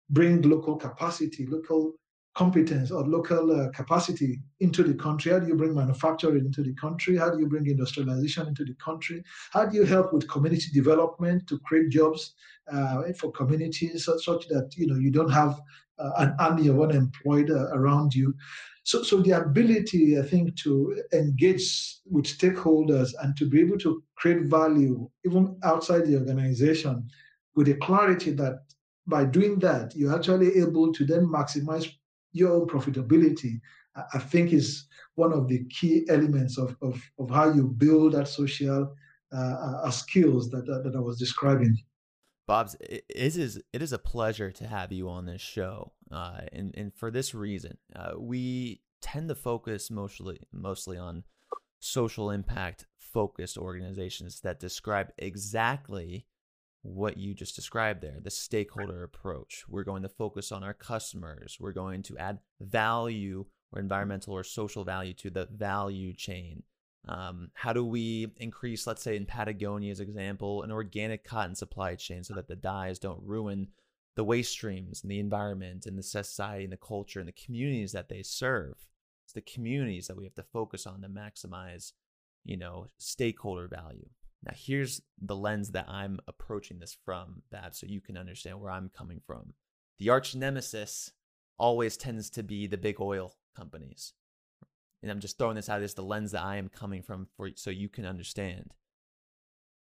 bring 0.10 0.42
local 0.42 0.76
capacity 0.76 1.46
local 1.48 1.94
competence 2.34 2.92
or 2.92 3.06
local 3.06 3.52
uh, 3.52 3.70
capacity 3.72 4.40
into 4.60 4.84
the 4.84 4.94
country? 4.94 5.32
How 5.32 5.40
do 5.40 5.48
you 5.48 5.56
bring 5.56 5.76
manufacturing 5.76 6.46
into 6.46 6.64
the 6.64 6.74
country? 6.76 7.18
How 7.18 7.30
do 7.30 7.40
you 7.40 7.48
bring 7.48 7.68
industrialization 7.68 8.48
into 8.48 8.64
the 8.64 8.76
country? 8.76 9.24
How 9.52 9.66
do 9.66 9.76
you 9.76 9.84
help 9.84 10.14
with 10.14 10.30
community 10.30 10.72
development 10.74 11.48
to 11.48 11.60
create 11.60 11.90
jobs 11.90 12.34
uh, 12.72 13.04
for 13.20 13.32
communities 13.32 14.06
such, 14.06 14.24
such, 14.24 14.48
that 14.48 14.72
you 14.78 14.88
know 14.88 14.96
you 14.96 15.12
don't 15.12 15.32
have 15.32 15.60
an 15.98 16.36
army 16.40 16.68
of 16.68 16.82
unemployed 16.82 17.50
uh, 17.50 17.70
around 17.74 18.14
you? 18.14 18.34
So, 18.84 19.04
so 19.04 19.22
the 19.22 19.32
ability, 19.32 20.18
I 20.18 20.24
think, 20.24 20.56
to 20.64 21.02
engage 21.14 21.98
with 22.10 22.26
stakeholders 22.26 23.12
and 23.22 23.36
to 23.38 23.46
be 23.46 23.62
able 23.62 23.78
to 23.80 24.04
create 24.16 24.44
value 24.44 25.10
even 25.24 25.58
outside 25.64 26.06
the 26.08 26.18
organization 26.18 27.08
with 27.56 27.70
a 27.70 27.76
clarity 27.76 28.32
that 28.32 28.64
by 29.08 29.26
doing 29.26 29.60
that, 29.60 29.96
you're 29.96 30.16
actually 30.16 30.58
able 30.58 30.92
to 30.94 31.06
then 31.06 31.28
maximize 31.28 31.92
your 32.34 32.54
own 32.54 32.68
profitability, 32.68 33.60
I 34.14 34.20
think 34.20 34.54
is 34.54 34.88
one 35.16 35.34
of 35.34 35.48
the 35.48 35.66
key 35.66 36.06
elements 36.10 36.58
of, 36.58 36.76
of, 36.82 37.02
of 37.20 37.30
how 37.30 37.52
you 37.54 37.68
build 37.68 38.14
that 38.14 38.28
social 38.28 38.96
uh, 39.34 39.80
uh, 39.84 39.92
skills 39.92 40.50
that, 40.52 40.66
that, 40.66 40.84
that 40.84 40.96
I 40.96 41.00
was 41.00 41.20
describing. 41.20 41.78
Babs, 42.48 42.76
it 42.82 43.06
is 43.10 43.62
it 43.72 43.82
is 43.82 43.94
a 43.94 44.00
pleasure 44.00 44.52
to 44.52 44.68
have 44.68 44.92
you 44.92 45.10
on 45.10 45.26
this 45.26 45.42
show, 45.42 45.94
uh, 46.12 46.42
and 46.52 46.74
and 46.76 46.94
for 46.94 47.12
this 47.12 47.34
reason, 47.34 47.78
uh, 47.96 48.12
we 48.18 48.82
tend 49.02 49.30
to 49.30 49.36
focus 49.36 49.90
mostly 49.90 50.40
mostly 50.52 50.98
on 50.98 51.24
social 51.80 52.30
impact 52.30 52.86
focused 52.98 53.58
organizations 53.58 54.42
that 54.42 54.60
describe 54.60 55.12
exactly 55.18 56.28
what 56.84 57.18
you 57.18 57.34
just 57.34 57.56
described 57.56 58.02
there 58.02 58.20
the 58.22 58.32
stakeholder 58.32 59.04
approach. 59.04 59.66
We're 59.68 59.84
going 59.84 60.04
to 60.04 60.10
focus 60.10 60.52
on 60.52 60.64
our 60.64 60.74
customers. 60.74 61.58
We're 61.60 61.74
going 61.74 62.04
to 62.04 62.18
add 62.18 62.40
value 62.60 63.46
or 63.72 63.80
environmental 63.80 64.34
or 64.34 64.44
social 64.44 64.84
value 64.84 65.14
to 65.16 65.30
the 65.30 65.48
value 65.52 66.14
chain. 66.14 66.64
Um, 67.08 67.50
how 67.54 67.74
do 67.74 67.84
we 67.84 68.28
increase, 68.38 68.86
let's 68.86 69.02
say 69.02 69.16
in 69.16 69.26
Patagonia's 69.26 70.00
example, 70.00 70.62
an 70.62 70.72
organic 70.72 71.24
cotton 71.24 71.56
supply 71.56 71.96
chain 71.96 72.24
so 72.24 72.36
that 72.36 72.48
the 72.48 72.56
dyes 72.56 73.00
don't 73.00 73.24
ruin 73.24 73.70
the 74.16 74.24
waste 74.24 74.52
streams 74.52 75.02
and 75.02 75.12
the 75.12 75.20
environment 75.20 75.86
and 75.86 75.98
the 75.98 76.04
society 76.04 76.66
and 76.66 76.74
the 76.74 76.78
culture 76.78 77.20
and 77.20 77.28
the 77.28 77.34
communities 77.34 77.92
that 77.94 78.10
they 78.10 78.22
serve? 78.22 78.76
It's 79.26 79.34
the 79.34 79.42
communities 79.42 80.08
that 80.08 80.18
we 80.18 80.26
have 80.26 80.36
to 80.36 80.44
focus 80.44 80.86
on 80.86 81.02
to 81.02 81.08
maximize, 81.08 81.94
you 82.44 82.58
know, 82.58 82.88
stakeholder 82.98 83.68
value. 83.68 84.10
Now, 84.44 84.54
here's 84.56 85.02
the 85.22 85.36
lens 85.36 85.72
that 85.72 85.88
I'm 85.88 86.20
approaching 86.28 86.80
this 86.80 86.98
from, 87.06 87.44
Bab, 87.52 87.76
so 87.76 87.86
you 87.88 88.02
can 88.02 88.18
understand 88.18 88.60
where 88.60 88.72
I'm 88.72 88.90
coming 88.90 89.22
from. 89.26 89.54
The 90.00 90.10
arch 90.10 90.36
nemesis 90.36 91.12
always 91.58 91.96
tends 91.96 92.30
to 92.32 92.44
be 92.44 92.66
the 92.66 92.78
big 92.78 93.00
oil 93.00 93.36
companies. 93.56 94.14
And 95.02 95.12
I'm 95.12 95.20
just 95.20 95.38
throwing 95.38 95.56
this 95.56 95.70
out 95.70 95.82
as 95.82 95.94
the 95.94 96.04
lens 96.04 96.32
that 96.32 96.44
I 96.44 96.58
am 96.58 96.70
coming 96.70 97.02
from 97.02 97.28
for 97.36 97.50
so 97.56 97.70
you 97.70 97.90
can 97.90 98.06
understand. 98.06 98.76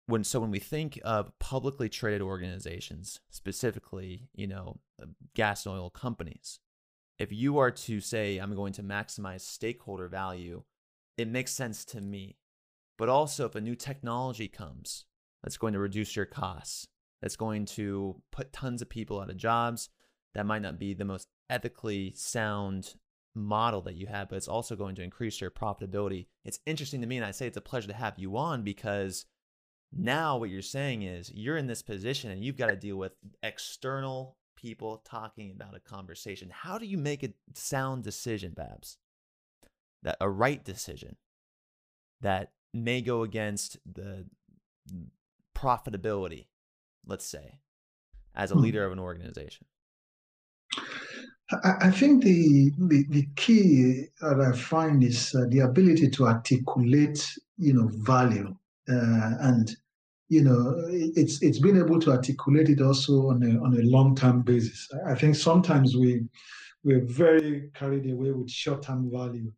When 0.07 0.23
so 0.23 0.39
when 0.39 0.51
we 0.51 0.59
think 0.59 0.99
of 1.03 1.37
publicly 1.39 1.87
traded 1.87 2.21
organizations, 2.21 3.21
specifically, 3.29 4.29
you 4.33 4.47
know, 4.47 4.79
uh, 5.01 5.05
gas 5.33 5.65
and 5.65 5.75
oil 5.75 5.89
companies, 5.89 6.59
if 7.19 7.31
you 7.31 7.57
are 7.57 7.71
to 7.71 8.01
say 8.01 8.37
I'm 8.37 8.55
going 8.55 8.73
to 8.73 8.83
maximize 8.83 9.41
stakeholder 9.41 10.07
value, 10.07 10.63
it 11.17 11.27
makes 11.27 11.51
sense 11.51 11.85
to 11.85 12.01
me. 12.01 12.37
But 12.97 13.09
also 13.09 13.45
if 13.45 13.55
a 13.55 13.61
new 13.61 13.75
technology 13.75 14.47
comes 14.47 15.05
that's 15.41 15.57
going 15.57 15.73
to 15.73 15.79
reduce 15.79 16.15
your 16.15 16.25
costs, 16.25 16.87
that's 17.21 17.35
going 17.35 17.65
to 17.65 18.21
put 18.31 18.51
tons 18.51 18.81
of 18.81 18.89
people 18.89 19.21
out 19.21 19.29
of 19.29 19.37
jobs, 19.37 19.89
that 20.33 20.45
might 20.45 20.61
not 20.61 20.79
be 20.79 20.93
the 20.93 21.05
most 21.05 21.27
ethically 21.49 22.13
sound 22.15 22.95
model 23.35 23.81
that 23.81 23.95
you 23.95 24.07
have, 24.07 24.29
but 24.29 24.35
it's 24.35 24.47
also 24.47 24.75
going 24.75 24.95
to 24.95 25.03
increase 25.03 25.41
your 25.41 25.51
profitability. 25.51 26.27
It's 26.45 26.59
interesting 26.65 27.01
to 27.01 27.07
me, 27.07 27.17
and 27.17 27.25
I 27.25 27.31
say 27.31 27.47
it's 27.47 27.57
a 27.57 27.61
pleasure 27.61 27.87
to 27.87 27.93
have 27.93 28.17
you 28.17 28.37
on 28.37 28.63
because 28.63 29.25
now 29.91 30.37
what 30.37 30.49
you're 30.49 30.61
saying 30.61 31.03
is 31.03 31.31
you're 31.33 31.57
in 31.57 31.67
this 31.67 31.81
position 31.81 32.31
and 32.31 32.43
you've 32.43 32.57
got 32.57 32.67
to 32.67 32.75
deal 32.75 32.97
with 32.97 33.13
external 33.41 34.37
people 34.55 35.01
talking 35.05 35.51
about 35.51 35.75
a 35.75 35.79
conversation. 35.79 36.49
How 36.51 36.77
do 36.77 36.85
you 36.85 36.97
make 36.97 37.23
a 37.23 37.33
sound 37.53 38.03
decision, 38.03 38.53
Babs? 38.55 38.97
That 40.03 40.17
a 40.19 40.29
right 40.29 40.63
decision 40.63 41.17
that 42.21 42.51
may 42.73 43.01
go 43.01 43.23
against 43.23 43.77
the 43.85 44.25
profitability, 45.55 46.47
let's 47.05 47.25
say, 47.25 47.59
as 48.35 48.51
a 48.51 48.55
hmm. 48.55 48.61
leader 48.61 48.85
of 48.85 48.91
an 48.91 48.99
organization? 48.99 49.65
I 51.51 51.91
think 51.91 52.23
the, 52.23 52.71
the, 52.77 53.05
the 53.09 53.27
key 53.35 54.05
that 54.21 54.39
I 54.39 54.55
find 54.57 55.03
is 55.03 55.35
uh, 55.35 55.45
the 55.49 55.59
ability 55.59 56.09
to 56.11 56.27
articulate, 56.27 57.25
you 57.57 57.73
know, 57.73 57.89
value, 57.91 58.55
uh, 58.89 59.31
and 59.41 59.75
you 60.29 60.43
know, 60.43 60.73
it's 60.87 61.43
it's 61.43 61.59
been 61.59 61.77
able 61.77 61.99
to 61.99 62.11
articulate 62.11 62.69
it 62.69 62.81
also 62.81 63.29
on 63.29 63.43
a 63.43 63.61
on 63.61 63.77
a 63.77 63.83
long 63.83 64.15
term 64.15 64.41
basis. 64.41 64.87
I 65.05 65.15
think 65.15 65.35
sometimes 65.35 65.95
we 65.95 66.23
we're 66.83 67.05
very 67.05 67.69
carried 67.75 68.09
away 68.09 68.31
with 68.31 68.49
short 68.49 68.81
term 68.81 69.11
value, 69.11 69.51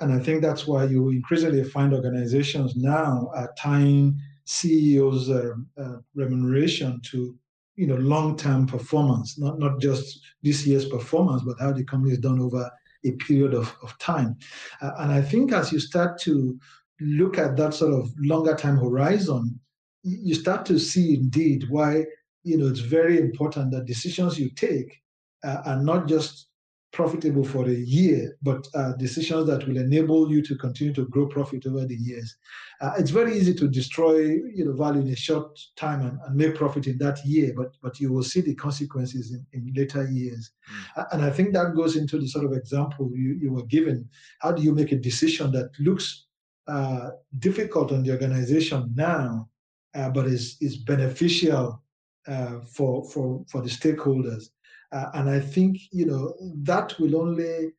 and 0.00 0.12
I 0.12 0.20
think 0.20 0.42
that's 0.42 0.66
why 0.66 0.84
you 0.84 1.10
increasingly 1.10 1.64
find 1.64 1.92
organizations 1.92 2.76
now 2.76 3.30
are 3.34 3.52
tying 3.58 4.18
CEOs' 4.44 5.28
uh, 5.28 5.52
uh, 5.76 5.96
remuneration 6.14 7.00
to 7.10 7.36
you 7.76 7.86
know 7.86 7.96
long-term 7.96 8.66
performance, 8.66 9.38
not 9.38 9.58
not 9.58 9.80
just 9.80 10.20
this 10.42 10.66
year's 10.66 10.86
performance, 10.86 11.42
but 11.42 11.56
how 11.60 11.72
the 11.72 11.84
company 11.84 12.10
has 12.10 12.18
done 12.18 12.40
over 12.40 12.70
a 13.04 13.12
period 13.12 13.54
of, 13.54 13.74
of 13.82 13.96
time. 13.98 14.36
Uh, 14.80 14.92
and 14.98 15.12
I 15.12 15.22
think 15.22 15.52
as 15.52 15.72
you 15.72 15.78
start 15.78 16.18
to 16.22 16.58
look 17.00 17.38
at 17.38 17.56
that 17.56 17.74
sort 17.74 17.92
of 17.92 18.10
longer 18.18 18.54
time 18.54 18.78
horizon, 18.78 19.60
you 20.02 20.34
start 20.34 20.64
to 20.66 20.78
see 20.78 21.14
indeed 21.14 21.66
why 21.68 22.04
you 22.42 22.56
know 22.56 22.66
it's 22.66 22.80
very 22.80 23.18
important 23.18 23.70
that 23.72 23.86
decisions 23.86 24.38
you 24.38 24.50
take 24.50 25.02
uh, 25.44 25.62
are 25.64 25.82
not 25.82 26.08
just 26.08 26.48
profitable 26.96 27.44
for 27.44 27.68
a 27.68 27.80
year, 27.98 28.38
but 28.40 28.66
uh, 28.74 28.92
decisions 28.92 29.46
that 29.46 29.68
will 29.68 29.76
enable 29.76 30.30
you 30.32 30.40
to 30.42 30.56
continue 30.56 30.94
to 30.94 31.06
grow 31.08 31.26
profit 31.26 31.66
over 31.66 31.84
the 31.84 31.94
years. 31.94 32.34
Uh, 32.80 32.92
it's 32.98 33.10
very 33.10 33.36
easy 33.36 33.52
to 33.52 33.68
destroy 33.68 34.20
you 34.58 34.64
know, 34.64 34.72
value 34.72 35.02
in 35.02 35.08
a 35.08 35.16
short 35.16 35.60
time 35.76 36.00
and, 36.00 36.18
and, 36.26 36.34
make 36.34 36.54
profit 36.54 36.86
in 36.86 36.96
that 36.96 37.18
year, 37.26 37.52
but, 37.54 37.76
but 37.82 38.00
you 38.00 38.10
will 38.10 38.22
see 38.22 38.40
the 38.40 38.54
consequences 38.54 39.30
in, 39.30 39.44
in 39.52 39.70
later 39.76 40.08
years. 40.08 40.52
Mm. 40.96 41.06
and 41.12 41.22
I 41.22 41.28
think 41.28 41.52
that 41.52 41.76
goes 41.76 41.96
into 41.96 42.18
the 42.18 42.28
sort 42.28 42.46
of 42.46 42.52
example 42.54 43.10
you, 43.14 43.38
you 43.42 43.52
were 43.52 43.66
given. 43.66 44.08
How 44.38 44.52
do 44.52 44.62
you 44.62 44.74
make 44.74 44.92
a 44.92 44.96
decision 45.10 45.52
that 45.52 45.68
looks 45.78 46.28
uh, 46.66 47.10
difficult 47.38 47.92
on 47.92 48.04
the 48.04 48.12
organization 48.12 48.90
now, 48.94 49.50
uh, 49.94 50.08
but 50.08 50.24
is, 50.26 50.56
is 50.62 50.78
beneficial 50.78 51.82
uh, 52.26 52.60
for, 52.64 53.04
for, 53.10 53.44
for 53.50 53.60
the 53.60 53.68
stakeholders? 53.68 54.48
Uh, 54.92 55.10
and 55.14 55.28
I 55.28 55.40
think, 55.40 55.78
you 55.92 56.06
know, 56.06 56.34
that 56.62 56.98
will 56.98 57.16
only, 57.16 57.72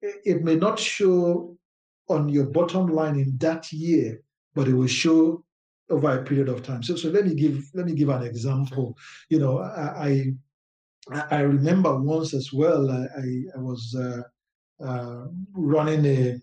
it 0.00 0.42
may 0.42 0.56
not 0.56 0.78
show 0.78 1.56
on 2.08 2.28
your 2.28 2.46
bottom 2.46 2.86
line 2.88 3.16
in 3.16 3.36
that 3.38 3.72
year, 3.72 4.20
but 4.54 4.68
it 4.68 4.74
will 4.74 4.86
show 4.86 5.44
over 5.90 6.18
a 6.18 6.24
period 6.24 6.48
of 6.48 6.62
time. 6.62 6.82
So, 6.82 6.96
so 6.96 7.10
let 7.10 7.26
me 7.26 7.34
give 7.34 7.70
let 7.74 7.86
me 7.86 7.94
give 7.94 8.08
an 8.08 8.22
example. 8.22 8.96
You 9.28 9.38
know, 9.38 9.60
I 9.60 10.32
I, 11.30 11.40
remember 11.40 11.94
once 12.00 12.32
as 12.32 12.52
well. 12.52 12.90
I, 12.90 13.04
I 13.54 13.58
was 13.58 13.94
uh, 13.94 14.22
uh, 14.82 15.26
running 15.52 16.06
a 16.06 16.40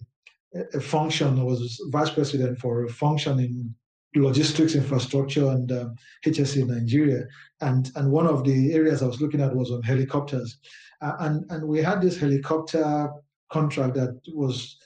a 0.73 0.81
function. 0.81 1.39
I 1.39 1.43
was 1.43 1.81
vice 1.89 2.09
president 2.11 2.59
for 2.59 2.85
a 2.85 2.89
function 2.89 3.39
in 3.39 3.73
logistics 4.15 4.75
infrastructure 4.75 5.47
and 5.47 5.71
um, 5.71 5.95
HSE 6.25 6.61
in 6.61 6.67
Nigeria. 6.67 7.25
And, 7.61 7.89
and 7.95 8.11
one 8.11 8.27
of 8.27 8.43
the 8.43 8.73
areas 8.73 9.01
I 9.01 9.07
was 9.07 9.21
looking 9.21 9.41
at 9.41 9.55
was 9.55 9.71
on 9.71 9.81
helicopters. 9.83 10.57
Uh, 11.01 11.13
and, 11.19 11.49
and 11.49 11.67
we 11.67 11.81
had 11.81 12.01
this 12.01 12.19
helicopter 12.19 13.09
contract 13.49 13.95
that 13.95 14.19
was, 14.33 14.77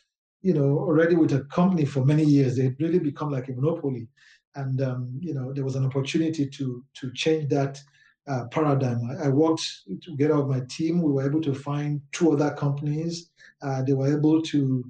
you 0.41 0.53
know, 0.53 0.79
already 0.79 1.15
with 1.15 1.33
a 1.33 1.41
company 1.45 1.85
for 1.85 2.05
many 2.05 2.23
years. 2.23 2.55
They 2.55 2.65
had 2.65 2.75
really 2.79 2.99
become 2.99 3.31
like 3.31 3.49
a 3.49 3.53
monopoly. 3.53 4.07
And, 4.55 4.81
um, 4.81 5.19
you 5.19 5.33
know, 5.33 5.51
there 5.51 5.65
was 5.65 5.75
an 5.75 5.85
opportunity 5.85 6.47
to, 6.47 6.83
to 6.93 7.11
change 7.13 7.49
that 7.49 7.79
uh, 8.27 8.45
paradigm. 8.51 9.01
I, 9.09 9.25
I, 9.25 9.29
worked 9.29 9.61
together 10.01 10.41
with 10.41 10.57
my 10.57 10.65
team. 10.67 11.01
We 11.01 11.11
were 11.11 11.25
able 11.25 11.41
to 11.41 11.53
find 11.53 12.01
two 12.11 12.31
other 12.31 12.51
companies. 12.51 13.29
Uh, 13.61 13.83
they 13.83 13.93
were 13.93 14.11
able 14.11 14.41
to 14.41 14.83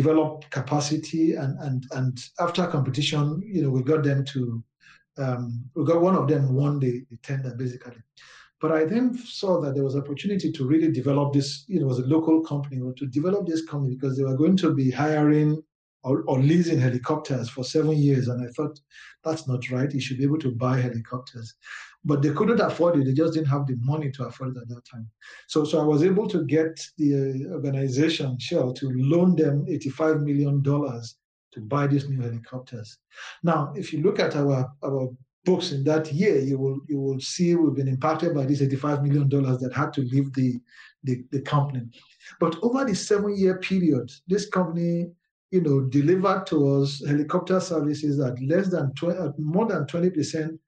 develop 0.00 0.48
capacity, 0.50 1.34
and 1.42 1.52
and 1.66 1.78
and 1.92 2.14
after 2.38 2.66
competition, 2.66 3.42
you 3.44 3.62
know, 3.62 3.70
we 3.70 3.82
got 3.82 4.02
them 4.04 4.24
to, 4.32 4.62
um, 5.18 5.64
we 5.74 5.84
got 5.84 6.02
one 6.08 6.16
of 6.20 6.28
them 6.28 6.54
won 6.54 6.78
the, 6.78 6.92
the 7.10 7.16
tender 7.22 7.54
basically. 7.56 8.00
But 8.60 8.72
I 8.72 8.84
then 8.84 9.06
saw 9.18 9.60
that 9.60 9.74
there 9.74 9.84
was 9.84 9.96
opportunity 9.96 10.50
to 10.52 10.66
really 10.66 10.90
develop 10.90 11.32
this. 11.32 11.64
You 11.68 11.78
know, 11.78 11.86
it 11.86 11.94
was 11.94 11.98
a 11.98 12.06
local 12.16 12.42
company, 12.42 12.80
to 13.00 13.06
develop 13.06 13.46
this 13.46 13.64
company 13.64 13.94
because 13.96 14.16
they 14.16 14.24
were 14.24 14.36
going 14.36 14.56
to 14.58 14.74
be 14.74 14.90
hiring 14.90 15.62
or, 16.06 16.22
or 16.26 16.38
leasing 16.38 16.78
helicopters 16.78 17.50
for 17.50 17.64
seven 17.64 17.96
years. 17.98 18.28
And 18.28 18.40
I 18.46 18.50
thought, 18.52 18.78
that's 19.24 19.46
not 19.48 19.70
right. 19.70 19.92
You 19.92 20.00
should 20.00 20.18
be 20.18 20.24
able 20.24 20.38
to 20.38 20.52
buy 20.52 20.78
helicopters. 20.78 21.54
But 22.06 22.22
they 22.22 22.30
couldn't 22.30 22.60
afford 22.60 22.98
it. 22.98 23.04
They 23.04 23.12
just 23.12 23.34
didn't 23.34 23.48
have 23.48 23.66
the 23.66 23.76
money 23.80 24.10
to 24.12 24.26
afford 24.26 24.56
it 24.56 24.60
at 24.62 24.68
that 24.68 24.84
time. 24.90 25.10
So, 25.48 25.64
so 25.64 25.80
I 25.80 25.84
was 25.84 26.04
able 26.04 26.28
to 26.28 26.44
get 26.44 26.80
the 26.98 27.48
uh, 27.50 27.54
organization, 27.54 28.38
Shell, 28.38 28.74
to 28.74 28.92
loan 28.94 29.34
them 29.34 29.66
$85 29.66 30.22
million 30.22 30.62
to 30.62 31.60
buy 31.62 31.88
these 31.88 32.08
new 32.08 32.20
helicopters. 32.20 32.98
Now, 33.42 33.72
if 33.74 33.92
you 33.92 34.02
look 34.02 34.20
at 34.20 34.36
our, 34.36 34.70
our 34.84 35.10
books 35.44 35.72
in 35.72 35.82
that 35.84 36.12
year, 36.12 36.38
you 36.38 36.58
will 36.58 36.80
you 36.88 36.98
will 37.00 37.20
see 37.20 37.54
we've 37.56 37.74
been 37.74 37.88
impacted 37.88 38.34
by 38.34 38.46
this 38.46 38.62
$85 38.62 39.02
million 39.02 39.28
that 39.28 39.72
had 39.74 39.92
to 39.94 40.02
leave 40.02 40.32
the, 40.32 40.60
the, 41.02 41.24
the 41.32 41.40
company. 41.40 41.82
But 42.38 42.56
over 42.62 42.84
the 42.84 42.94
seven-year 42.94 43.58
period, 43.58 44.12
this 44.28 44.48
company 44.48 45.10
you 45.50 45.60
know, 45.60 45.80
delivered 45.82 46.46
to 46.46 46.82
us 46.82 47.02
helicopter 47.06 47.60
services 47.60 48.20
at 48.20 48.40
less 48.42 48.68
than 48.68 48.92
20, 48.94 49.18
at 49.18 49.38
more 49.38 49.66
than 49.66 49.84
20% 49.84 50.58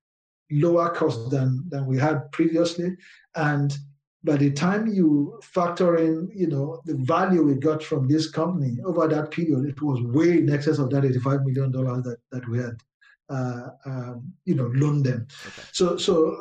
lower 0.50 0.90
cost 0.90 1.30
than, 1.30 1.64
than 1.68 1.86
we 1.86 1.98
had 1.98 2.30
previously. 2.32 2.96
And 3.34 3.76
by 4.24 4.36
the 4.36 4.50
time 4.50 4.86
you 4.86 5.38
factor 5.42 5.96
in, 5.96 6.30
you 6.34 6.48
know, 6.48 6.80
the 6.84 6.96
value 6.96 7.42
we 7.42 7.54
got 7.54 7.82
from 7.82 8.08
this 8.08 8.30
company 8.30 8.78
over 8.84 9.06
that 9.08 9.30
period, 9.30 9.66
it 9.66 9.80
was 9.80 10.02
way 10.02 10.38
in 10.38 10.52
excess 10.52 10.78
of 10.78 10.90
that 10.90 11.04
$85 11.04 11.44
million 11.44 11.72
that, 11.72 12.18
that 12.32 12.48
we 12.48 12.58
had, 12.58 12.82
uh, 13.30 13.68
um, 13.86 14.32
you 14.44 14.54
know, 14.54 14.70
loaned 14.74 15.04
them. 15.04 15.26
Okay. 15.46 15.62
So, 15.72 15.96
so 15.96 16.36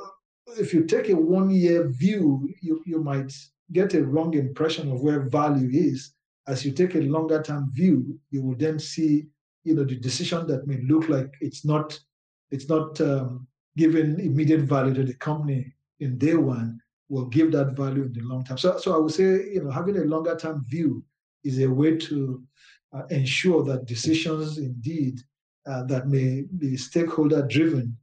if 0.57 0.73
you 0.73 0.85
take 0.85 1.09
a 1.09 1.15
one-year 1.15 1.89
view, 1.89 2.49
you, 2.61 2.81
you 2.85 3.03
might 3.03 3.31
get 3.73 3.93
a 3.93 4.03
wrong 4.03 4.33
impression 4.33 4.91
of 4.91 5.01
where 5.01 5.29
value 5.29 5.69
is 5.71 6.13
as 6.47 6.65
you 6.65 6.71
take 6.71 6.95
a 6.95 7.01
longer 7.01 7.41
term 7.41 7.71
view, 7.73 8.19
you 8.31 8.41
will 8.41 8.55
then 8.55 8.79
see, 8.79 9.27
you 9.63 9.75
know, 9.75 9.83
the 9.83 9.95
decision 9.95 10.47
that 10.47 10.65
may 10.65 10.81
look 10.87 11.09
like 11.09 11.33
it's 11.41 11.65
not, 11.65 11.99
it's 12.51 12.69
not 12.69 12.99
um, 13.01 13.45
giving 13.77 14.19
immediate 14.19 14.61
value 14.61 14.93
to 14.93 15.03
the 15.03 15.13
company 15.13 15.73
in 16.01 16.17
day 16.17 16.35
one 16.35 16.79
will 17.09 17.25
give 17.25 17.51
that 17.53 17.71
value 17.71 18.03
in 18.03 18.13
the 18.13 18.21
long 18.21 18.43
term. 18.43 18.57
So, 18.57 18.77
so 18.77 18.93
I 18.93 18.97
would 18.97 19.13
say, 19.13 19.29
you 19.53 19.63
know, 19.63 19.71
having 19.71 19.97
a 19.97 20.01
longer 20.01 20.35
term 20.35 20.65
view 20.67 21.05
is 21.43 21.59
a 21.59 21.67
way 21.67 21.95
to 21.95 22.43
uh, 22.93 23.03
ensure 23.09 23.63
that 23.63 23.85
decisions 23.85 24.57
indeed 24.57 25.21
uh, 25.65 25.83
that 25.83 26.07
may 26.07 26.43
be 26.57 26.75
stakeholder 26.75 27.43
driven 27.47 27.95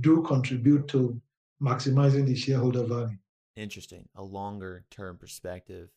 do 0.00 0.22
contribute 0.22 0.86
to 0.88 1.20
maximizing 1.62 2.26
the 2.26 2.36
shareholder 2.36 2.84
value. 2.84 3.16
Interesting. 3.56 4.08
A 4.16 4.22
longer 4.22 4.84
term 4.90 5.16
perspective 5.16 5.88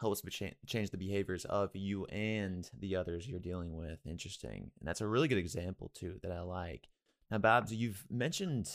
helps 0.00 0.22
cha- 0.30 0.56
change 0.66 0.90
the 0.90 0.96
behaviors 0.96 1.44
of 1.46 1.70
you 1.74 2.06
and 2.06 2.68
the 2.78 2.96
others 2.96 3.28
you're 3.28 3.40
dealing 3.40 3.76
with. 3.76 3.98
Interesting. 4.06 4.70
And 4.80 4.88
that's 4.88 5.00
a 5.00 5.06
really 5.06 5.28
good 5.28 5.38
example, 5.38 5.90
too, 5.94 6.18
that 6.22 6.32
I 6.32 6.40
like. 6.40 6.88
Now, 7.30 7.38
Babs, 7.38 7.72
you've 7.72 8.04
mentioned 8.10 8.68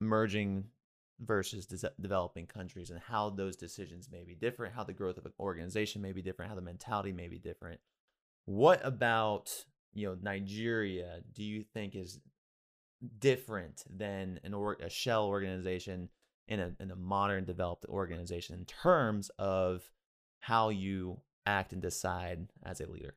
merging 0.00 0.64
versus 1.20 1.66
de- 1.66 1.92
developing 2.00 2.46
countries 2.46 2.90
and 2.90 3.00
how 3.00 3.30
those 3.30 3.56
decisions 3.56 4.08
may 4.10 4.24
be 4.24 4.34
different, 4.34 4.74
how 4.74 4.84
the 4.84 4.92
growth 4.92 5.16
of 5.16 5.26
an 5.26 5.32
organization 5.40 6.02
may 6.02 6.12
be 6.12 6.22
different, 6.22 6.50
how 6.50 6.56
the 6.56 6.62
mentality 6.62 7.12
may 7.12 7.28
be 7.28 7.38
different. 7.38 7.80
What 8.44 8.80
about 8.84 9.64
you 9.94 10.08
know 10.08 10.16
Nigeria? 10.20 11.20
Do 11.32 11.42
you 11.42 11.62
think 11.62 11.94
is 11.94 12.20
different 13.18 13.84
than 13.88 14.40
an 14.44 14.54
or- 14.54 14.76
a 14.80 14.90
shell 14.90 15.26
organization 15.26 16.08
in 16.48 16.60
a 16.60 16.76
in 16.80 16.90
a 16.90 16.96
modern 16.96 17.44
developed 17.44 17.86
organization 17.86 18.58
in 18.58 18.64
terms 18.66 19.30
of 19.38 19.90
how 20.40 20.68
you 20.68 21.20
act 21.46 21.72
and 21.72 21.82
decide 21.82 22.48
as 22.62 22.80
a 22.80 22.86
leader? 22.86 23.14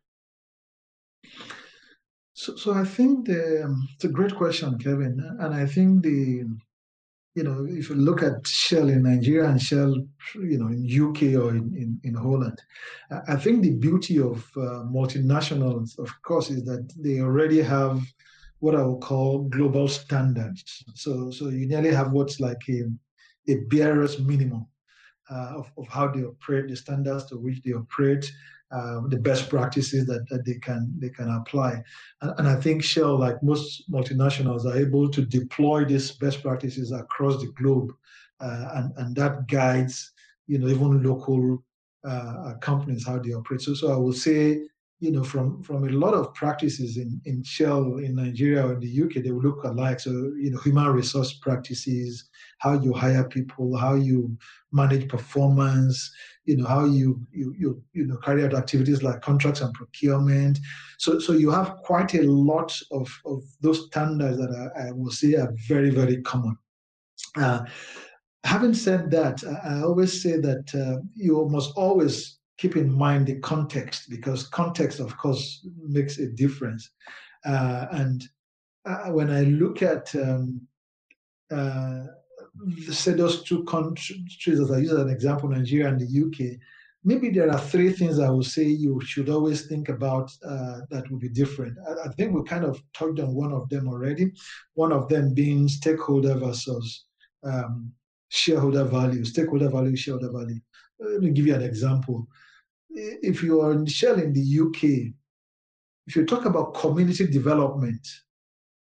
So, 2.40 2.56
so 2.56 2.74
I 2.74 2.86
think 2.86 3.28
the, 3.28 3.66
um, 3.66 3.86
it's 3.94 4.06
a 4.06 4.08
great 4.08 4.34
question, 4.34 4.80
Kevin, 4.80 5.20
and 5.42 5.54
I 5.54 5.66
think 5.66 6.04
the 6.04 6.46
you 7.36 7.44
know, 7.44 7.66
if 7.70 7.90
you 7.90 7.96
look 7.96 8.24
at 8.24 8.48
Shell 8.48 8.90
in 8.90 9.04
Nigeria 9.04 9.50
and 9.50 9.62
Shell, 9.62 9.94
you 10.36 10.58
know, 10.58 10.68
in 10.68 10.88
UK 11.08 11.42
or 11.42 11.52
in, 11.52 11.74
in, 11.76 12.00
in 12.04 12.14
Holland, 12.14 12.60
I 13.28 13.36
think 13.36 13.62
the 13.62 13.76
beauty 13.76 14.20
of 14.20 14.38
uh, 14.58 14.84
multinationals, 14.98 16.00
of 16.00 16.10
course, 16.24 16.50
is 16.50 16.64
that 16.64 16.90
they 16.98 17.20
already 17.20 17.62
have 17.62 18.02
what 18.60 18.76
I 18.76 18.84
would 18.84 19.02
call 19.02 19.44
global 19.50 19.88
standards. 19.88 20.84
So, 20.96 21.32
so 21.32 21.50
you 21.50 21.68
nearly 21.68 21.94
have 21.94 22.12
what's 22.12 22.40
like 22.40 22.62
a, 22.70 22.84
a 23.48 23.56
barest 23.68 24.22
minimum 24.22 24.66
uh, 25.30 25.54
of, 25.58 25.72
of 25.78 25.88
how 25.88 26.08
they 26.08 26.24
operate, 26.24 26.68
the 26.70 26.76
standards 26.76 27.26
to 27.26 27.38
which 27.38 27.62
they 27.64 27.74
operate, 27.74 28.32
um, 28.72 29.10
the 29.10 29.18
best 29.18 29.50
practices 29.50 30.06
that, 30.06 30.28
that 30.30 30.46
they 30.46 30.56
can 30.56 30.94
they 31.00 31.10
can 31.10 31.30
apply. 31.30 31.82
And, 32.22 32.34
and, 32.38 32.48
I 32.48 32.56
think 32.56 32.84
Shell, 32.84 33.18
like 33.18 33.42
most 33.42 33.90
multinationals, 33.92 34.66
are 34.66 34.78
able 34.78 35.10
to 35.10 35.26
deploy 35.26 35.86
these 35.86 36.12
best 36.12 36.44
practices 36.44 36.92
across 36.92 37.42
the 37.42 37.52
globe, 37.54 37.92
uh, 38.40 38.70
and 38.76 38.94
and 38.98 39.16
that 39.16 39.48
guides 39.48 40.12
you 40.48 40.60
know 40.60 40.68
even 40.68 41.02
local 41.02 41.64
uh, 42.04 42.54
companies 42.62 43.08
how 43.08 43.18
they 43.20 43.34
operate. 43.34 43.62
So 43.62 43.74
so 43.74 43.92
I 43.92 43.98
will 43.98 44.14
say 44.14 44.62
you 45.00 45.12
know, 45.12 45.24
from 45.24 45.64
from 45.64 45.88
a 45.88 45.92
lot 45.92 46.14
of 46.14 46.34
practices 46.34 46.98
in, 46.98 47.22
in 47.24 47.42
Shell 47.42 47.98
in 47.98 48.16
Nigeria 48.16 48.66
or 48.66 48.74
in 48.74 48.82
the 48.82 49.04
UK, 49.04 49.24
they 49.24 49.32
look 49.32 49.64
alike. 49.64 50.00
So, 50.02 50.12
you 50.38 50.52
know, 50.52 50.60
human 50.60 50.88
resource 50.88 51.34
practices, 51.34 52.30
how 52.58 52.74
you 52.82 52.92
hire 52.94 53.24
people, 53.24 53.78
how 53.78 53.96
you 53.96 54.38
manage 54.74 55.08
performance, 55.08 56.12
you 56.44 56.58
know, 56.58 56.66
how 56.66 56.84
you 56.84 57.26
you 57.32 57.56
you 57.58 57.82
you 57.94 58.08
know 58.08 58.18
carry 58.18 58.44
out 58.44 58.54
activities 58.54 59.02
like 59.02 59.22
contracts 59.22 59.62
and 59.62 59.74
procurement. 59.74 60.60
So 60.98 61.18
so 61.18 61.32
you 61.32 61.50
have 61.50 61.78
quite 61.84 62.14
a 62.16 62.24
lot 62.24 62.78
of, 62.92 63.10
of 63.26 63.42
those 63.62 63.86
standards 63.86 64.38
that 64.38 64.72
I, 64.76 64.90
I 64.90 64.92
will 64.92 65.12
say 65.12 65.36
are 65.36 65.54
very, 65.70 65.92
very 65.92 66.22
common. 66.24 66.58
Uh, 67.38 67.62
having 68.44 68.74
said 68.74 69.12
that, 69.12 69.42
I, 69.46 69.76
I 69.76 69.82
always 69.84 70.22
say 70.22 70.38
that 70.40 70.76
uh, 70.76 71.02
you 71.16 71.48
must 71.50 71.72
always 71.78 72.39
keep 72.60 72.76
in 72.76 72.92
mind 72.92 73.26
the 73.26 73.40
context 73.40 74.10
because 74.10 74.48
context, 74.48 75.00
of 75.00 75.18
course, 75.18 75.66
makes 75.82 76.20
a 76.20 76.28
difference. 76.28 76.92
Uh, 77.46 77.86
and 77.92 78.26
uh, 78.86 79.10
when 79.12 79.32
I 79.32 79.44
look 79.44 79.82
at, 79.82 80.14
um, 80.16 80.62
uh, 81.50 82.04
say, 82.92 83.14
those 83.14 83.44
two 83.44 83.64
countries 83.64 84.60
as 84.60 84.72
I 84.72 84.80
use 84.80 84.92
as 84.92 85.00
an 85.00 85.10
example, 85.10 85.48
Nigeria 85.48 85.88
and 85.88 86.02
the 86.02 86.26
UK, 86.26 86.60
maybe 87.06 87.30
there 87.30 87.50
are 87.50 87.60
three 87.60 87.94
things 87.94 88.20
I 88.20 88.30
would 88.30 88.46
say 88.46 88.64
you 88.64 89.00
should 89.06 89.30
always 89.30 89.68
think 89.68 89.88
about 89.88 90.30
uh, 90.46 90.82
that 90.90 91.10
would 91.10 91.22
be 91.22 91.30
different. 91.30 91.78
I, 91.88 92.10
I, 92.10 92.12
think 92.12 92.34
we 92.34 92.44
kind 92.44 92.66
of 92.66 92.82
touched 92.94 93.22
on 93.22 93.34
one 93.34 93.54
of 93.54 93.70
them 93.70 93.88
already. 93.88 94.34
One 94.74 94.92
of 94.92 95.08
them 95.08 95.34
being 95.34 95.70
stakeholder 95.70 96.36
versus 96.36 97.06
um, 97.46 97.94
shareholder 98.28 98.84
value, 98.84 99.24
stakeholder 99.24 99.70
value, 99.70 99.96
shareholder 99.96 100.32
value. 100.34 100.60
Let 101.00 101.22
me 101.22 101.30
give 101.30 101.48
you 101.48 101.56
an 101.56 101.62
example 101.62 102.28
if 102.90 103.44
you 103.44 103.62
are 103.62 103.72
in 103.72 103.86
Shell 103.86 104.20
in 104.20 104.34
the 104.34 104.60
UK, 104.60 105.14
if 106.08 106.16
you 106.16 106.26
talk 106.26 106.46
about 106.46 106.74
community 106.74 107.28
development, 107.28 108.08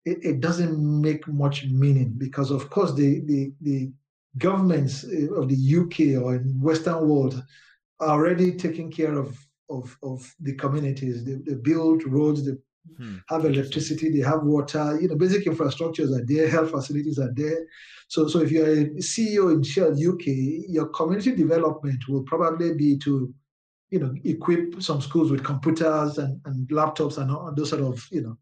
it, 0.06 0.18
it, 0.24 0.40
doesn't 0.40 1.02
make 1.02 1.28
much 1.28 1.66
meaning 1.66 2.14
because, 2.18 2.50
of 2.50 2.70
course, 2.72 2.94
the, 2.94 3.22
the, 3.26 3.54
the 3.62 3.92
governments 4.40 5.04
eh, 5.04 5.28
of 5.36 5.48
the 5.48 5.78
UK 5.78 6.22
or 6.22 6.36
in 6.36 6.60
Western 6.60 7.08
world 7.08 7.44
are 8.00 8.10
already 8.10 8.54
taking 8.54 8.90
care 8.92 9.14
of, 9.14 9.38
of, 9.70 9.96
of 10.02 10.34
the 10.40 10.56
communities. 10.56 11.24
They, 11.24 11.36
they 11.46 11.54
build 11.54 12.04
roads, 12.08 12.44
they 12.44 12.54
hmm. 12.98 13.18
have 13.30 13.46
electricity, 13.46 14.10
they 14.10 14.26
have 14.26 14.42
water, 14.42 14.98
you 15.00 15.08
know, 15.08 15.16
basic 15.16 15.46
infrastructures 15.46 16.18
are 16.18 16.26
there, 16.26 16.50
health 16.50 16.72
facilities 16.72 17.20
are 17.20 17.32
there. 17.36 17.68
So, 18.08 18.28
so 18.28 18.40
if 18.40 18.52
you're 18.52 18.68
a 18.68 18.86
CEO 18.96 19.54
in 19.54 19.62
Shell 19.62 19.92
UK, 19.92 20.26
your 20.68 20.88
community 20.88 21.36
development 21.36 22.10
will 22.10 22.24
probably 22.24 22.74
be 22.74 22.98
to 23.00 23.32
you 23.92 24.00
know, 24.00 24.14
equip 24.24 24.82
some 24.82 25.02
schools 25.02 25.30
with 25.30 25.44
computers 25.44 26.18
and, 26.18 26.42
and 26.46 26.68
laptops 26.70 27.18
and 27.18 27.30
all 27.30 27.54
those 27.56 27.70
sort 27.70 27.82
of, 27.82 28.08
you 28.10 28.22
know, 28.22 28.38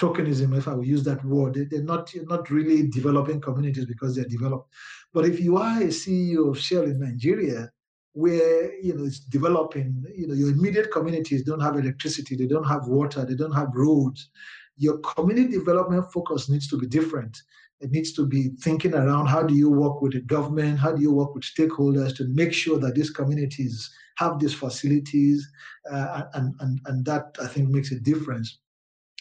tokenism, 0.00 0.56
if 0.56 0.66
I 0.68 0.74
will 0.74 0.84
use 0.84 1.04
that 1.04 1.22
word. 1.24 1.68
They, 1.70 1.76
are 1.76 1.82
not 1.82 2.10
not 2.28 2.50
really 2.50 2.88
developing 2.88 3.40
communities 3.40 3.84
because 3.84 4.16
they're 4.16 4.24
developed. 4.24 4.72
But 5.12 5.26
if 5.26 5.40
you 5.40 5.58
are 5.58 5.82
a 5.82 5.86
CEO 5.86 6.50
of 6.50 6.58
Shell 6.58 6.84
in 6.84 7.00
Nigeria, 7.00 7.70
where 8.12 8.80
you 8.80 8.94
know 8.94 9.04
it's 9.04 9.20
developing, 9.20 10.04
you 10.16 10.28
know, 10.28 10.34
your 10.34 10.50
immediate 10.50 10.90
communities 10.92 11.42
don't 11.42 11.60
have 11.60 11.76
electricity, 11.76 12.36
they 12.36 12.46
don't 12.46 12.64
have 12.66 12.86
water, 12.86 13.24
they 13.24 13.34
don't 13.34 13.52
have 13.52 13.68
roads. 13.74 14.30
Your 14.76 14.98
community 14.98 15.58
development 15.58 16.10
focus 16.12 16.48
needs 16.48 16.68
to 16.68 16.78
be 16.78 16.86
different. 16.86 17.36
It 17.80 17.90
needs 17.90 18.12
to 18.12 18.26
be 18.26 18.50
thinking 18.60 18.94
around 18.94 19.26
how 19.26 19.42
do 19.42 19.54
you 19.54 19.70
work 19.70 20.00
with 20.00 20.12
the 20.12 20.20
government, 20.20 20.78
how 20.78 20.92
do 20.92 21.02
you 21.02 21.12
work 21.12 21.34
with 21.34 21.44
stakeholders 21.44 22.16
to 22.16 22.28
make 22.28 22.52
sure 22.52 22.78
that 22.78 22.94
these 22.94 23.10
communities 23.10 23.90
have 24.20 24.38
these 24.38 24.54
facilities, 24.54 25.50
uh, 25.90 26.22
and, 26.34 26.54
and, 26.60 26.78
and 26.86 27.04
that 27.06 27.24
I 27.42 27.46
think 27.46 27.70
makes 27.70 27.90
a 27.90 27.98
difference. 27.98 28.58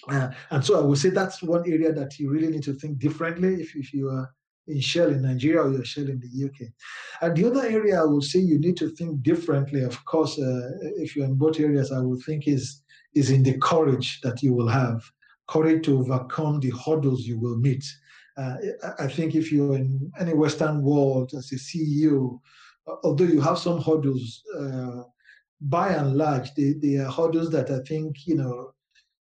Uh, 0.08 0.30
and 0.52 0.64
so 0.64 0.80
I 0.80 0.84
would 0.84 0.98
say 0.98 1.10
that's 1.10 1.42
one 1.42 1.64
area 1.66 1.92
that 1.94 2.20
you 2.20 2.30
really 2.30 2.50
need 2.50 2.64
to 2.64 2.74
think 2.74 3.00
differently 3.00 3.54
if, 3.64 3.76
if 3.76 3.94
you 3.94 4.10
are 4.10 4.30
in 4.68 4.82
Shell 4.82 5.10
in 5.10 5.22
Nigeria 5.22 5.62
or 5.62 5.72
you're 5.72 5.86
Shell 5.86 6.10
in 6.10 6.20
the 6.20 6.46
UK. 6.46 6.68
And 7.22 7.36
the 7.36 7.46
other 7.50 7.66
area 7.66 8.02
I 8.02 8.06
would 8.06 8.24
say 8.24 8.40
you 8.40 8.60
need 8.60 8.78
to 8.78 8.90
think 8.90 9.24
differently, 9.24 9.84
of 9.84 10.04
course, 10.06 10.38
uh, 10.38 10.70
if 10.98 11.16
you're 11.16 11.26
in 11.26 11.36
both 11.36 11.60
areas, 11.60 11.92
I 11.92 12.02
would 12.02 12.22
think 12.26 12.48
is, 12.48 12.82
is 13.16 13.32
in 13.32 13.44
the 13.44 13.58
courage 13.58 14.20
that 14.22 14.44
you 14.44 14.54
will 14.54 14.68
have, 14.68 15.02
courage 15.48 15.86
to 15.86 16.00
overcome 16.00 16.60
the 16.60 16.74
hurdles 16.86 17.26
you 17.26 17.40
will 17.40 17.58
meet. 17.58 17.86
Uh, 18.38 18.56
I 19.00 19.08
think 19.08 19.36
if 19.36 19.52
you're 19.52 19.76
in 19.76 20.12
any 20.20 20.34
Western 20.34 20.82
world 20.82 21.34
as 21.38 21.52
a 21.52 21.56
CEO, 21.56 22.40
although 23.04 23.26
you 23.26 23.42
have 23.42 23.58
some 23.58 23.82
hurdles, 23.82 24.42
uh, 24.58 25.04
by 25.62 25.90
and 25.90 26.16
large, 26.16 26.54
they, 26.56 26.74
they 26.74 26.98
are 26.98 27.12
hurdles 27.12 27.50
that 27.52 27.70
I 27.70 27.80
think, 27.80 28.26
you 28.26 28.36
know, 28.36 28.74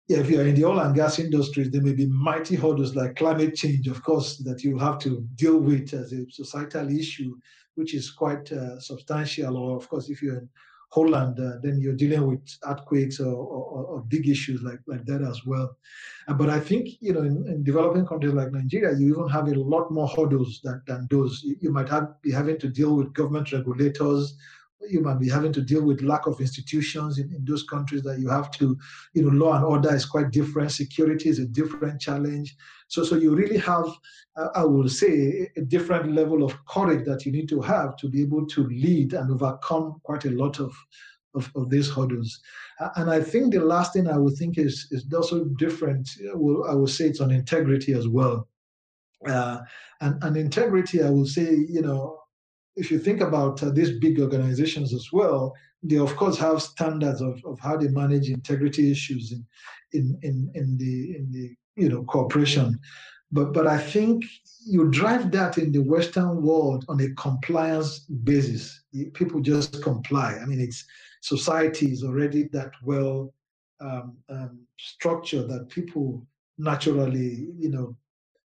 if 0.08 0.30
you're 0.30 0.48
in 0.48 0.56
the 0.56 0.66
oil 0.66 0.80
and 0.80 0.96
gas 0.96 1.20
industries, 1.20 1.72
there 1.72 1.82
may 1.82 1.94
be 1.94 2.08
mighty 2.08 2.56
hurdles 2.56 2.96
like 2.96 3.16
climate 3.16 3.56
change, 3.56 3.88
of 3.88 4.04
course, 4.04 4.38
that 4.38 4.64
you 4.64 4.78
have 4.78 5.00
to 5.00 5.26
deal 5.36 5.58
with 5.58 5.94
as 5.94 6.14
a 6.14 6.30
societal 6.30 6.90
issue, 6.90 7.36
which 7.76 7.94
is 7.94 8.12
quite 8.12 8.52
uh, 8.52 8.80
substantial. 8.80 9.58
Or, 9.58 9.78
of 9.78 9.88
course, 9.90 10.10
if 10.10 10.22
you're 10.22 10.40
in 10.40 10.50
Holland, 10.94 11.40
uh, 11.40 11.58
then 11.64 11.80
you're 11.82 11.96
dealing 11.96 12.28
with 12.28 12.46
earthquakes 12.66 13.20
or, 13.20 13.34
or, 13.34 13.84
or, 13.86 14.02
big 14.10 14.30
issues 14.30 14.62
like, 14.62 14.80
like 14.86 15.04
that 15.06 15.24
as 15.24 15.44
well. 15.44 15.76
Uh, 16.28 16.34
but 16.34 16.50
I 16.52 16.60
think, 16.60 16.88
you 17.02 17.14
know, 17.14 17.22
in, 17.22 17.44
in, 17.48 17.64
developing 17.64 18.06
countries 18.06 18.34
like 18.34 18.52
Nigeria, 18.52 18.96
you 18.96 19.08
even 19.08 19.28
have 19.28 19.48
a 19.48 19.56
lot 19.56 19.90
more 19.90 20.08
hurdles 20.08 20.62
than, 20.64 20.84
than 20.86 21.08
those. 21.10 21.42
You, 21.44 21.56
you 21.62 21.72
might 21.72 21.90
have, 21.90 22.22
be 22.22 22.32
having 22.32 22.60
to 22.60 22.70
deal 22.70 22.96
with 22.96 23.12
government 23.14 23.52
regulators, 23.52 24.38
you 24.88 25.02
might 25.02 25.20
be 25.20 25.30
having 25.30 25.54
to 25.54 25.62
deal 25.62 25.84
with 25.84 26.02
lack 26.02 26.28
of 26.28 26.40
institutions 26.40 27.18
in, 27.18 27.34
in 27.34 27.44
those 27.46 27.64
countries 27.64 28.04
that 28.04 28.20
you 28.20 28.30
have 28.30 28.52
to, 28.52 28.78
you 29.14 29.24
know, 29.24 29.30
law 29.30 29.56
and 29.56 29.66
order 29.66 29.96
is 29.96 30.06
quite 30.06 30.32
different. 30.32 30.72
Security 30.72 31.30
is 31.30 31.40
a 31.40 31.46
different 31.46 32.00
challenge. 32.02 32.56
So, 32.94 33.04
so 33.04 33.16
you 33.16 33.34
really 33.34 33.58
have, 33.58 33.88
uh, 34.38 34.50
I 34.54 34.64
will 34.66 34.88
say, 34.88 35.50
a 35.58 35.62
different 35.62 36.14
level 36.14 36.44
of 36.44 36.54
courage 36.68 37.06
that 37.06 37.26
you 37.26 37.32
need 37.32 37.50
to 37.50 37.60
have 37.60 37.98
to 37.98 38.08
be 38.08 38.22
able 38.22 38.46
to 38.46 38.68
lead 38.68 39.14
and 39.14 39.32
overcome 39.32 40.00
quite 40.04 40.26
a 40.26 40.30
lot 40.30 40.60
of, 40.60 40.72
of, 41.34 41.52
of 41.56 41.72
these 41.72 41.90
hurdles. 41.90 42.40
Uh, 42.80 42.90
and 42.98 43.10
I 43.10 43.20
think 43.20 43.52
the 43.52 43.66
last 43.66 43.94
thing 43.94 44.08
I 44.08 44.20
would 44.20 44.36
think 44.38 44.60
is, 44.60 44.88
is 44.92 45.12
also 45.12 45.46
different. 45.58 46.08
I 46.32 46.36
will, 46.36 46.70
I 46.70 46.76
will 46.76 46.86
say 46.88 47.06
it's 47.06 47.20
on 47.20 47.32
integrity 47.32 47.94
as 47.94 48.08
well. 48.08 48.48
Uh, 49.28 49.62
and, 50.02 50.24
and 50.24 50.38
integrity, 50.38 51.02
I 51.02 51.10
will 51.10 51.26
say, 51.26 51.50
you 51.68 51.82
know, 51.82 52.20
if 52.76 52.92
you 52.92 53.00
think 53.00 53.22
about 53.22 53.64
uh, 53.64 53.72
these 53.72 53.98
big 53.98 54.20
organizations 54.20 54.94
as 54.94 55.08
well, 55.12 55.56
they 55.82 55.98
of 55.98 56.16
course 56.16 56.38
have 56.38 56.62
standards 56.62 57.22
of, 57.22 57.44
of 57.44 57.60
how 57.60 57.76
they 57.76 57.88
manage 57.88 58.30
integrity 58.30 58.92
issues 58.92 59.32
in, 59.32 59.44
in, 59.94 60.20
in, 60.22 60.52
in 60.54 60.78
the 60.78 61.16
in 61.18 61.32
the 61.32 61.56
you 61.76 61.90
know 61.90 62.04
cooperation. 62.04 62.80
But 63.32 63.54
but 63.54 63.68
I 63.68 63.78
think 63.78 64.26
you 64.66 64.90
drive 64.92 65.32
that 65.32 65.58
in 65.58 65.72
the 65.72 65.82
Western 65.82 66.42
world 66.42 66.86
on 66.88 67.02
a 67.02 67.14
compliance 67.16 68.00
basis. 68.00 68.84
People 69.14 69.42
just 69.42 69.82
comply. 69.82 70.38
I 70.42 70.46
mean, 70.46 70.62
it's 70.62 70.86
society 71.22 71.92
is 71.92 72.04
already 72.04 72.50
that 72.54 72.72
well 72.84 73.34
um, 73.80 74.18
um, 74.30 74.60
structured 74.78 75.50
that 75.50 75.70
people 75.70 76.26
naturally, 76.58 77.50
you 77.58 77.70
know, 77.70 77.96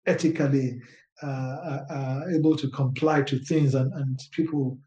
ethically 0.05 0.81
uh, 1.21 1.25
uh, 1.89 2.21
able 2.33 2.55
to 2.55 2.69
comply 2.69 3.21
to 3.21 3.39
things, 3.39 3.75
and, 3.75 3.91
and 3.93 4.19
people, 4.31 4.77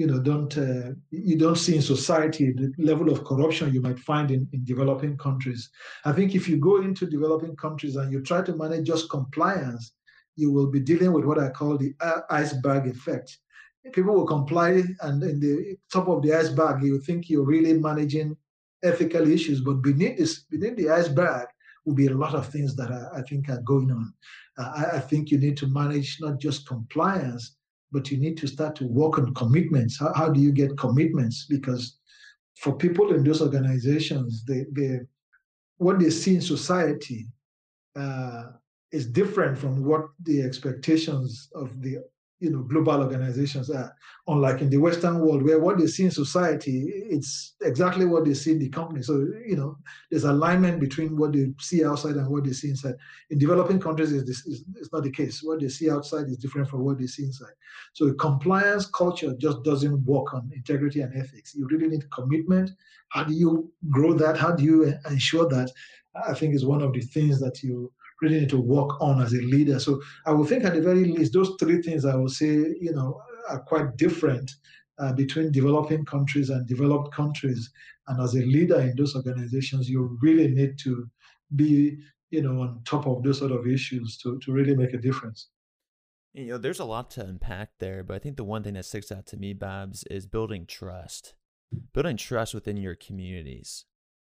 you 0.00 0.06
know, 0.06 0.18
don't 0.18 0.56
uh, 0.56 0.92
you 1.10 1.36
don't 1.36 1.62
see 1.64 1.76
in 1.76 1.82
society 1.82 2.52
the 2.52 2.72
level 2.78 3.10
of 3.10 3.22
corruption 3.30 3.74
you 3.74 3.82
might 3.82 3.98
find 3.98 4.30
in, 4.30 4.48
in 4.54 4.64
developing 4.64 5.14
countries. 5.18 5.68
I 6.06 6.12
think 6.12 6.34
if 6.34 6.48
you 6.48 6.56
go 6.56 6.80
into 6.80 7.04
developing 7.16 7.54
countries 7.56 7.96
and 7.96 8.10
you 8.10 8.22
try 8.22 8.40
to 8.44 8.56
manage 8.56 8.86
just 8.86 9.10
compliance, 9.10 9.92
you 10.36 10.50
will 10.50 10.70
be 10.76 10.80
dealing 10.80 11.12
with 11.12 11.26
what 11.26 11.38
I 11.38 11.50
call 11.50 11.76
the 11.76 11.92
iceberg 12.30 12.86
effect. 12.86 13.28
People 13.92 14.14
will 14.14 14.26
comply, 14.26 14.82
and 15.02 15.22
in 15.22 15.38
the 15.38 15.76
top 15.92 16.08
of 16.08 16.22
the 16.22 16.32
iceberg, 16.32 16.82
you 16.82 16.98
think 17.00 17.28
you're 17.28 17.52
really 17.54 17.74
managing 17.74 18.38
ethical 18.82 19.30
issues, 19.30 19.60
but 19.60 19.82
beneath 19.82 20.16
this, 20.16 20.44
beneath 20.44 20.76
the 20.76 20.88
iceberg, 20.88 21.46
will 21.84 21.94
be 21.94 22.06
a 22.06 22.20
lot 22.24 22.34
of 22.34 22.48
things 22.48 22.74
that 22.76 22.90
I, 22.90 23.20
think 23.28 23.50
are 23.50 23.62
going 23.72 23.90
on. 23.90 24.14
Uh, 24.56 24.72
I, 24.80 24.96
I, 24.96 25.00
think 25.00 25.30
you 25.30 25.38
need 25.38 25.56
to 25.58 25.66
manage 25.66 26.18
not 26.20 26.38
just 26.38 26.66
compliance, 26.66 27.56
but 27.92 28.10
you 28.10 28.18
need 28.18 28.36
to 28.38 28.46
start 28.46 28.76
to 28.76 28.86
work 28.86 29.18
on 29.18 29.34
commitments. 29.34 29.98
How, 29.98 30.12
how 30.14 30.28
do 30.28 30.40
you 30.40 30.52
get 30.52 30.78
commitments? 30.78 31.46
Because 31.48 31.98
for 32.56 32.76
people 32.76 33.14
in 33.14 33.24
those 33.24 33.42
organizations, 33.42 34.44
they, 34.44 34.66
they 34.72 35.00
what 35.78 35.98
they 35.98 36.10
see 36.10 36.34
in 36.34 36.42
society 36.42 37.26
uh, 37.96 38.44
is 38.92 39.06
different 39.06 39.56
from 39.56 39.84
what 39.84 40.08
the 40.24 40.42
expectations 40.42 41.48
of 41.54 41.80
the 41.80 41.98
you 42.40 42.50
know 42.50 42.62
global 42.62 43.02
organizations 43.02 43.70
are 43.70 43.94
unlike 44.26 44.62
in 44.62 44.70
the 44.70 44.76
western 44.78 45.20
world 45.20 45.42
where 45.42 45.60
what 45.60 45.78
they 45.78 45.86
see 45.86 46.04
in 46.04 46.10
society 46.10 46.84
it's 47.10 47.54
exactly 47.62 48.06
what 48.06 48.24
they 48.24 48.34
see 48.34 48.52
in 48.52 48.58
the 48.58 48.68
company. 48.70 49.02
So 49.02 49.26
you 49.46 49.56
know 49.56 49.76
there's 50.10 50.24
alignment 50.24 50.80
between 50.80 51.16
what 51.16 51.32
they 51.32 51.52
see 51.60 51.84
outside 51.84 52.16
and 52.16 52.28
what 52.28 52.44
they 52.44 52.52
see 52.52 52.70
inside. 52.70 52.94
In 53.28 53.38
developing 53.38 53.78
countries 53.78 54.12
it's, 54.12 54.46
it's, 54.46 54.64
it's 54.76 54.92
not 54.92 55.04
the 55.04 55.10
case. 55.12 55.42
What 55.42 55.60
they 55.60 55.68
see 55.68 55.90
outside 55.90 56.26
is 56.28 56.38
different 56.38 56.68
from 56.68 56.84
what 56.84 56.98
they 56.98 57.06
see 57.06 57.24
inside. 57.24 57.52
So 57.92 58.12
compliance 58.14 58.86
culture 58.86 59.34
just 59.38 59.62
doesn't 59.62 60.04
work 60.04 60.32
on 60.32 60.50
integrity 60.54 61.02
and 61.02 61.14
ethics. 61.14 61.54
You 61.54 61.68
really 61.68 61.88
need 61.88 62.10
commitment. 62.10 62.70
How 63.10 63.24
do 63.24 63.34
you 63.34 63.70
grow 63.90 64.14
that? 64.14 64.38
How 64.38 64.52
do 64.52 64.64
you 64.64 64.94
ensure 65.08 65.48
that? 65.48 65.70
I 66.26 66.34
think 66.34 66.54
is 66.54 66.64
one 66.64 66.82
of 66.82 66.92
the 66.92 67.00
things 67.00 67.38
that 67.40 67.62
you 67.62 67.92
really 68.20 68.40
need 68.40 68.50
to 68.50 68.60
work 68.60 69.00
on 69.00 69.22
as 69.22 69.32
a 69.32 69.40
leader. 69.40 69.78
So 69.78 70.00
I 70.26 70.32
would 70.32 70.48
think 70.48 70.64
at 70.64 70.74
the 70.74 70.82
very 70.82 71.04
least, 71.04 71.32
those 71.32 71.52
three 71.58 71.82
things 71.82 72.04
I 72.04 72.16
would 72.16 72.30
say, 72.30 72.74
you 72.80 72.92
know, 72.92 73.20
are 73.48 73.60
quite 73.60 73.96
different 73.96 74.52
uh, 74.98 75.12
between 75.12 75.50
developing 75.50 76.04
countries 76.04 76.50
and 76.50 76.66
developed 76.66 77.12
countries. 77.14 77.70
And 78.08 78.20
as 78.20 78.34
a 78.34 78.40
leader 78.40 78.80
in 78.80 78.94
those 78.96 79.16
organizations, 79.16 79.88
you 79.88 80.18
really 80.20 80.48
need 80.48 80.78
to 80.80 81.08
be, 81.56 81.96
you 82.30 82.42
know, 82.42 82.60
on 82.60 82.82
top 82.84 83.06
of 83.06 83.22
those 83.22 83.38
sort 83.38 83.52
of 83.52 83.66
issues 83.66 84.18
to, 84.18 84.38
to 84.40 84.52
really 84.52 84.76
make 84.76 84.92
a 84.92 84.98
difference. 84.98 85.48
You 86.32 86.46
know, 86.46 86.58
there's 86.58 86.78
a 86.78 86.84
lot 86.84 87.10
to 87.12 87.24
unpack 87.24 87.70
there, 87.80 88.04
but 88.04 88.14
I 88.14 88.18
think 88.20 88.36
the 88.36 88.44
one 88.44 88.62
thing 88.62 88.74
that 88.74 88.84
sticks 88.84 89.10
out 89.10 89.26
to 89.26 89.36
me, 89.36 89.52
Babs, 89.52 90.04
is 90.10 90.26
building 90.26 90.64
trust. 90.66 91.34
Building 91.92 92.16
trust 92.16 92.54
within 92.54 92.76
your 92.76 92.94
communities. 92.94 93.84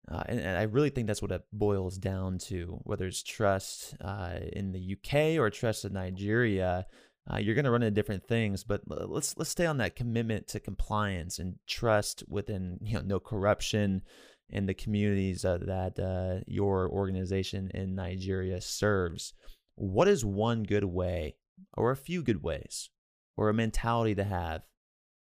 Uh, 0.10 0.24
and, 0.28 0.40
and, 0.40 0.58
I 0.58 0.64
really 0.64 0.90
think 0.90 1.08
that's 1.08 1.22
what 1.22 1.32
it 1.32 1.44
boils 1.52 1.98
down 1.98 2.38
to. 2.40 2.80
Whether 2.84 3.08
it's 3.08 3.22
trust 3.22 3.96
uh, 4.00 4.36
in 4.54 4.72
the 4.72 4.96
UK 4.96 5.38
or 5.38 5.50
trust 5.50 5.84
in 5.84 5.94
Nigeria, 5.94 6.86
uh, 7.32 7.38
you're 7.38 7.56
going 7.56 7.66
to 7.66 7.72
run 7.72 7.84
into 7.84 7.94
different 7.94 8.26
things. 8.26 8.64
But 8.64 8.82
let's 8.88 9.36
let's 9.38 9.50
stay 9.50 9.66
on 9.66 9.78
that 9.78 9.96
commitment 9.96 10.48
to 10.50 10.60
compliance 10.60 11.40
and 11.40 11.56
trust 11.68 12.24
within 12.28 12.80
you 12.82 12.96
know 12.96 13.02
no 13.02 13.20
corruption 13.20 14.02
in 14.50 14.66
the 14.66 14.74
communities 14.74 15.44
uh, 15.44 15.58
that 15.58 16.00
uh, 16.00 16.44
your 16.48 16.90
organization 16.90 17.70
in 17.74 17.96
Nigeria 17.96 18.62
serves. 18.62 19.34
What 19.76 20.08
is 20.08 20.24
one 20.24 20.64
good 20.64 20.86
way, 20.86 21.36
or 21.74 21.92
a 21.92 21.98
few 21.98 22.24
good 22.24 22.42
ways, 22.42 22.90
or 23.36 23.50
a 23.50 23.54
mentality 23.54 24.16
to 24.16 24.24
have 24.24 24.62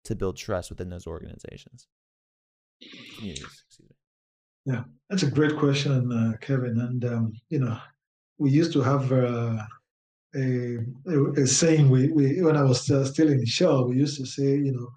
to 0.05 0.17
build 0.17 0.37
trust 0.37 0.71
within 0.71 0.89
those 0.91 1.07
organizations? 1.07 1.87
Communities. 3.17 3.62
Yeah, 4.65 4.85
that's 5.09 5.25
a 5.25 5.31
great 5.31 5.57
question, 5.57 6.13
uh, 6.13 6.37
Kevin. 6.41 6.79
And 6.81 7.05
um, 7.05 7.33
you 7.49 7.59
know, 7.59 7.79
we 8.39 8.51
used 8.51 8.73
to 8.75 8.81
have 8.81 9.11
uh, 9.13 9.59
a, 10.37 10.79
a, 11.09 11.25
a, 11.43 11.47
saying. 11.47 11.91
We, 11.91 12.13
we 12.13 12.43
when 12.43 12.57
I 12.57 12.63
was 12.63 12.91
uh, 12.91 13.05
still 13.05 13.29
in 13.29 13.45
Shell, 13.45 13.89
we 13.89 13.97
used 13.97 14.19
to 14.19 14.27
say, 14.27 14.57
you 14.57 14.73
know, 14.73 14.89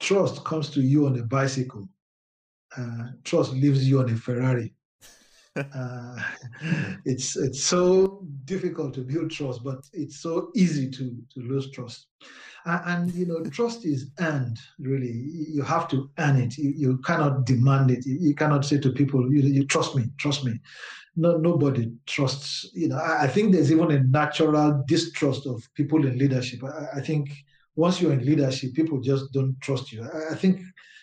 trust 0.00 0.44
comes 0.44 0.70
to 0.70 0.80
you 0.80 1.06
on 1.06 1.18
a 1.18 1.22
bicycle. 1.22 1.88
Uh, 2.76 3.08
trust 3.24 3.52
leaves 3.52 3.88
you 3.88 4.00
on 4.00 4.10
a 4.10 4.16
Ferrari. 4.16 4.74
Uh, 5.54 6.16
it's 7.04 7.36
it's 7.36 7.62
so 7.62 8.26
difficult 8.46 8.94
to 8.94 9.02
build 9.02 9.30
trust, 9.30 9.62
but 9.62 9.84
it's 9.92 10.22
so 10.22 10.50
easy 10.54 10.90
to 10.90 11.14
to 11.30 11.40
lose 11.40 11.70
trust. 11.72 12.06
And, 12.64 13.12
you 13.12 13.26
know, 13.26 13.42
trust 13.44 13.84
is 13.84 14.10
earned, 14.20 14.58
really. 14.78 15.10
You 15.10 15.62
have 15.62 15.88
to 15.88 16.10
earn 16.18 16.36
it. 16.36 16.56
You, 16.56 16.72
you 16.76 16.98
cannot 16.98 17.44
demand 17.44 17.90
it. 17.90 18.06
You, 18.06 18.18
you 18.20 18.34
cannot 18.34 18.64
say 18.64 18.78
to 18.78 18.92
people, 18.92 19.32
you, 19.32 19.42
you 19.42 19.66
trust 19.66 19.96
me, 19.96 20.04
trust 20.16 20.44
me. 20.44 20.60
No, 21.16 21.36
nobody 21.36 21.92
trusts, 22.06 22.70
you 22.72 22.88
know, 22.88 22.96
I, 22.96 23.24
I, 23.24 23.28
think 23.28 23.52
there's 23.52 23.70
even 23.70 23.90
a 23.90 24.02
natural 24.04 24.82
distrust 24.86 25.46
of 25.46 25.62
people 25.74 26.06
in 26.06 26.16
leadership. 26.16 26.64
I, 26.64 26.98
I, 26.98 27.00
think 27.02 27.30
once 27.76 28.00
you're 28.00 28.14
in 28.14 28.24
leadership, 28.24 28.72
people 28.72 28.98
just 28.98 29.30
don't 29.32 29.60
trust 29.60 29.92
you. 29.92 30.02
I, 30.04 30.32
I 30.32 30.34
think, 30.34 30.60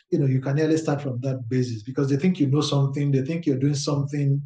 you 0.09 0.17
know, 0.17 0.25
you 0.25 0.41
can 0.41 0.55
nearly 0.55 0.77
start 0.77 1.01
from 1.01 1.19
that 1.21 1.47
basis 1.47 1.83
because 1.83 2.09
they 2.09 2.17
think 2.17 2.39
you 2.39 2.47
know 2.47 2.61
something, 2.61 3.11
they 3.11 3.21
think 3.21 3.45
you're 3.45 3.59
doing 3.59 3.75
something, 3.75 4.41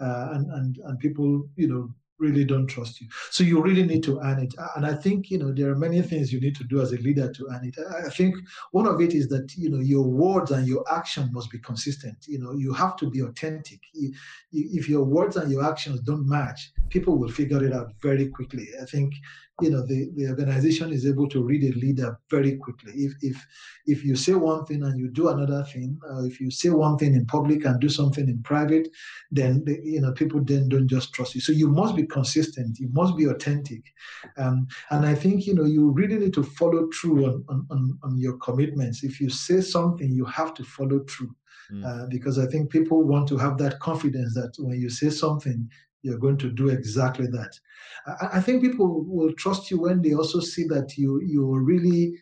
uh, 0.00 0.28
and, 0.32 0.50
and, 0.52 0.78
and 0.84 0.98
people, 0.98 1.48
you 1.56 1.68
know, 1.68 1.94
really 2.18 2.44
don't 2.44 2.66
trust 2.66 3.00
you. 3.00 3.08
So 3.30 3.44
you 3.44 3.62
really 3.62 3.84
need 3.84 4.02
to 4.04 4.18
earn 4.20 4.38
it. 4.38 4.54
And 4.74 4.86
I 4.86 4.94
think, 4.94 5.30
you 5.30 5.38
know, 5.38 5.52
there 5.52 5.70
are 5.70 5.76
many 5.76 6.00
things 6.02 6.32
you 6.32 6.40
need 6.40 6.56
to 6.56 6.64
do 6.64 6.80
as 6.80 6.92
a 6.92 6.96
leader 6.96 7.30
to 7.32 7.48
earn 7.50 7.64
it. 7.64 7.76
I 8.04 8.08
think 8.10 8.36
one 8.72 8.86
of 8.86 9.00
it 9.00 9.12
is 9.12 9.28
that, 9.28 9.54
you 9.56 9.68
know, 9.68 9.80
your 9.80 10.04
words 10.04 10.50
and 10.50 10.66
your 10.66 10.84
action 10.92 11.28
must 11.32 11.50
be 11.50 11.58
consistent. 11.58 12.26
You 12.26 12.38
know, 12.38 12.52
you 12.52 12.72
have 12.72 12.96
to 12.96 13.10
be 13.10 13.20
authentic. 13.20 13.80
If 14.52 14.88
your 14.88 15.04
words 15.04 15.36
and 15.36 15.50
your 15.50 15.64
actions 15.64 16.00
don't 16.00 16.26
match, 16.28 16.72
people 16.88 17.18
will 17.18 17.30
figure 17.30 17.62
it 17.64 17.72
out 17.72 17.92
very 18.00 18.28
quickly. 18.28 18.68
I 18.80 18.86
think, 18.86 19.12
you 19.62 19.70
know 19.70 19.84
the, 19.86 20.10
the 20.16 20.28
organization 20.28 20.92
is 20.92 21.06
able 21.06 21.28
to 21.28 21.42
read 21.42 21.64
a 21.64 21.78
leader 21.78 22.18
very 22.30 22.56
quickly. 22.56 22.92
If 22.94 23.14
if 23.22 23.46
if 23.86 24.04
you 24.04 24.14
say 24.16 24.34
one 24.34 24.66
thing 24.66 24.82
and 24.82 24.98
you 24.98 25.08
do 25.08 25.28
another 25.28 25.64
thing 25.64 25.98
uh, 26.10 26.24
if 26.24 26.40
you 26.40 26.50
say 26.50 26.68
one 26.68 26.98
thing 26.98 27.14
in 27.14 27.24
public 27.26 27.64
and 27.64 27.80
do 27.80 27.88
something 27.88 28.28
in 28.28 28.42
private 28.42 28.88
then 29.30 29.64
the, 29.64 29.80
you 29.82 30.00
know 30.00 30.12
people 30.12 30.42
then 30.42 30.68
don't 30.68 30.88
just 30.88 31.12
trust 31.14 31.34
you. 31.34 31.40
So 31.40 31.52
you 31.52 31.68
must 31.68 31.96
be 31.96 32.06
consistent. 32.06 32.78
You 32.78 32.88
must 32.92 33.16
be 33.16 33.24
authentic. 33.24 33.82
Um, 34.36 34.66
and 34.90 35.06
i 35.06 35.14
think 35.14 35.46
you 35.46 35.54
know 35.54 35.64
you 35.64 35.90
really 35.90 36.18
need 36.18 36.34
to 36.34 36.42
follow 36.42 36.88
through 37.00 37.26
on, 37.48 37.66
on, 37.70 37.98
on 38.02 38.18
your 38.18 38.36
commitments. 38.38 39.04
If 39.04 39.20
you 39.20 39.30
say 39.30 39.60
something 39.60 40.10
you 40.10 40.24
have 40.26 40.52
to 40.54 40.64
follow 40.64 41.00
through 41.08 41.34
mm. 41.72 41.84
uh, 41.84 42.06
because 42.08 42.38
I 42.38 42.46
think 42.46 42.70
people 42.70 43.02
want 43.02 43.28
to 43.28 43.38
have 43.38 43.58
that 43.58 43.80
confidence 43.80 44.34
that 44.34 44.54
when 44.58 44.80
you 44.80 44.90
say 44.90 45.10
something, 45.10 45.68
you're 46.02 46.18
going 46.18 46.38
to 46.38 46.50
do 46.50 46.68
exactly 46.68 47.26
that. 47.28 47.58
I, 48.06 48.38
I 48.38 48.40
think 48.40 48.62
people 48.62 49.04
will 49.04 49.32
trust 49.34 49.70
you 49.70 49.80
when 49.80 50.02
they 50.02 50.14
also 50.14 50.40
see 50.40 50.64
that 50.64 50.96
you 50.96 51.20
you're 51.22 51.60
really 51.60 52.14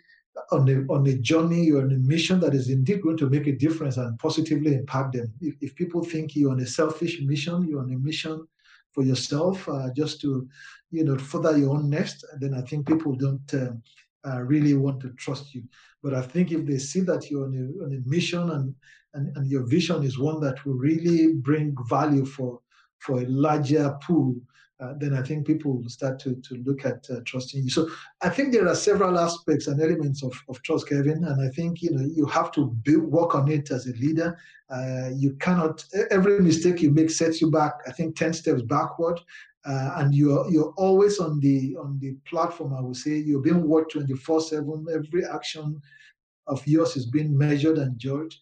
on 0.50 0.68
a 0.68 0.92
on 0.92 1.06
a 1.06 1.14
journey, 1.14 1.64
you're 1.64 1.82
on 1.82 1.92
a 1.92 1.98
mission 1.98 2.40
that 2.40 2.54
is 2.54 2.68
indeed 2.70 3.02
going 3.02 3.16
to 3.18 3.30
make 3.30 3.46
a 3.46 3.56
difference 3.56 3.96
and 3.96 4.18
positively 4.18 4.74
impact 4.74 5.14
them. 5.14 5.32
If, 5.40 5.54
if 5.60 5.74
people 5.74 6.04
think 6.04 6.34
you're 6.34 6.52
on 6.52 6.60
a 6.60 6.66
selfish 6.66 7.20
mission, 7.20 7.66
you're 7.68 7.82
on 7.82 7.92
a 7.92 7.98
mission 7.98 8.46
for 8.92 9.02
yourself, 9.02 9.68
uh, 9.68 9.88
just 9.96 10.20
to 10.22 10.48
you 10.90 11.04
know 11.04 11.18
further 11.18 11.56
your 11.56 11.70
own 11.76 11.90
nest, 11.90 12.24
then 12.40 12.54
I 12.54 12.62
think 12.62 12.86
people 12.86 13.14
don't. 13.14 13.54
Uh, 13.54 13.72
uh, 14.26 14.40
really 14.40 14.74
want 14.74 15.00
to 15.00 15.10
trust 15.10 15.54
you. 15.54 15.62
But 16.02 16.14
I 16.14 16.22
think 16.22 16.50
if 16.50 16.66
they 16.66 16.78
see 16.78 17.00
that 17.00 17.30
you're 17.30 17.44
on 17.44 17.54
a, 17.54 17.84
on 17.84 17.92
a 17.92 18.08
mission 18.08 18.50
and, 18.50 18.74
and, 19.12 19.36
and 19.36 19.50
your 19.50 19.66
vision 19.66 20.02
is 20.02 20.18
one 20.18 20.40
that 20.40 20.64
will 20.64 20.74
really 20.74 21.34
bring 21.34 21.76
value 21.88 22.24
for 22.24 22.60
for 23.05 23.20
a 23.20 23.26
larger 23.26 23.96
pool, 24.02 24.34
uh, 24.80 24.94
then 24.98 25.14
I 25.14 25.22
think 25.22 25.46
people 25.46 25.78
will 25.78 25.88
start 25.88 26.18
to, 26.20 26.34
to 26.34 26.55
look 26.66 26.84
at 26.84 27.07
uh, 27.09 27.20
trusting 27.24 27.62
you. 27.62 27.70
So 27.70 27.88
I 28.22 28.28
think 28.28 28.52
there 28.52 28.66
are 28.66 28.74
several 28.74 29.18
aspects 29.18 29.68
and 29.68 29.80
elements 29.80 30.22
of, 30.22 30.34
of 30.48 30.61
trust, 30.62 30.88
Kevin, 30.88 31.24
and 31.24 31.40
I 31.40 31.48
think 31.50 31.80
you 31.80 31.90
know 31.92 32.05
you 32.05 32.26
have 32.26 32.50
to 32.52 32.66
build, 32.82 33.05
work 33.05 33.34
on 33.34 33.50
it 33.50 33.70
as 33.70 33.86
a 33.86 33.92
leader. 33.92 34.36
Uh, 34.70 35.11
you 35.14 35.34
cannot 35.34 35.84
every 36.11 36.40
mistake 36.40 36.82
you 36.82 36.90
make 36.90 37.11
sets 37.11 37.40
you 37.40 37.50
back. 37.50 37.74
I 37.86 37.92
think 37.92 38.16
ten 38.16 38.32
steps 38.32 38.62
backward, 38.62 39.20
uh, 39.64 39.90
and 39.96 40.12
you're 40.12 40.50
you're 40.50 40.74
always 40.76 41.20
on 41.20 41.38
the 41.38 41.76
on 41.80 41.98
the 42.00 42.16
platform. 42.28 42.74
I 42.74 42.80
would 42.80 42.96
say 42.96 43.12
you're 43.12 43.42
being 43.42 43.68
watched 43.68 43.92
twenty 43.92 44.14
four 44.14 44.40
seven. 44.40 44.86
Every 44.92 45.24
action 45.24 45.80
of 46.46 46.66
yours 46.66 46.96
is 46.96 47.07
being 47.07 47.38
measured 47.38 47.78
and 47.78 47.96
judged 47.96 48.40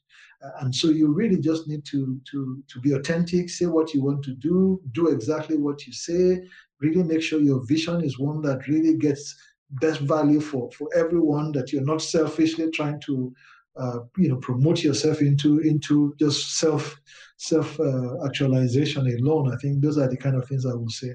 and 0.61 0.75
so 0.75 0.89
you 0.89 1.13
really 1.13 1.39
just 1.39 1.69
need 1.69 1.85
to 1.85 2.21
to 2.31 2.63
to 2.69 2.81
be 2.81 2.93
authentic 2.93 3.49
say 3.49 3.67
what 3.67 3.95
you 3.95 4.03
want 4.03 4.23
to 4.25 4.35
do 4.35 4.81
do 4.93 5.09
exactly 5.09 5.57
what 5.57 5.87
you 5.87 5.93
say 5.93 6.41
really 6.81 7.03
make 7.03 7.23
sure 7.23 7.41
your 7.41 7.65
vision 7.67 8.03
is 8.03 8.19
one 8.19 8.41
that 8.43 8.67
really 8.67 8.97
gets 8.97 9.37
best 9.81 10.01
value 10.01 10.41
for 10.41 10.71
for 10.73 10.89
everyone 10.95 11.53
that 11.53 11.73
you're 11.73 11.85
not 11.85 12.03
selfishly 12.03 12.71
trying 12.71 13.01
to 13.01 13.33
uh, 13.77 14.01
you 14.19 14.29
know 14.29 14.37
promote 14.37 14.83
yourself 14.83 15.21
into 15.21 15.61
into 15.61 16.15
just 16.19 16.59
self 16.59 17.01
self 17.39 17.79
uh, 17.81 18.25
actualization 18.25 19.07
alone. 19.07 19.53
I 19.53 19.57
think 19.57 19.83
those 19.83 19.99
are 19.99 20.09
the 20.09 20.17
kind 20.17 20.37
of 20.37 20.47
things 20.47 20.67
I 20.67 20.75
would 20.75 20.91
say. 20.91 21.15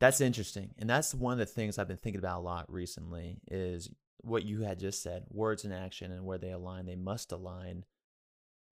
That's 0.00 0.20
interesting, 0.20 0.70
and 0.78 0.90
that's 0.90 1.14
one 1.14 1.32
of 1.32 1.38
the 1.38 1.46
things 1.46 1.78
I've 1.78 1.88
been 1.88 1.96
thinking 1.96 2.18
about 2.18 2.40
a 2.40 2.42
lot 2.42 2.70
recently. 2.70 3.38
Is 3.50 3.88
what 4.22 4.44
you 4.44 4.62
had 4.62 4.78
just 4.78 5.02
said: 5.02 5.24
words 5.30 5.64
and 5.64 5.72
action, 5.72 6.10
and 6.10 6.24
where 6.24 6.38
they 6.38 6.50
align, 6.50 6.86
they 6.86 6.96
must 6.96 7.32
align. 7.32 7.84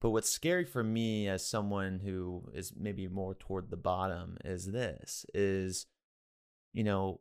But 0.04 0.10
what's 0.10 0.28
scary 0.28 0.66
for 0.66 0.84
me 0.84 1.28
as 1.28 1.46
someone 1.46 1.98
who 1.98 2.50
is 2.52 2.74
maybe 2.76 3.08
more 3.08 3.34
toward 3.34 3.70
the 3.70 3.78
bottom 3.78 4.36
is 4.44 4.66
this: 4.66 5.24
is 5.32 5.86
you 6.74 6.84
know 6.84 7.20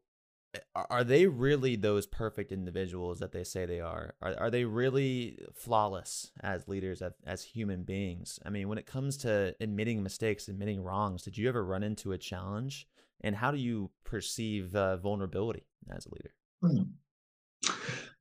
are 0.76 1.06
they 1.06 1.28
really 1.28 1.78
those 1.78 2.06
perfect 2.06 2.52
individuals 2.52 3.20
that 3.20 3.32
they 3.32 3.46
say 3.46 3.66
they 3.66 3.80
are? 3.80 4.16
Are 4.22 4.36
are 4.38 4.52
they 4.52 4.66
really 4.66 5.40
flawless 5.56 6.32
as 6.42 6.68
leaders 6.68 7.02
as, 7.02 7.14
as 7.26 7.42
human 7.42 7.84
beings? 7.84 8.38
I 8.46 8.50
mean, 8.50 8.68
when 8.68 8.78
it 8.78 8.86
comes 8.86 9.16
to 9.20 9.56
admitting 9.62 10.04
mistakes, 10.04 10.50
admitting 10.50 10.84
wrongs, 10.84 11.24
did 11.24 11.38
you 11.38 11.48
ever 11.48 11.64
run 11.64 11.84
into 11.84 12.12
a 12.12 12.18
challenge? 12.18 12.86
And 13.22 13.38
how 13.38 13.52
do 13.52 13.60
you 13.60 13.92
perceive 14.04 14.76
uh, 14.76 14.98
vulnerability 14.98 15.68
as 15.90 16.06
a 16.06 16.10
leader? 16.16 16.34
Hmm. 16.62 16.84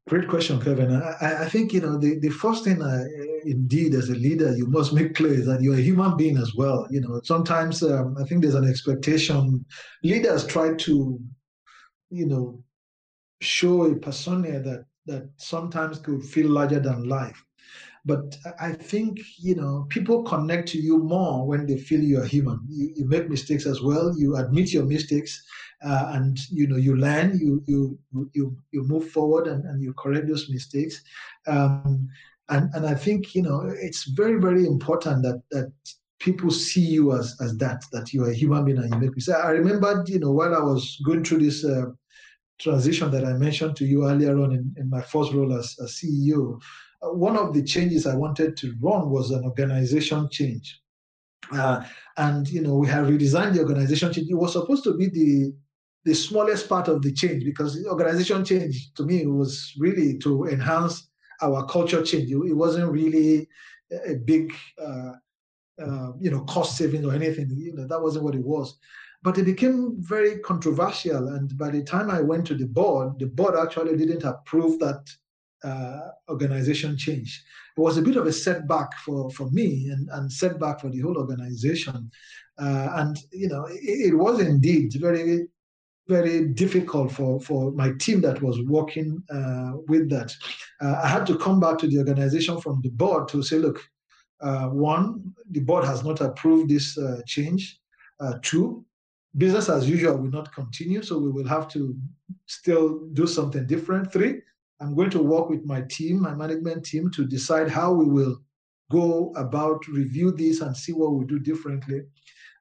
Great 0.08 0.28
question, 0.28 0.60
Kevin. 0.60 0.92
I, 0.92 1.44
I, 1.44 1.48
think 1.48 1.72
you 1.72 1.80
know 1.80 1.96
the, 1.96 2.18
the 2.18 2.28
first 2.28 2.64
thing, 2.64 2.82
uh, 2.82 3.04
indeed, 3.44 3.94
as 3.94 4.08
a 4.08 4.14
leader, 4.14 4.54
you 4.56 4.66
must 4.66 4.92
make 4.92 5.14
clear 5.14 5.32
is 5.32 5.46
that 5.46 5.62
you're 5.62 5.76
a 5.76 5.80
human 5.80 6.16
being 6.16 6.38
as 6.38 6.54
well. 6.56 6.88
You 6.90 7.02
know, 7.02 7.20
sometimes 7.22 7.82
um, 7.84 8.16
I 8.20 8.24
think 8.24 8.42
there's 8.42 8.56
an 8.56 8.68
expectation. 8.68 9.64
Leaders 10.02 10.44
try 10.44 10.74
to 10.74 11.20
you 12.12 12.26
know, 12.26 12.62
show 13.40 13.86
a 13.86 13.96
persona 13.96 14.60
that 14.60 14.84
that 15.06 15.28
sometimes 15.36 15.98
could 15.98 16.22
feel 16.22 16.48
larger 16.48 16.78
than 16.78 17.08
life. 17.08 17.42
But 18.04 18.36
I 18.60 18.72
think, 18.72 19.18
you 19.38 19.54
know, 19.54 19.86
people 19.88 20.22
connect 20.24 20.68
to 20.70 20.78
you 20.78 20.98
more 20.98 21.46
when 21.46 21.66
they 21.66 21.76
feel 21.76 22.00
you're 22.00 22.24
human. 22.24 22.60
You, 22.68 22.92
you 22.96 23.08
make 23.08 23.28
mistakes 23.28 23.66
as 23.66 23.80
well. 23.80 24.12
You 24.16 24.36
admit 24.36 24.72
your 24.72 24.84
mistakes, 24.84 25.42
uh, 25.84 26.12
and 26.14 26.38
you 26.50 26.66
know 26.66 26.76
you 26.76 26.96
learn. 26.96 27.38
You 27.38 27.62
you 27.66 27.98
you 28.32 28.56
you 28.70 28.82
move 28.84 29.10
forward 29.10 29.46
and, 29.46 29.64
and 29.64 29.82
you 29.82 29.92
correct 29.94 30.28
those 30.28 30.48
mistakes. 30.48 31.02
Um, 31.46 32.08
and 32.48 32.72
and 32.74 32.86
I 32.86 32.94
think 32.94 33.34
you 33.34 33.42
know 33.42 33.62
it's 33.66 34.04
very 34.04 34.40
very 34.40 34.66
important 34.66 35.22
that 35.22 35.42
that 35.50 35.72
people 36.22 36.50
see 36.50 36.80
you 36.80 37.12
as 37.12 37.36
as 37.40 37.56
that 37.58 37.84
that 37.92 38.12
you 38.12 38.24
are 38.24 38.30
a 38.30 38.34
human 38.34 38.64
being 38.64 38.78
and 38.78 38.92
you 38.92 39.00
make 39.00 39.14
mistakes. 39.14 39.38
I 39.38 39.50
remember, 39.50 40.04
you 40.06 40.20
know, 40.20 40.30
while 40.30 40.54
I 40.54 40.60
was 40.60 41.00
going 41.04 41.24
through 41.24 41.38
this 41.38 41.64
uh, 41.64 41.86
transition 42.60 43.10
that 43.10 43.24
I 43.24 43.32
mentioned 43.32 43.76
to 43.76 43.84
you 43.84 44.08
earlier 44.08 44.38
on 44.38 44.52
in, 44.52 44.74
in 44.76 44.88
my 44.88 45.02
first 45.02 45.32
role 45.32 45.52
as, 45.58 45.76
as 45.82 45.94
CEO, 45.94 46.60
uh, 47.02 47.12
one 47.12 47.36
of 47.36 47.52
the 47.52 47.62
changes 47.62 48.06
I 48.06 48.14
wanted 48.14 48.56
to 48.58 48.74
run 48.80 49.10
was 49.10 49.32
an 49.32 49.44
organization 49.44 50.28
change. 50.30 50.80
Uh, 51.52 51.84
and 52.16 52.48
you 52.48 52.62
know 52.62 52.74
we 52.76 52.86
have 52.86 53.06
redesigned 53.08 53.54
the 53.54 53.60
organization. 53.60 54.12
It 54.14 54.34
was 54.34 54.52
supposed 54.52 54.84
to 54.84 54.96
be 54.96 55.08
the 55.08 55.52
the 56.04 56.14
smallest 56.14 56.68
part 56.68 56.88
of 56.88 57.02
the 57.02 57.12
change 57.12 57.44
because 57.44 57.80
the 57.80 57.88
organization 57.88 58.44
change 58.44 58.92
to 58.94 59.04
me 59.04 59.26
was 59.26 59.72
really 59.78 60.18
to 60.18 60.46
enhance 60.46 61.08
our 61.40 61.64
culture 61.66 62.02
change. 62.02 62.30
It, 62.30 62.56
wasn't 62.56 62.90
really 62.90 63.48
a 64.06 64.14
big 64.14 64.52
uh, 64.80 65.12
uh, 65.82 66.12
you 66.20 66.30
know 66.30 66.40
cost 66.42 66.76
saving 66.76 67.04
or 67.04 67.14
anything. 67.14 67.50
You 67.56 67.74
know 67.74 67.86
that 67.86 68.02
wasn't 68.02 68.24
what 68.24 68.34
it 68.34 68.44
was. 68.44 68.78
But 69.22 69.38
it 69.38 69.44
became 69.44 69.94
very 69.98 70.40
controversial. 70.40 71.28
And 71.28 71.56
by 71.56 71.70
the 71.70 71.84
time 71.84 72.10
I 72.10 72.20
went 72.20 72.44
to 72.48 72.54
the 72.54 72.66
board, 72.66 73.20
the 73.20 73.26
board 73.26 73.54
actually 73.56 73.96
didn't 73.96 74.24
approve 74.24 74.80
that 74.80 75.08
uh, 75.62 76.08
organization 76.28 76.96
change. 76.96 77.44
It 77.76 77.80
was 77.80 77.96
a 77.96 78.02
bit 78.02 78.16
of 78.16 78.26
a 78.26 78.32
setback 78.32 78.98
for, 78.98 79.30
for 79.30 79.48
me 79.50 79.90
and, 79.90 80.08
and 80.10 80.30
setback 80.30 80.80
for 80.80 80.90
the 80.90 81.00
whole 81.00 81.16
organization. 81.16 82.10
Uh, 82.58 82.88
and, 82.96 83.16
you 83.30 83.48
know, 83.48 83.66
it, 83.66 84.12
it, 84.12 84.14
was 84.14 84.40
indeed 84.40 84.92
very, 85.00 85.46
very 86.16 86.36
difficult 86.62 87.08
for, 87.16 87.40
for 87.40 87.60
my 87.82 87.90
team 88.04 88.18
that 88.26 88.38
was 88.46 88.56
working 88.76 89.08
uh, 89.36 89.72
with 89.90 90.04
that. 90.14 90.30
Uh, 90.82 90.96
I 91.06 91.08
had 91.14 91.24
to 91.30 91.38
come 91.44 91.58
back 91.64 91.76
to 91.78 91.86
the 91.88 91.98
organization 92.04 92.60
from 92.60 92.76
the 92.84 92.92
board 93.02 93.28
to 93.32 93.42
say, 93.42 93.58
look, 93.66 93.78
uh, 94.46 94.68
one, 94.92 95.04
the 95.50 95.60
board 95.68 95.84
has 95.84 96.00
not 96.08 96.20
approved 96.28 96.68
this 96.68 96.86
uh, 96.98 97.20
change. 97.34 97.62
two, 98.50 98.84
business 99.36 99.68
as 99.68 99.88
usual 99.88 100.16
will 100.16 100.30
not 100.30 100.52
continue, 100.52 101.02
so 101.02 101.18
we 101.18 101.30
will 101.30 101.48
have 101.48 101.66
to 101.68 101.96
still 102.46 102.86
do 103.12 103.26
something 103.26 103.66
different. 103.66 104.12
Three, 104.12 104.34
I'm 104.80 104.94
going 104.94 105.10
to 105.10 105.22
work 105.22 105.48
with 105.48 105.64
my 105.64 105.82
team, 105.96 106.20
my 106.20 106.34
management 106.34 106.84
team, 106.84 107.10
to 107.12 107.24
decide 107.24 107.68
how 107.68 107.92
we 107.92 108.06
will 108.06 108.36
go 108.90 109.32
about 109.36 109.86
review 109.88 110.32
this 110.32 110.60
and 110.60 110.76
see 110.76 110.92
what 110.92 111.14
we 111.14 111.24
do 111.24 111.38
differently, 111.38 112.00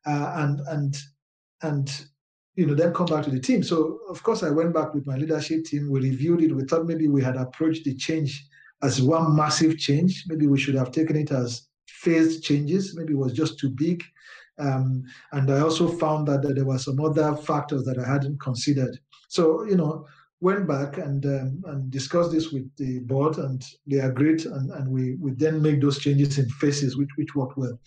uh, 0.06 0.32
and 0.36 0.62
and 0.68 0.98
and 1.62 2.06
you 2.56 2.66
know 2.66 2.74
then 2.74 2.94
come 2.94 3.06
back 3.06 3.24
to 3.24 3.32
the 3.32 3.40
team. 3.40 3.64
So 3.64 4.00
of 4.10 4.22
course 4.24 4.44
I 4.44 4.50
went 4.50 4.74
back 4.74 4.94
with 4.94 5.08
my 5.08 5.16
leadership 5.16 5.66
team. 5.66 5.90
We 5.90 6.02
reviewed 6.02 6.44
it. 6.44 6.56
We 6.56 6.64
thought 6.64 6.86
maybe 6.86 7.08
we 7.08 7.24
had 7.24 7.38
approached 7.38 7.86
the 7.86 7.96
change 7.96 8.46
as 8.84 9.02
one 9.02 9.36
massive 9.36 9.78
change. 9.78 10.26
Maybe 10.28 10.48
we 10.48 10.60
should 10.60 10.76
have 10.76 10.92
taken 10.92 11.16
it 11.16 11.32
as 11.32 11.68
phased 11.88 12.44
changes. 12.44 12.96
Maybe 12.96 13.14
it 13.14 13.18
was 13.18 13.34
just 13.34 13.60
too 13.60 13.70
big. 13.70 14.04
Um, 14.60 15.04
and 15.32 15.50
I 15.50 15.60
also 15.62 15.88
found 15.88 16.28
that, 16.28 16.42
that, 16.44 16.56
there 16.56 16.66
were 16.66 16.78
some 16.78 17.00
other 17.00 17.36
factors 17.36 17.84
that 17.86 17.98
I 17.98 18.08
hadn't 18.08 18.40
considered. 18.42 19.00
So, 19.30 19.64
you 19.64 19.76
know, 19.76 20.06
went 20.42 20.68
back 20.68 20.98
and 20.98 21.26
um, 21.26 21.64
and 21.68 21.90
discussed 21.90 22.32
this 22.32 22.52
with 22.52 22.70
the 22.78 23.00
board, 23.00 23.38
and 23.38 23.64
they 23.88 24.00
agreed, 24.00 24.46
and, 24.46 24.72
and 24.72 24.90
we, 24.90 25.16
we 25.22 25.32
then 25.32 25.62
made 25.62 25.82
those 25.82 26.00
changes 26.00 26.38
in 26.38 26.50
phases, 26.50 26.98
which, 26.98 27.10
which 27.16 27.36
worked 27.36 27.58
well. 27.58 27.80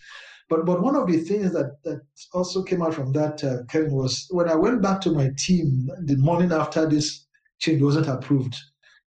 But 0.49 0.67
but 0.67 0.83
one 0.83 0.97
of 0.97 1.07
the 1.07 1.19
things 1.19 1.53
that, 1.53 1.83
that 1.85 2.03
also 2.33 2.63
came 2.63 2.83
out 2.83 2.95
from 2.95 3.13
that, 3.13 3.43
uh, 3.43 3.65
Kevin, 3.69 3.93
was 3.93 4.27
when 4.31 4.49
I 4.49 4.55
went 4.55 4.83
back 4.83 5.01
to 5.03 5.11
my 5.11 5.31
team 5.39 5.89
the 6.03 6.17
morning 6.17 6.53
after 6.53 6.87
this 6.87 7.27
change 7.61 7.81
wasn't 7.83 8.09
approved, 8.09 8.55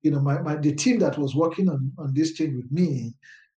you 0.03 0.11
know, 0.11 0.20
my, 0.20 0.41
my 0.41 0.57
the 0.57 0.74
team 0.74 0.99
that 1.01 1.18
was 1.18 1.35
working 1.35 1.68
on, 1.68 1.93
on 1.99 2.14
this 2.14 2.35
change 2.35 2.55
with 2.55 2.70
me, 2.70 3.14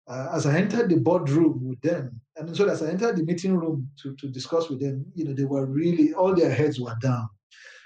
uh, 0.07 0.29
as 0.33 0.45
I 0.45 0.57
entered 0.57 0.89
the 0.89 0.97
boardroom 0.97 1.67
with 1.67 1.81
them, 1.81 2.19
and 2.35 2.55
so 2.55 2.67
as 2.67 2.81
I 2.81 2.89
entered 2.89 3.17
the 3.17 3.23
meeting 3.23 3.55
room 3.55 3.89
to, 4.01 4.15
to 4.15 4.27
discuss 4.29 4.69
with 4.69 4.79
them, 4.79 5.05
you 5.13 5.25
know, 5.25 5.33
they 5.33 5.45
were 5.45 5.65
really, 5.65 6.13
all 6.13 6.33
their 6.33 6.53
heads 6.53 6.79
were 6.79 6.95
down. 7.01 7.27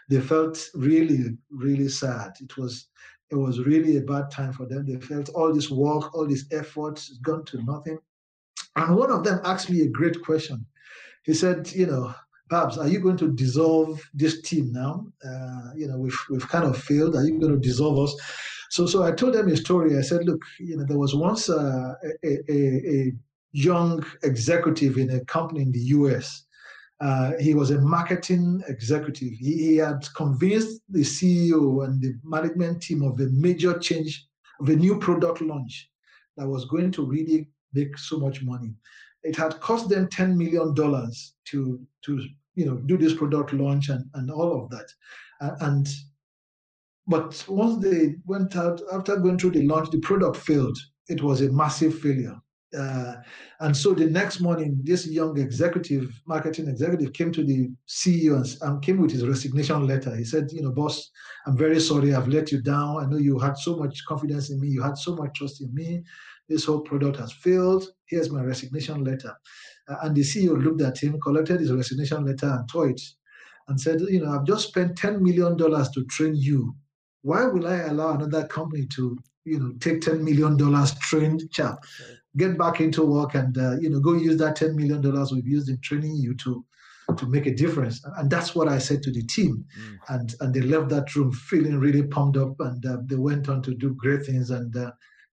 They 0.09 0.21
felt 0.21 0.63
really, 0.75 1.37
really 1.49 1.89
sad. 1.89 2.31
It 2.39 2.57
was, 2.57 2.87
it 3.29 3.35
was 3.35 3.59
really 3.59 3.97
a 3.97 4.01
bad 4.01 4.29
time 4.29 4.53
for 4.53 4.65
them. 4.65 4.85
They 4.85 4.99
felt 4.99 5.29
all 5.29 5.53
this 5.53 5.69
work, 5.69 6.13
all 6.13 6.27
this 6.27 6.45
effort 6.51 7.01
gone 7.21 7.45
to 7.45 7.63
nothing. 7.63 7.97
And 8.75 8.95
one 8.95 9.11
of 9.11 9.23
them 9.23 9.39
asked 9.43 9.69
me 9.69 9.81
a 9.81 9.89
great 9.89 10.21
question. 10.23 10.65
He 11.23 11.33
said, 11.33 11.71
you 11.73 11.85
know, 11.85 12.13
Babs, 12.49 12.77
are 12.77 12.87
you 12.87 12.99
going 12.99 13.17
to 13.17 13.31
dissolve 13.31 14.01
this 14.13 14.41
team 14.41 14.71
now? 14.71 15.05
Uh, 15.25 15.71
you 15.75 15.87
know, 15.87 15.97
we've, 15.97 16.17
we've 16.29 16.47
kind 16.47 16.65
of 16.65 16.77
failed. 16.77 17.15
Are 17.15 17.23
you 17.23 17.39
going 17.39 17.53
to 17.53 17.59
dissolve 17.59 17.99
us? 17.99 18.15
So, 18.71 18.85
so 18.85 19.03
I 19.03 19.11
told 19.11 19.33
them 19.33 19.49
a 19.49 19.57
story. 19.57 19.97
I 19.97 20.01
said, 20.01 20.25
look, 20.25 20.41
you 20.59 20.77
know, 20.77 20.85
there 20.85 20.97
was 20.97 21.13
once 21.13 21.49
uh, 21.49 21.93
a, 22.23 22.37
a, 22.49 22.57
a, 23.07 23.11
young 23.53 24.01
executive 24.23 24.97
in 24.97 25.09
a 25.09 25.25
company 25.25 25.61
in 25.61 25.73
the 25.73 25.79
US. 25.97 26.45
Uh, 27.01 27.33
he 27.37 27.53
was 27.53 27.71
a 27.71 27.81
marketing 27.81 28.61
executive. 28.69 29.33
He, 29.33 29.57
he, 29.57 29.75
had 29.75 30.07
convinced 30.15 30.79
the 30.87 31.01
CEO 31.01 31.83
and 31.83 32.01
the 32.01 32.13
management 32.23 32.81
team 32.81 33.01
of 33.01 33.19
a 33.19 33.27
major 33.31 33.77
change, 33.77 34.25
of 34.61 34.69
a 34.69 34.75
new 34.77 34.97
product 34.99 35.41
launch 35.41 35.89
that 36.37 36.47
was 36.47 36.63
going 36.63 36.91
to 36.93 37.05
really 37.05 37.49
make 37.73 37.97
so 37.97 38.17
much 38.17 38.43
money. 38.43 38.73
It 39.23 39.35
had 39.35 39.59
cost 39.59 39.89
them 39.89 40.07
$10 40.07 40.35
million 40.35 40.73
to, 40.75 41.87
to 42.05 42.27
you 42.55 42.65
know, 42.65 42.75
do 42.77 42.97
this 42.97 43.13
product 43.13 43.53
launch 43.53 43.89
and, 43.89 44.05
and 44.15 44.31
all 44.31 44.63
of 44.63 44.69
that. 44.71 44.87
And 45.61 45.87
but 47.07 47.43
once 47.47 47.83
they 47.83 48.15
went 48.25 48.55
out, 48.55 48.81
after 48.93 49.17
going 49.17 49.37
through 49.37 49.51
the 49.51 49.63
launch, 49.63 49.89
the 49.91 49.99
product 49.99 50.37
failed. 50.37 50.77
It 51.09 51.21
was 51.21 51.41
a 51.41 51.51
massive 51.51 51.99
failure. 51.99 52.39
Uh, 52.77 53.15
and 53.59 53.75
so 53.75 53.93
the 53.93 54.05
next 54.05 54.39
morning, 54.39 54.79
this 54.83 55.05
young 55.05 55.37
executive, 55.37 56.09
marketing 56.25 56.69
executive, 56.69 57.11
came 57.11 57.31
to 57.33 57.43
the 57.43 57.69
CEO 57.85 58.37
and, 58.37 58.57
and, 58.61 58.81
came 58.81 59.01
with 59.01 59.11
his 59.11 59.27
resignation 59.27 59.85
letter. 59.85 60.15
He 60.15 60.23
said, 60.23 60.49
"You 60.53 60.61
know, 60.61 60.71
boss, 60.71 61.11
I'm 61.45 61.57
very 61.57 61.81
sorry. 61.81 62.13
I've 62.13 62.29
let 62.29 62.49
you 62.49 62.61
down. 62.61 63.03
I 63.03 63.07
know 63.07 63.17
you 63.17 63.37
had 63.39 63.57
so 63.57 63.75
much 63.75 64.05
confidence 64.05 64.51
in 64.51 64.61
me. 64.61 64.69
You 64.69 64.81
had 64.81 64.97
so 64.97 65.15
much 65.15 65.31
trust 65.35 65.61
in 65.61 65.73
me. 65.73 66.03
This 66.51 66.65
whole 66.65 66.81
product 66.81 67.17
has 67.17 67.31
failed. 67.31 67.87
Here's 68.05 68.29
my 68.29 68.43
resignation 68.43 69.03
letter." 69.03 69.33
Uh, 69.87 69.97
and 70.03 70.15
the 70.15 70.21
CEO 70.21 70.61
looked 70.63 70.81
at 70.81 70.97
him, 71.01 71.19
collected 71.21 71.59
his 71.59 71.71
resignation 71.71 72.25
letter, 72.25 72.49
and 72.49 72.69
tore 72.69 72.89
it, 72.89 73.01
and 73.67 73.79
said, 73.79 74.01
"You 74.01 74.21
know, 74.21 74.31
I've 74.31 74.45
just 74.45 74.67
spent 74.67 74.97
ten 74.97 75.23
million 75.23 75.57
dollars 75.57 75.89
to 75.91 76.03
train 76.05 76.35
you 76.35 76.75
why 77.21 77.45
will 77.45 77.67
I 77.67 77.77
allow 77.81 78.13
another 78.13 78.47
company 78.47 78.85
to, 78.95 79.17
you 79.45 79.59
know, 79.59 79.73
take 79.79 80.01
$10 80.01 80.21
million 80.21 80.57
trained 81.01 81.43
chap, 81.51 81.83
get 82.37 82.57
back 82.57 82.81
into 82.81 83.05
work 83.05 83.35
and, 83.35 83.57
uh, 83.57 83.77
you 83.79 83.89
know, 83.89 83.99
go 83.99 84.13
use 84.13 84.37
that 84.37 84.57
$10 84.57 84.75
million 84.75 85.01
we've 85.31 85.47
used 85.47 85.69
in 85.69 85.79
training 85.81 86.15
you 86.15 86.35
to, 86.35 86.65
to 87.17 87.25
make 87.27 87.45
a 87.45 87.53
difference. 87.53 88.01
And 88.17 88.29
that's 88.29 88.55
what 88.55 88.67
I 88.67 88.79
said 88.79 89.03
to 89.03 89.11
the 89.11 89.23
team. 89.23 89.65
Mm. 89.79 89.97
And, 90.09 90.35
and 90.39 90.53
they 90.53 90.61
left 90.61 90.89
that 90.89 91.15
room 91.15 91.31
feeling 91.31 91.77
really 91.77 92.03
pumped 92.03 92.37
up 92.37 92.59
and 92.59 92.85
uh, 92.85 92.97
they 93.05 93.15
went 93.15 93.49
on 93.49 93.61
to 93.63 93.73
do 93.73 93.95
great 93.95 94.25
things. 94.25 94.49
And, 94.49 94.75
uh, 94.75 94.91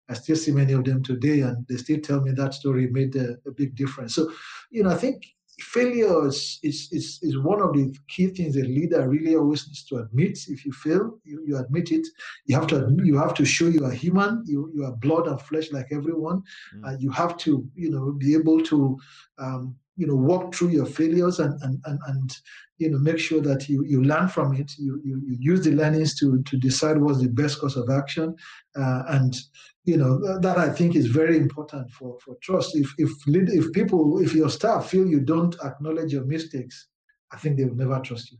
I 0.09 0.13
still 0.13 0.35
see 0.35 0.51
many 0.51 0.73
of 0.73 0.83
them 0.83 1.03
today, 1.03 1.41
and 1.41 1.65
they 1.67 1.77
still 1.77 1.99
tell 1.99 2.21
me 2.21 2.31
that 2.31 2.53
story 2.53 2.87
made 2.87 3.15
a, 3.15 3.37
a 3.47 3.51
big 3.51 3.75
difference. 3.75 4.15
So, 4.15 4.31
you 4.71 4.83
know, 4.83 4.89
I 4.89 4.95
think 4.95 5.23
failure 5.59 6.27
is, 6.27 6.59
is, 6.63 6.89
is, 6.91 7.19
is, 7.21 7.37
one 7.37 7.61
of 7.61 7.73
the 7.73 7.93
key 8.07 8.27
things 8.27 8.55
a 8.55 8.61
leader 8.61 9.07
really 9.07 9.35
always 9.35 9.67
needs 9.67 9.83
to 9.85 9.97
admit. 9.97 10.39
If 10.47 10.65
you 10.65 10.71
fail, 10.71 11.19
you, 11.23 11.43
you 11.45 11.57
admit 11.57 11.91
it. 11.91 12.07
You 12.45 12.55
have 12.55 12.67
to 12.67 12.85
admit, 12.85 13.05
you 13.05 13.17
have 13.17 13.33
to 13.35 13.45
show 13.45 13.67
you 13.67 13.85
are 13.85 13.91
human. 13.91 14.43
You, 14.45 14.71
you 14.73 14.85
are 14.85 14.93
blood 14.93 15.27
and 15.27 15.39
flesh 15.41 15.71
like 15.71 15.87
everyone. 15.91 16.43
Mm. 16.75 16.87
Uh, 16.87 16.97
you 16.97 17.11
have 17.11 17.37
to 17.37 17.67
you 17.75 17.89
know 17.89 18.11
be 18.11 18.33
able 18.35 18.61
to 18.63 18.97
um, 19.37 19.75
you 19.99 20.07
know 20.07 20.15
walk 20.15 20.55
through 20.55 20.69
your 20.69 20.85
failures 20.85 21.39
and 21.39 21.61
and 21.61 21.79
and, 21.85 21.99
and 22.07 22.37
you 22.77 22.89
know 22.89 22.97
make 22.97 23.19
sure 23.19 23.41
that 23.41 23.67
you 23.67 23.83
you 23.85 24.01
learn 24.01 24.27
from 24.29 24.55
it. 24.55 24.71
You 24.77 25.01
you, 25.03 25.21
you 25.27 25.35
use 25.51 25.61
the 25.65 25.71
learnings 25.71 26.17
to 26.19 26.41
to 26.43 26.57
decide 26.57 26.97
what's 26.97 27.21
the 27.21 27.27
best 27.41 27.59
course 27.59 27.75
of 27.75 27.89
action. 27.89 28.35
Uh, 28.77 29.03
and 29.09 29.35
you 29.83 29.97
know 29.97 30.39
that 30.39 30.57
I 30.57 30.69
think 30.69 30.95
is 30.95 31.07
very 31.07 31.37
important 31.37 31.91
for 31.91 32.17
for 32.23 32.35
trust. 32.41 32.75
If 32.75 32.89
if 32.97 33.11
if 33.27 33.71
people 33.73 34.19
if 34.19 34.33
your 34.33 34.49
staff 34.49 34.89
feel 34.89 35.05
you 35.05 35.19
don't 35.19 35.55
acknowledge 35.63 36.13
your 36.13 36.25
mistakes, 36.25 36.87
I 37.33 37.37
think 37.37 37.57
they 37.57 37.65
will 37.65 37.75
never 37.75 37.99
trust 37.99 38.31
you. 38.31 38.37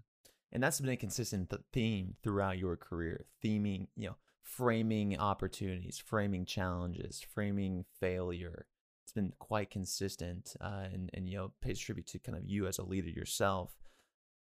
And 0.52 0.64
that's 0.64 0.80
been 0.80 0.90
a 0.90 0.98
consistent 0.98 1.54
theme 1.74 2.16
throughout 2.24 2.58
your 2.58 2.76
career, 2.76 3.26
theming, 3.44 3.88
you 3.96 4.08
know, 4.08 4.16
framing 4.42 5.18
opportunities, 5.20 6.02
framing 6.04 6.46
challenges, 6.46 7.22
framing 7.34 7.86
failure. 8.00 8.66
It's 9.10 9.14
been 9.16 9.34
quite 9.40 9.72
consistent, 9.72 10.56
uh, 10.62 10.86
and 10.94 11.10
and 11.16 11.28
you 11.28 11.36
know 11.36 11.52
pays 11.62 11.80
tribute 11.80 12.06
to 12.10 12.20
kind 12.20 12.38
of 12.38 12.46
you 12.46 12.68
as 12.68 12.78
a 12.78 12.84
leader 12.84 13.10
yourself. 13.10 13.76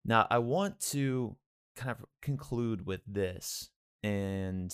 Now, 0.05 0.27
I 0.31 0.41
want 0.41 0.79
to 0.91 1.37
kind 1.75 1.91
of 1.91 2.05
conclude 2.21 2.85
with 2.85 3.01
this, 3.07 3.71
and 4.03 4.71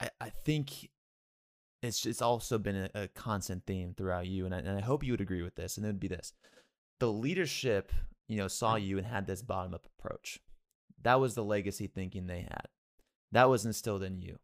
I, 0.00 0.10
I 0.20 0.30
think 0.30 0.90
it's 1.84 2.04
it's 2.04 2.20
also 2.20 2.58
been 2.58 2.90
a, 2.92 3.02
a 3.02 3.06
constant 3.06 3.64
theme 3.64 3.94
throughout 3.96 4.26
you, 4.26 4.44
and 4.44 4.52
I, 4.52 4.58
and 4.58 4.76
I 4.76 4.80
hope 4.80 5.04
you 5.04 5.12
would 5.12 5.20
agree 5.20 5.42
with 5.42 5.54
this. 5.54 5.76
And 5.76 5.86
it 5.86 5.90
would 5.90 6.00
be 6.00 6.08
this: 6.08 6.32
the 6.98 7.12
leadership, 7.12 7.92
you 8.26 8.38
know, 8.38 8.48
saw 8.48 8.74
you 8.74 8.98
and 8.98 9.06
had 9.06 9.28
this 9.28 9.42
bottom 9.42 9.72
up 9.72 9.86
approach. 9.96 10.40
That 11.00 11.20
was 11.20 11.36
the 11.36 11.44
legacy 11.44 11.86
thinking 11.86 12.26
they 12.26 12.40
had. 12.40 12.66
That 13.30 13.48
was 13.48 13.64
instilled 13.64 14.02
in 14.02 14.20
you. 14.20 14.40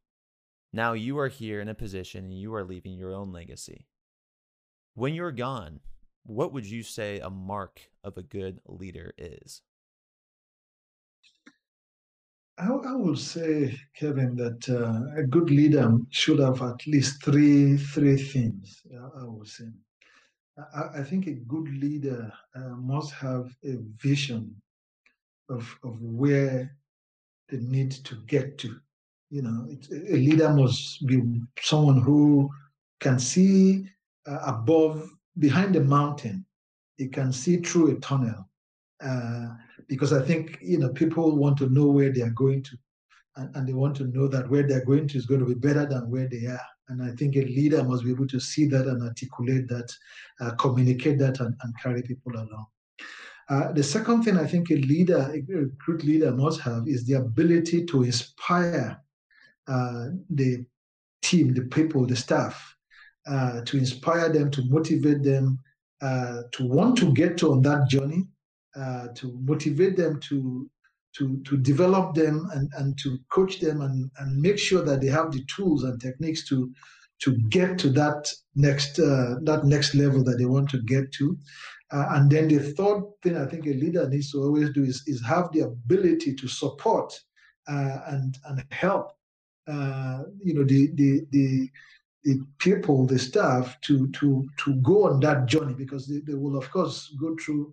Now 0.72 0.92
you 0.92 1.18
are 1.18 1.28
here 1.28 1.60
in 1.60 1.68
a 1.68 1.74
position 1.74 2.24
and 2.24 2.38
you 2.38 2.54
are 2.54 2.64
leaving 2.64 2.92
your 2.92 3.14
own 3.14 3.32
legacy. 3.32 3.86
When 4.94 5.14
you're 5.14 5.32
gone, 5.32 5.80
what 6.24 6.52
would 6.52 6.66
you 6.66 6.82
say 6.82 7.20
a 7.20 7.30
mark 7.30 7.80
of 8.04 8.18
a 8.18 8.22
good 8.22 8.60
leader 8.66 9.14
is? 9.16 9.62
I, 12.58 12.66
I 12.66 12.96
would 12.96 13.18
say, 13.18 13.78
Kevin, 13.96 14.34
that 14.36 14.68
uh, 14.68 15.20
a 15.20 15.24
good 15.24 15.50
leader 15.50 15.96
should 16.10 16.40
have 16.40 16.60
at 16.60 16.86
least 16.86 17.22
three 17.22 17.76
three 17.76 18.16
things. 18.16 18.82
I 18.92 19.24
would 19.24 19.46
say. 19.46 19.66
I, 20.74 21.00
I 21.00 21.02
think 21.04 21.28
a 21.28 21.34
good 21.34 21.68
leader 21.68 22.32
uh, 22.56 22.76
must 22.76 23.12
have 23.12 23.54
a 23.64 23.76
vision 24.02 24.60
of 25.48 25.78
of 25.84 26.02
where 26.02 26.76
they 27.48 27.58
need 27.58 27.92
to 27.92 28.16
get 28.26 28.58
to. 28.58 28.80
You 29.30 29.42
know, 29.42 29.68
a 29.92 30.16
leader 30.16 30.48
must 30.50 31.06
be 31.06 31.22
someone 31.60 32.00
who 32.00 32.50
can 33.00 33.18
see 33.18 33.86
uh, 34.26 34.38
above, 34.46 35.08
behind 35.38 35.74
the 35.74 35.80
mountain. 35.80 36.46
He 36.96 37.08
can 37.08 37.32
see 37.32 37.58
through 37.58 37.90
a 37.90 38.00
tunnel. 38.00 38.48
Uh, 39.04 39.48
because 39.86 40.12
I 40.12 40.22
think 40.22 40.58
you 40.60 40.78
know 40.78 40.88
people 40.90 41.36
want 41.36 41.56
to 41.58 41.68
know 41.70 41.86
where 41.86 42.12
they 42.12 42.22
are 42.22 42.30
going 42.30 42.62
to, 42.64 42.76
and, 43.36 43.54
and, 43.54 43.68
they 43.68 43.72
want 43.72 43.96
to 43.96 44.04
know 44.04 44.26
that 44.28 44.50
where 44.50 44.66
they're 44.66 44.84
going 44.84 45.08
to 45.08 45.18
is 45.18 45.26
going 45.26 45.40
to 45.40 45.46
be 45.46 45.54
better 45.54 45.86
than 45.86 46.10
where 46.10 46.28
they 46.28 46.46
are. 46.46 46.60
And 46.88 47.02
I 47.02 47.14
think 47.14 47.36
a 47.36 47.42
leader 47.42 47.84
must 47.84 48.04
be 48.04 48.10
able 48.10 48.26
to 48.26 48.40
see 48.40 48.66
that 48.66 48.86
and 48.86 49.02
articulate 49.02 49.68
that, 49.68 49.92
uh, 50.40 50.52
communicate 50.56 51.18
that, 51.18 51.38
and, 51.40 51.54
and, 51.62 51.78
carry 51.78 52.02
people 52.02 52.32
along. 52.34 52.66
Uh, 53.48 53.72
the 53.72 53.82
second 53.82 54.24
thing 54.24 54.36
I 54.36 54.46
think 54.46 54.70
a 54.70 54.74
leader, 54.74 55.30
a 55.32 55.40
good 55.40 56.04
leader 56.04 56.32
must 56.32 56.60
have 56.60 56.86
is 56.86 57.04
the 57.06 57.14
ability 57.14 57.86
to 57.86 58.02
inspire 58.02 59.00
the 59.68 60.64
team, 61.22 61.54
the 61.54 61.62
people, 61.62 62.06
the 62.06 62.16
staff, 62.16 62.76
uh, 63.26 63.60
to 63.62 63.76
inspire 63.76 64.32
them, 64.32 64.50
to 64.50 64.62
motivate 64.68 65.22
them, 65.22 65.58
uh, 66.00 66.42
to 66.52 66.66
want 66.66 66.96
to 66.98 67.12
get 67.12 67.42
on 67.42 67.62
that 67.62 67.88
journey, 67.88 68.24
uh, 68.76 69.08
to 69.14 69.38
motivate 69.42 69.96
them 69.96 70.20
to 70.20 70.70
to 71.16 71.40
to 71.42 71.56
develop 71.56 72.14
them 72.14 72.48
and, 72.52 72.70
and 72.78 72.98
to 72.98 73.18
coach 73.30 73.60
them 73.60 73.80
and, 73.80 74.10
and 74.18 74.40
make 74.40 74.58
sure 74.58 74.82
that 74.84 75.00
they 75.00 75.08
have 75.08 75.32
the 75.32 75.44
tools 75.44 75.82
and 75.84 76.00
techniques 76.00 76.46
to 76.48 76.72
to 77.20 77.36
get 77.48 77.78
to 77.78 77.90
that 77.90 78.32
next 78.54 78.98
uh, 78.98 79.36
that 79.42 79.64
next 79.64 79.94
level 79.94 80.22
that 80.24 80.38
they 80.38 80.44
want 80.44 80.68
to 80.70 80.80
get 80.82 81.10
to. 81.12 81.36
Uh, 81.90 82.06
and 82.10 82.30
then 82.30 82.48
the 82.48 82.58
third 82.74 83.02
thing 83.22 83.36
I 83.36 83.46
think 83.46 83.66
a 83.66 83.70
leader 83.70 84.08
needs 84.08 84.30
to 84.32 84.42
always 84.42 84.70
do 84.70 84.84
is, 84.84 85.02
is 85.06 85.24
have 85.24 85.50
the 85.52 85.60
ability 85.60 86.34
to 86.34 86.46
support 86.46 87.18
uh, 87.66 87.98
and 88.06 88.36
and 88.44 88.64
help 88.70 89.17
uh, 89.68 90.22
you 90.42 90.54
know 90.54 90.64
the 90.64 90.90
the 90.94 91.26
the 91.30 91.70
the 92.24 92.40
people, 92.58 93.06
the 93.06 93.18
staff, 93.18 93.80
to 93.82 94.08
to 94.12 94.48
to 94.58 94.74
go 94.76 95.06
on 95.06 95.20
that 95.20 95.46
journey 95.46 95.74
because 95.74 96.06
they, 96.06 96.20
they 96.26 96.34
will 96.34 96.56
of 96.56 96.70
course 96.70 97.14
go 97.20 97.36
through 97.44 97.72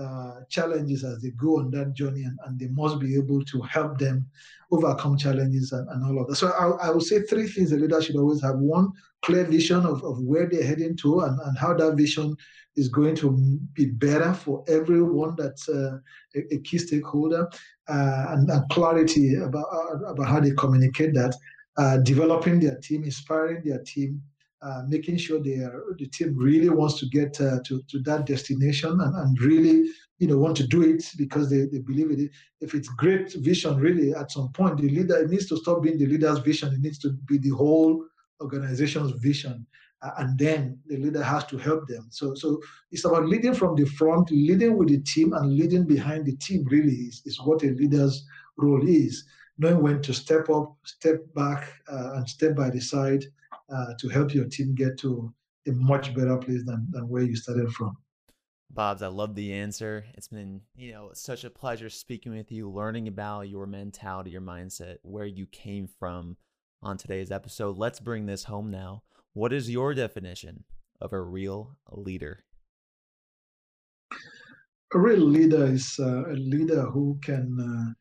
uh, 0.00 0.40
challenges 0.50 1.04
as 1.04 1.22
they 1.22 1.30
go 1.30 1.58
on 1.58 1.70
that 1.70 1.94
journey, 1.94 2.24
and, 2.24 2.38
and 2.46 2.58
they 2.58 2.68
must 2.68 2.98
be 2.98 3.14
able 3.16 3.44
to 3.44 3.60
help 3.62 3.98
them 3.98 4.26
overcome 4.72 5.16
challenges 5.16 5.70
and, 5.72 5.88
and 5.88 6.04
all 6.04 6.20
of 6.20 6.26
that. 6.26 6.36
So 6.36 6.48
I, 6.48 6.88
I 6.88 6.90
would 6.90 7.04
say 7.04 7.22
three 7.22 7.46
things 7.46 7.70
a 7.72 7.76
leader 7.76 8.02
should 8.02 8.16
always 8.16 8.42
have: 8.42 8.56
one, 8.56 8.90
clear 9.22 9.44
vision 9.44 9.86
of, 9.86 10.02
of 10.02 10.20
where 10.20 10.48
they're 10.48 10.64
heading 10.64 10.96
to, 10.98 11.20
and, 11.20 11.38
and 11.40 11.56
how 11.56 11.74
that 11.74 11.94
vision 11.96 12.36
is 12.76 12.88
going 12.88 13.14
to 13.14 13.30
be 13.74 13.86
better 13.86 14.34
for 14.34 14.64
everyone 14.66 15.34
that's 15.36 15.68
uh, 15.68 15.98
a, 16.34 16.54
a, 16.54 16.58
key 16.58 16.78
stakeholder, 16.78 17.48
uh, 17.88 18.26
and, 18.30 18.50
and, 18.50 18.68
clarity 18.70 19.34
about 19.34 19.66
uh, 19.72 20.10
about 20.12 20.28
how 20.28 20.40
they 20.40 20.52
communicate 20.52 21.14
that. 21.14 21.34
Uh, 21.76 21.98
developing 21.98 22.60
their 22.60 22.78
team, 22.78 23.02
inspiring 23.02 23.60
their 23.64 23.82
team, 23.82 24.22
uh, 24.62 24.82
making 24.88 25.16
sure 25.16 25.42
they 25.42 25.56
are, 25.56 25.82
the 25.98 26.06
team 26.06 26.34
really 26.36 26.70
wants 26.70 26.98
to 26.98 27.06
get 27.06 27.38
uh, 27.40 27.58
to, 27.66 27.82
to 27.88 27.98
that 27.98 28.24
destination 28.26 28.98
and, 29.00 29.14
and 29.16 29.40
really 29.40 29.84
you 30.18 30.26
know 30.26 30.38
want 30.38 30.56
to 30.56 30.66
do 30.66 30.82
it 30.82 31.04
because 31.18 31.50
they, 31.50 31.66
they 31.66 31.80
believe 31.80 32.10
it 32.10 32.30
if 32.60 32.74
it's 32.74 32.88
great 32.88 33.32
vision 33.34 33.76
really 33.76 34.14
at 34.14 34.30
some 34.30 34.48
point 34.52 34.78
the 34.78 34.88
leader 34.88 35.16
it 35.16 35.28
needs 35.28 35.46
to 35.46 35.56
stop 35.56 35.82
being 35.82 35.98
the 35.98 36.06
leader's 36.06 36.38
vision 36.38 36.72
it 36.72 36.80
needs 36.80 36.98
to 36.98 37.10
be 37.26 37.36
the 37.38 37.50
whole 37.50 38.02
organization's 38.40 39.10
vision 39.20 39.66
and 40.18 40.38
then 40.38 40.78
the 40.86 40.96
leader 40.96 41.22
has 41.22 41.44
to 41.44 41.56
help 41.56 41.86
them 41.88 42.06
so 42.10 42.34
so 42.34 42.60
it's 42.90 43.04
about 43.04 43.26
leading 43.26 43.54
from 43.54 43.74
the 43.74 43.84
front 43.84 44.30
leading 44.30 44.76
with 44.76 44.88
the 44.88 45.00
team 45.00 45.32
and 45.32 45.52
leading 45.52 45.84
behind 45.84 46.24
the 46.26 46.36
team 46.36 46.64
really 46.70 46.92
is, 46.92 47.22
is 47.24 47.40
what 47.40 47.62
a 47.62 47.68
leader's 47.68 48.26
role 48.58 48.86
is 48.86 49.24
knowing 49.58 49.82
when 49.82 50.02
to 50.02 50.12
step 50.12 50.50
up 50.50 50.76
step 50.84 51.16
back 51.34 51.72
uh, 51.90 52.14
and 52.14 52.28
step 52.28 52.54
by 52.54 52.68
the 52.70 52.80
side 52.80 53.24
uh, 53.72 53.94
to 53.98 54.08
help 54.08 54.34
your 54.34 54.44
team 54.46 54.74
get 54.74 54.98
to 54.98 55.32
a 55.66 55.72
much 55.72 56.14
better 56.14 56.36
place 56.36 56.64
than, 56.64 56.86
than 56.90 57.08
where 57.08 57.22
you 57.22 57.36
started 57.36 57.70
from. 57.72 57.96
Babs, 58.70 59.02
I 59.02 59.06
love 59.06 59.34
the 59.34 59.52
answer. 59.52 60.04
It's 60.14 60.28
been, 60.28 60.62
you 60.74 60.92
know, 60.92 61.10
such 61.14 61.44
a 61.44 61.50
pleasure 61.50 61.88
speaking 61.88 62.36
with 62.36 62.50
you, 62.50 62.68
learning 62.68 63.06
about 63.08 63.48
your 63.48 63.66
mentality, 63.66 64.30
your 64.30 64.40
mindset, 64.40 64.96
where 65.02 65.26
you 65.26 65.46
came 65.46 65.86
from 65.86 66.36
on 66.82 66.98
today's 66.98 67.30
episode. 67.30 67.76
Let's 67.78 68.00
bring 68.00 68.26
this 68.26 68.44
home 68.44 68.70
now. 68.70 69.02
What 69.34 69.52
is 69.52 69.68
your 69.68 69.94
definition 69.94 70.62
of 71.00 71.12
a 71.12 71.20
real 71.20 71.76
leader? 71.90 72.44
A 74.94 74.98
real 74.98 75.18
leader 75.18 75.66
is 75.66 75.98
uh, 75.98 76.26
a 76.30 76.34
leader 76.34 76.82
who 76.82 77.18
can 77.20 77.58
uh, 77.58 77.94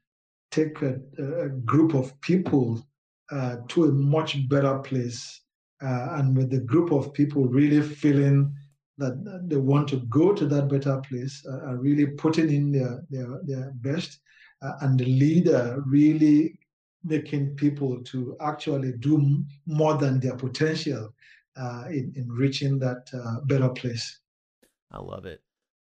take 0.51 0.79
a, 0.83 0.99
a, 1.17 1.49
group 1.49 1.95
of 1.95 2.21
people 2.21 2.85
uh, 3.31 3.57
to 3.69 3.85
a 3.85 3.91
much 3.91 4.47
better 4.47 4.77
place 4.77 5.41
uh, 5.83 6.09
and 6.17 6.37
with 6.37 6.51
the 6.51 6.59
group 6.59 6.91
of 6.91 7.11
people 7.13 7.47
really 7.47 7.81
feeling 7.81 8.53
that 8.99 9.15
they 9.47 9.57
want 9.57 9.87
to 9.87 9.97
go 10.09 10.33
to 10.33 10.45
that 10.45 10.67
better 10.69 11.01
place, 11.01 11.43
uh, 11.49 11.65
are 11.65 11.77
really 11.77 12.05
putting 12.05 12.53
in 12.53 12.71
their 12.71 13.01
their, 13.09 13.39
their 13.43 13.71
best, 13.81 14.19
uh, 14.61 14.73
and 14.81 14.99
the 14.99 15.05
leader 15.05 15.81
really 15.87 16.59
making 17.03 17.55
people 17.55 18.01
to 18.03 18.35
actually 18.41 18.93
do 18.93 19.43
more 19.65 19.97
than 19.97 20.19
their 20.19 20.35
potential 20.35 21.13
uh, 21.57 21.85
in, 21.89 22.13
in 22.15 22.29
reaching 22.29 22.79
that 22.79 23.09
uh, 23.13 23.41
better 23.45 23.69
place. 23.69 24.19
I 24.91 24.99
love 24.99 25.25
it. 25.25 25.41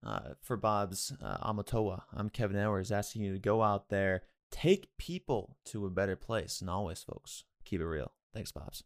Uh, 0.07 0.35
for 0.43 0.57
Babs 0.57 1.13
uh, 1.23 1.39
Omotowa, 1.51 2.03
I'm 2.15 2.31
Kevin 2.31 2.57
Edwards 2.57 2.93
asking 2.93 3.23
you 3.23 3.33
to 3.33 3.39
go 3.39 3.63
out 3.63 3.89
there, 3.89 4.23
take 4.51 4.97
people 4.97 5.57
to 5.67 5.87
a 5.87 5.91
better 5.91 6.15
place. 6.15 6.61
And 6.61 6.71
always, 6.71 7.03
folks, 7.03 7.45
keep 7.65 7.81
it 7.81 7.87
real. 7.87 8.13
Thanks, 8.33 8.53
Babs. 8.53 8.85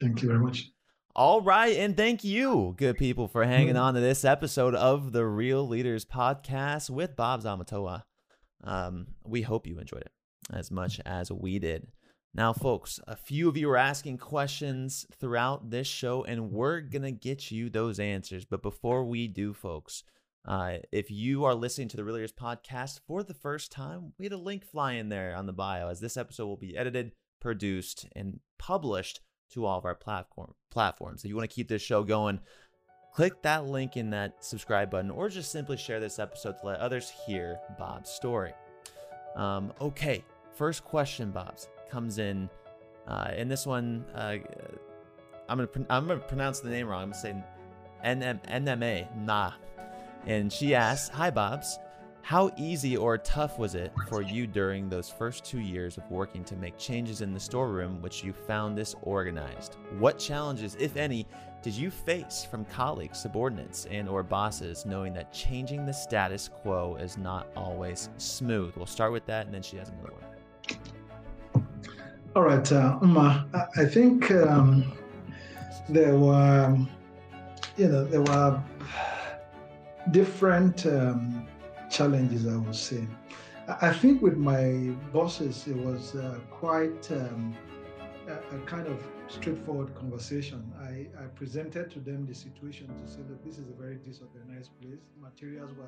Thank 0.00 0.22
you 0.22 0.28
very 0.28 0.40
much. 0.40 0.70
All 1.14 1.42
right. 1.42 1.76
And 1.76 1.96
thank 1.96 2.24
you, 2.24 2.74
good 2.78 2.96
people, 2.96 3.28
for 3.28 3.44
hanging 3.44 3.74
mm-hmm. 3.74 3.82
on 3.82 3.94
to 3.94 4.00
this 4.00 4.24
episode 4.24 4.74
of 4.74 5.12
the 5.12 5.26
Real 5.26 5.66
Leaders 5.66 6.04
Podcast 6.04 6.88
with 6.88 7.16
Babs 7.16 7.44
Omotowa. 7.44 8.04
Um, 8.64 9.08
we 9.24 9.42
hope 9.42 9.66
you 9.66 9.78
enjoyed 9.78 10.02
it 10.02 10.12
as 10.52 10.70
much 10.70 11.00
as 11.04 11.30
we 11.30 11.58
did. 11.58 11.88
Now, 12.34 12.52
folks, 12.52 13.00
a 13.08 13.16
few 13.16 13.48
of 13.48 13.56
you 13.56 13.70
are 13.70 13.76
asking 13.76 14.18
questions 14.18 15.06
throughout 15.18 15.70
this 15.70 15.86
show, 15.86 16.24
and 16.24 16.50
we're 16.50 16.80
going 16.80 17.02
to 17.02 17.10
get 17.10 17.50
you 17.50 17.70
those 17.70 17.98
answers. 17.98 18.44
But 18.44 18.62
before 18.62 19.04
we 19.04 19.28
do, 19.28 19.54
folks, 19.54 20.04
uh, 20.46 20.78
if 20.92 21.10
you 21.10 21.44
are 21.44 21.54
listening 21.54 21.88
to 21.88 21.96
the 21.96 22.04
Real 22.04 22.16
Leaders 22.16 22.32
podcast 22.32 23.00
for 23.06 23.22
the 23.22 23.34
first 23.34 23.72
time, 23.72 24.12
we 24.18 24.26
had 24.26 24.32
a 24.32 24.38
link 24.38 24.64
fly 24.64 24.92
in 24.92 25.08
there 25.08 25.34
on 25.34 25.46
the 25.46 25.52
bio 25.52 25.88
as 25.88 26.00
this 26.00 26.16
episode 26.16 26.46
will 26.46 26.56
be 26.56 26.76
edited, 26.76 27.12
produced, 27.40 28.06
and 28.14 28.40
published 28.58 29.20
to 29.52 29.64
all 29.64 29.78
of 29.78 29.84
our 29.84 29.94
platform 29.94 30.54
platforms. 30.70 31.24
If 31.24 31.30
you 31.30 31.36
want 31.36 31.48
to 31.48 31.54
keep 31.54 31.68
this 31.68 31.82
show 31.82 32.02
going, 32.02 32.40
click 33.14 33.42
that 33.42 33.66
link 33.66 33.96
in 33.96 34.10
that 34.10 34.44
subscribe 34.44 34.90
button 34.90 35.10
or 35.10 35.28
just 35.28 35.50
simply 35.50 35.76
share 35.76 36.00
this 36.00 36.18
episode 36.18 36.56
to 36.60 36.66
let 36.66 36.80
others 36.80 37.12
hear 37.26 37.58
Bob's 37.78 38.10
story. 38.10 38.52
Um, 39.38 39.72
okay, 39.80 40.24
first 40.52 40.84
question, 40.84 41.30
Babs 41.30 41.68
comes 41.90 42.18
in, 42.18 42.50
uh, 43.06 43.30
and 43.32 43.50
this 43.50 43.66
one, 43.66 44.04
uh, 44.14 44.36
I'm 45.48 45.58
gonna 45.58 45.86
I'm 45.88 46.06
gonna 46.06 46.20
pronounce 46.20 46.60
the 46.60 46.68
name 46.68 46.88
wrong. 46.88 47.04
I'm 47.04 47.10
gonna 47.10 47.20
say 47.20 47.44
NM, 48.04 48.40
NMA 48.48 49.16
Nah, 49.24 49.52
and 50.26 50.52
she 50.52 50.74
asks, 50.74 51.08
"Hi, 51.14 51.30
Babs." 51.30 51.78
How 52.22 52.50
easy 52.58 52.94
or 52.94 53.16
tough 53.16 53.58
was 53.58 53.74
it 53.74 53.90
for 54.06 54.20
you 54.20 54.46
during 54.46 54.90
those 54.90 55.08
first 55.08 55.46
two 55.46 55.60
years 55.60 55.96
of 55.96 56.10
working 56.10 56.44
to 56.44 56.56
make 56.56 56.76
changes 56.76 57.22
in 57.22 57.32
the 57.32 57.40
storeroom 57.40 58.02
which 58.02 58.22
you 58.22 58.34
found 58.34 58.76
disorganized? 58.76 59.78
What 59.98 60.18
challenges, 60.18 60.76
if 60.78 60.98
any, 60.98 61.26
did 61.60 61.74
you 61.74 61.90
face 61.90 62.46
from 62.48 62.64
colleagues, 62.66 63.18
subordinates, 63.18 63.86
and 63.86 64.08
or 64.08 64.22
bosses 64.22 64.86
knowing 64.86 65.12
that 65.14 65.32
changing 65.32 65.84
the 65.84 65.92
status 65.92 66.48
quo 66.48 66.96
is 66.96 67.18
not 67.18 67.48
always 67.56 68.08
smooth? 68.16 68.74
We'll 68.76 68.86
start 68.86 69.12
with 69.12 69.26
that 69.26 69.46
and 69.46 69.54
then 69.54 69.62
she 69.62 69.76
has 69.76 69.88
another 69.88 70.12
one. 70.12 71.66
All 72.36 72.42
right, 72.42 72.72
uh, 72.72 72.98
Uma, 73.02 73.48
I 73.76 73.84
think 73.84 74.30
um, 74.30 74.92
there 75.88 76.16
were, 76.16 76.78
you 77.76 77.88
know, 77.88 78.04
there 78.04 78.22
were 78.22 78.62
different 80.12 80.86
um, 80.86 81.48
challenges, 81.90 82.46
I 82.46 82.56
would 82.56 82.76
say. 82.76 83.06
I 83.82 83.92
think 83.92 84.22
with 84.22 84.36
my 84.36 84.94
bosses, 85.12 85.66
it 85.66 85.76
was 85.76 86.14
uh, 86.14 86.38
quite 86.50 87.10
um, 87.10 87.56
a, 88.28 88.56
a, 88.56 88.58
kind 88.66 88.86
of 88.86 89.02
straightforward 89.28 89.94
conversation. 89.94 90.72
I, 90.80 91.06
I, 91.20 91.26
presented 91.34 91.90
to 91.92 92.00
them 92.00 92.26
the 92.26 92.34
situation 92.34 92.86
to 92.86 93.10
say, 93.10 93.20
look, 93.28 93.44
this 93.44 93.58
is 93.58 93.68
a 93.68 93.80
very 93.80 93.98
disorganized 94.04 94.70
place. 94.80 95.00
Materials 95.20 95.70
were, 95.76 95.84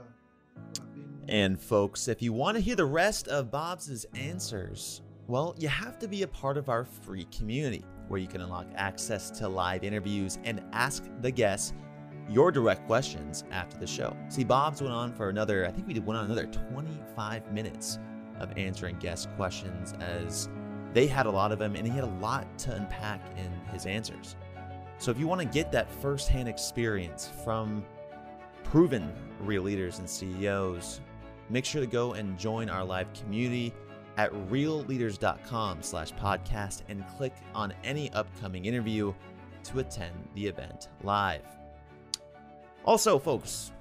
were 0.57 0.87
being. 0.95 1.21
And 1.29 1.61
folks, 1.61 2.09
if 2.09 2.23
you 2.23 2.33
want 2.33 2.57
to 2.57 2.63
hear 2.63 2.77
the 2.77 2.85
rest 2.85 3.29
of 3.29 3.51
Babs' 3.51 4.07
answers, 4.15 5.03
well, 5.27 5.55
you 5.59 5.69
have 5.69 5.99
to 6.01 6.09
be 6.09 6.23
a 6.23 6.29
part 6.29 6.57
of 6.57 6.69
our 6.69 6.85
free 6.85 7.27
community 7.37 7.85
where 8.09 8.19
you 8.19 8.27
can 8.27 8.41
unlock 8.41 8.67
access 8.75 9.31
to 9.31 9.49
live 9.49 9.85
interviews 9.85 10.39
and 10.45 10.63
ask 10.73 11.05
the 11.21 11.31
guests 11.31 11.73
your 12.29 12.51
direct 12.51 12.87
questions 12.87 13.45
after 13.51 13.77
the 13.77 13.87
show. 13.87 14.17
See, 14.29 14.45
Babs 14.45 14.81
went 14.81 14.93
on 14.95 15.13
for 15.13 15.29
another, 15.29 15.67
I 15.67 15.71
think 15.71 15.87
we 15.87 15.95
did 15.95 16.07
went 16.07 16.19
on 16.19 16.27
another 16.27 16.47
25 16.47 17.53
minutes 17.53 17.99
of 18.39 18.57
answering 18.57 18.97
guest 18.99 19.29
questions 19.37 19.95
as 20.01 20.49
they 20.93 21.07
had 21.07 21.27
a 21.27 21.31
lot 21.31 21.53
of 21.53 21.59
them 21.59 21.77
and 21.77 21.87
he 21.87 21.93
had 21.93 22.05
a 22.05 22.15
lot 22.21 22.47
to 22.59 22.75
unpack 22.75 23.21
in 23.37 23.51
his 23.73 23.87
answers. 23.87 24.37
So 24.99 25.11
if 25.11 25.19
you 25.19 25.27
want 25.27 25.41
to 25.41 25.47
get 25.47 25.73
that 25.73 25.91
firsthand 25.91 26.49
experience 26.49 27.31
from 27.45 27.85
proven 28.65 29.13
real 29.41 29.63
leaders 29.63 29.99
and 29.99 30.09
CEOs, 30.09 31.01
make 31.49 31.65
sure 31.65 31.81
to 31.81 31.87
go 31.87 32.13
and 32.13 32.39
join 32.39 32.69
our 32.69 32.85
live 32.85 33.13
community 33.15 33.73
at 34.17 34.33
realleaders.com 34.51 35.83
slash 35.83 36.13
podcast 36.13 36.83
and 36.89 37.07
click 37.17 37.35
on 37.55 37.73
any 37.85 38.13
upcoming 38.13 38.67
interview 38.67 39.15
to 39.65 39.79
attend 39.79 40.15
the 40.35 40.47
event 40.47 40.89
live. 41.03 41.45
Also, 42.85 43.19
folks, 43.19 43.73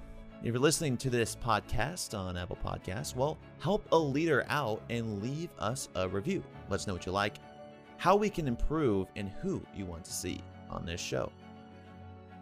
if 0.42 0.54
you're 0.54 0.58
listening 0.58 0.96
to 0.96 1.10
this 1.10 1.36
podcast 1.36 2.18
on 2.18 2.38
Apple 2.38 2.56
Podcasts, 2.64 3.14
well, 3.14 3.36
help 3.58 3.86
a 3.92 3.98
leader 3.98 4.46
out 4.48 4.80
and 4.88 5.22
leave 5.22 5.50
us 5.58 5.90
a 5.96 6.08
review. 6.08 6.42
Let 6.70 6.80
us 6.80 6.86
know 6.86 6.94
what 6.94 7.04
you 7.04 7.12
like, 7.12 7.34
how 7.98 8.16
we 8.16 8.30
can 8.30 8.48
improve, 8.48 9.08
and 9.16 9.28
who 9.42 9.62
you 9.76 9.84
want 9.84 10.02
to 10.04 10.12
see 10.12 10.40
on 10.70 10.86
this 10.86 10.98
show. 10.98 11.30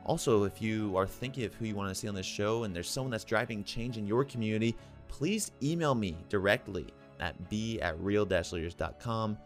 Also, 0.05 0.45
if 0.45 0.63
you 0.63 0.97
are 0.97 1.09
thinking 1.09 1.45
of 1.45 1.53
who 1.55 1.65
you 1.65 1.75
want 1.75 1.89
to 1.89 1.95
see 1.95 2.07
on 2.07 2.15
this 2.15 2.25
show 2.25 2.63
and 2.63 2.73
there's 2.75 2.89
someone 2.89 3.11
that's 3.11 3.25
driving 3.25 3.65
change 3.65 3.99
in 3.99 4.07
your 4.07 4.25
community, 4.25 4.77
please 5.09 5.51
email 5.61 5.97
me 5.97 6.17
directly 6.29 6.87
at 7.19 7.51
b 7.51 7.81
at 7.81 8.01
real-leaders.com. 8.01 9.37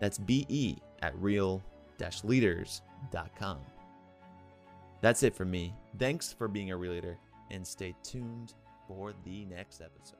That's 0.00 0.16
be 0.16 0.78
at 1.02 1.14
real-leaders.com. 1.18 3.58
That's 5.00 5.22
it 5.22 5.36
for 5.36 5.44
me. 5.44 5.74
Thanks 5.98 6.32
for 6.32 6.48
being 6.48 6.70
a 6.70 6.76
real 6.76 6.92
leader 6.92 7.18
and 7.50 7.66
stay 7.66 7.94
tuned 8.02 8.54
for 8.86 9.12
the 9.24 9.44
next 9.46 9.80
episode. 9.80 10.17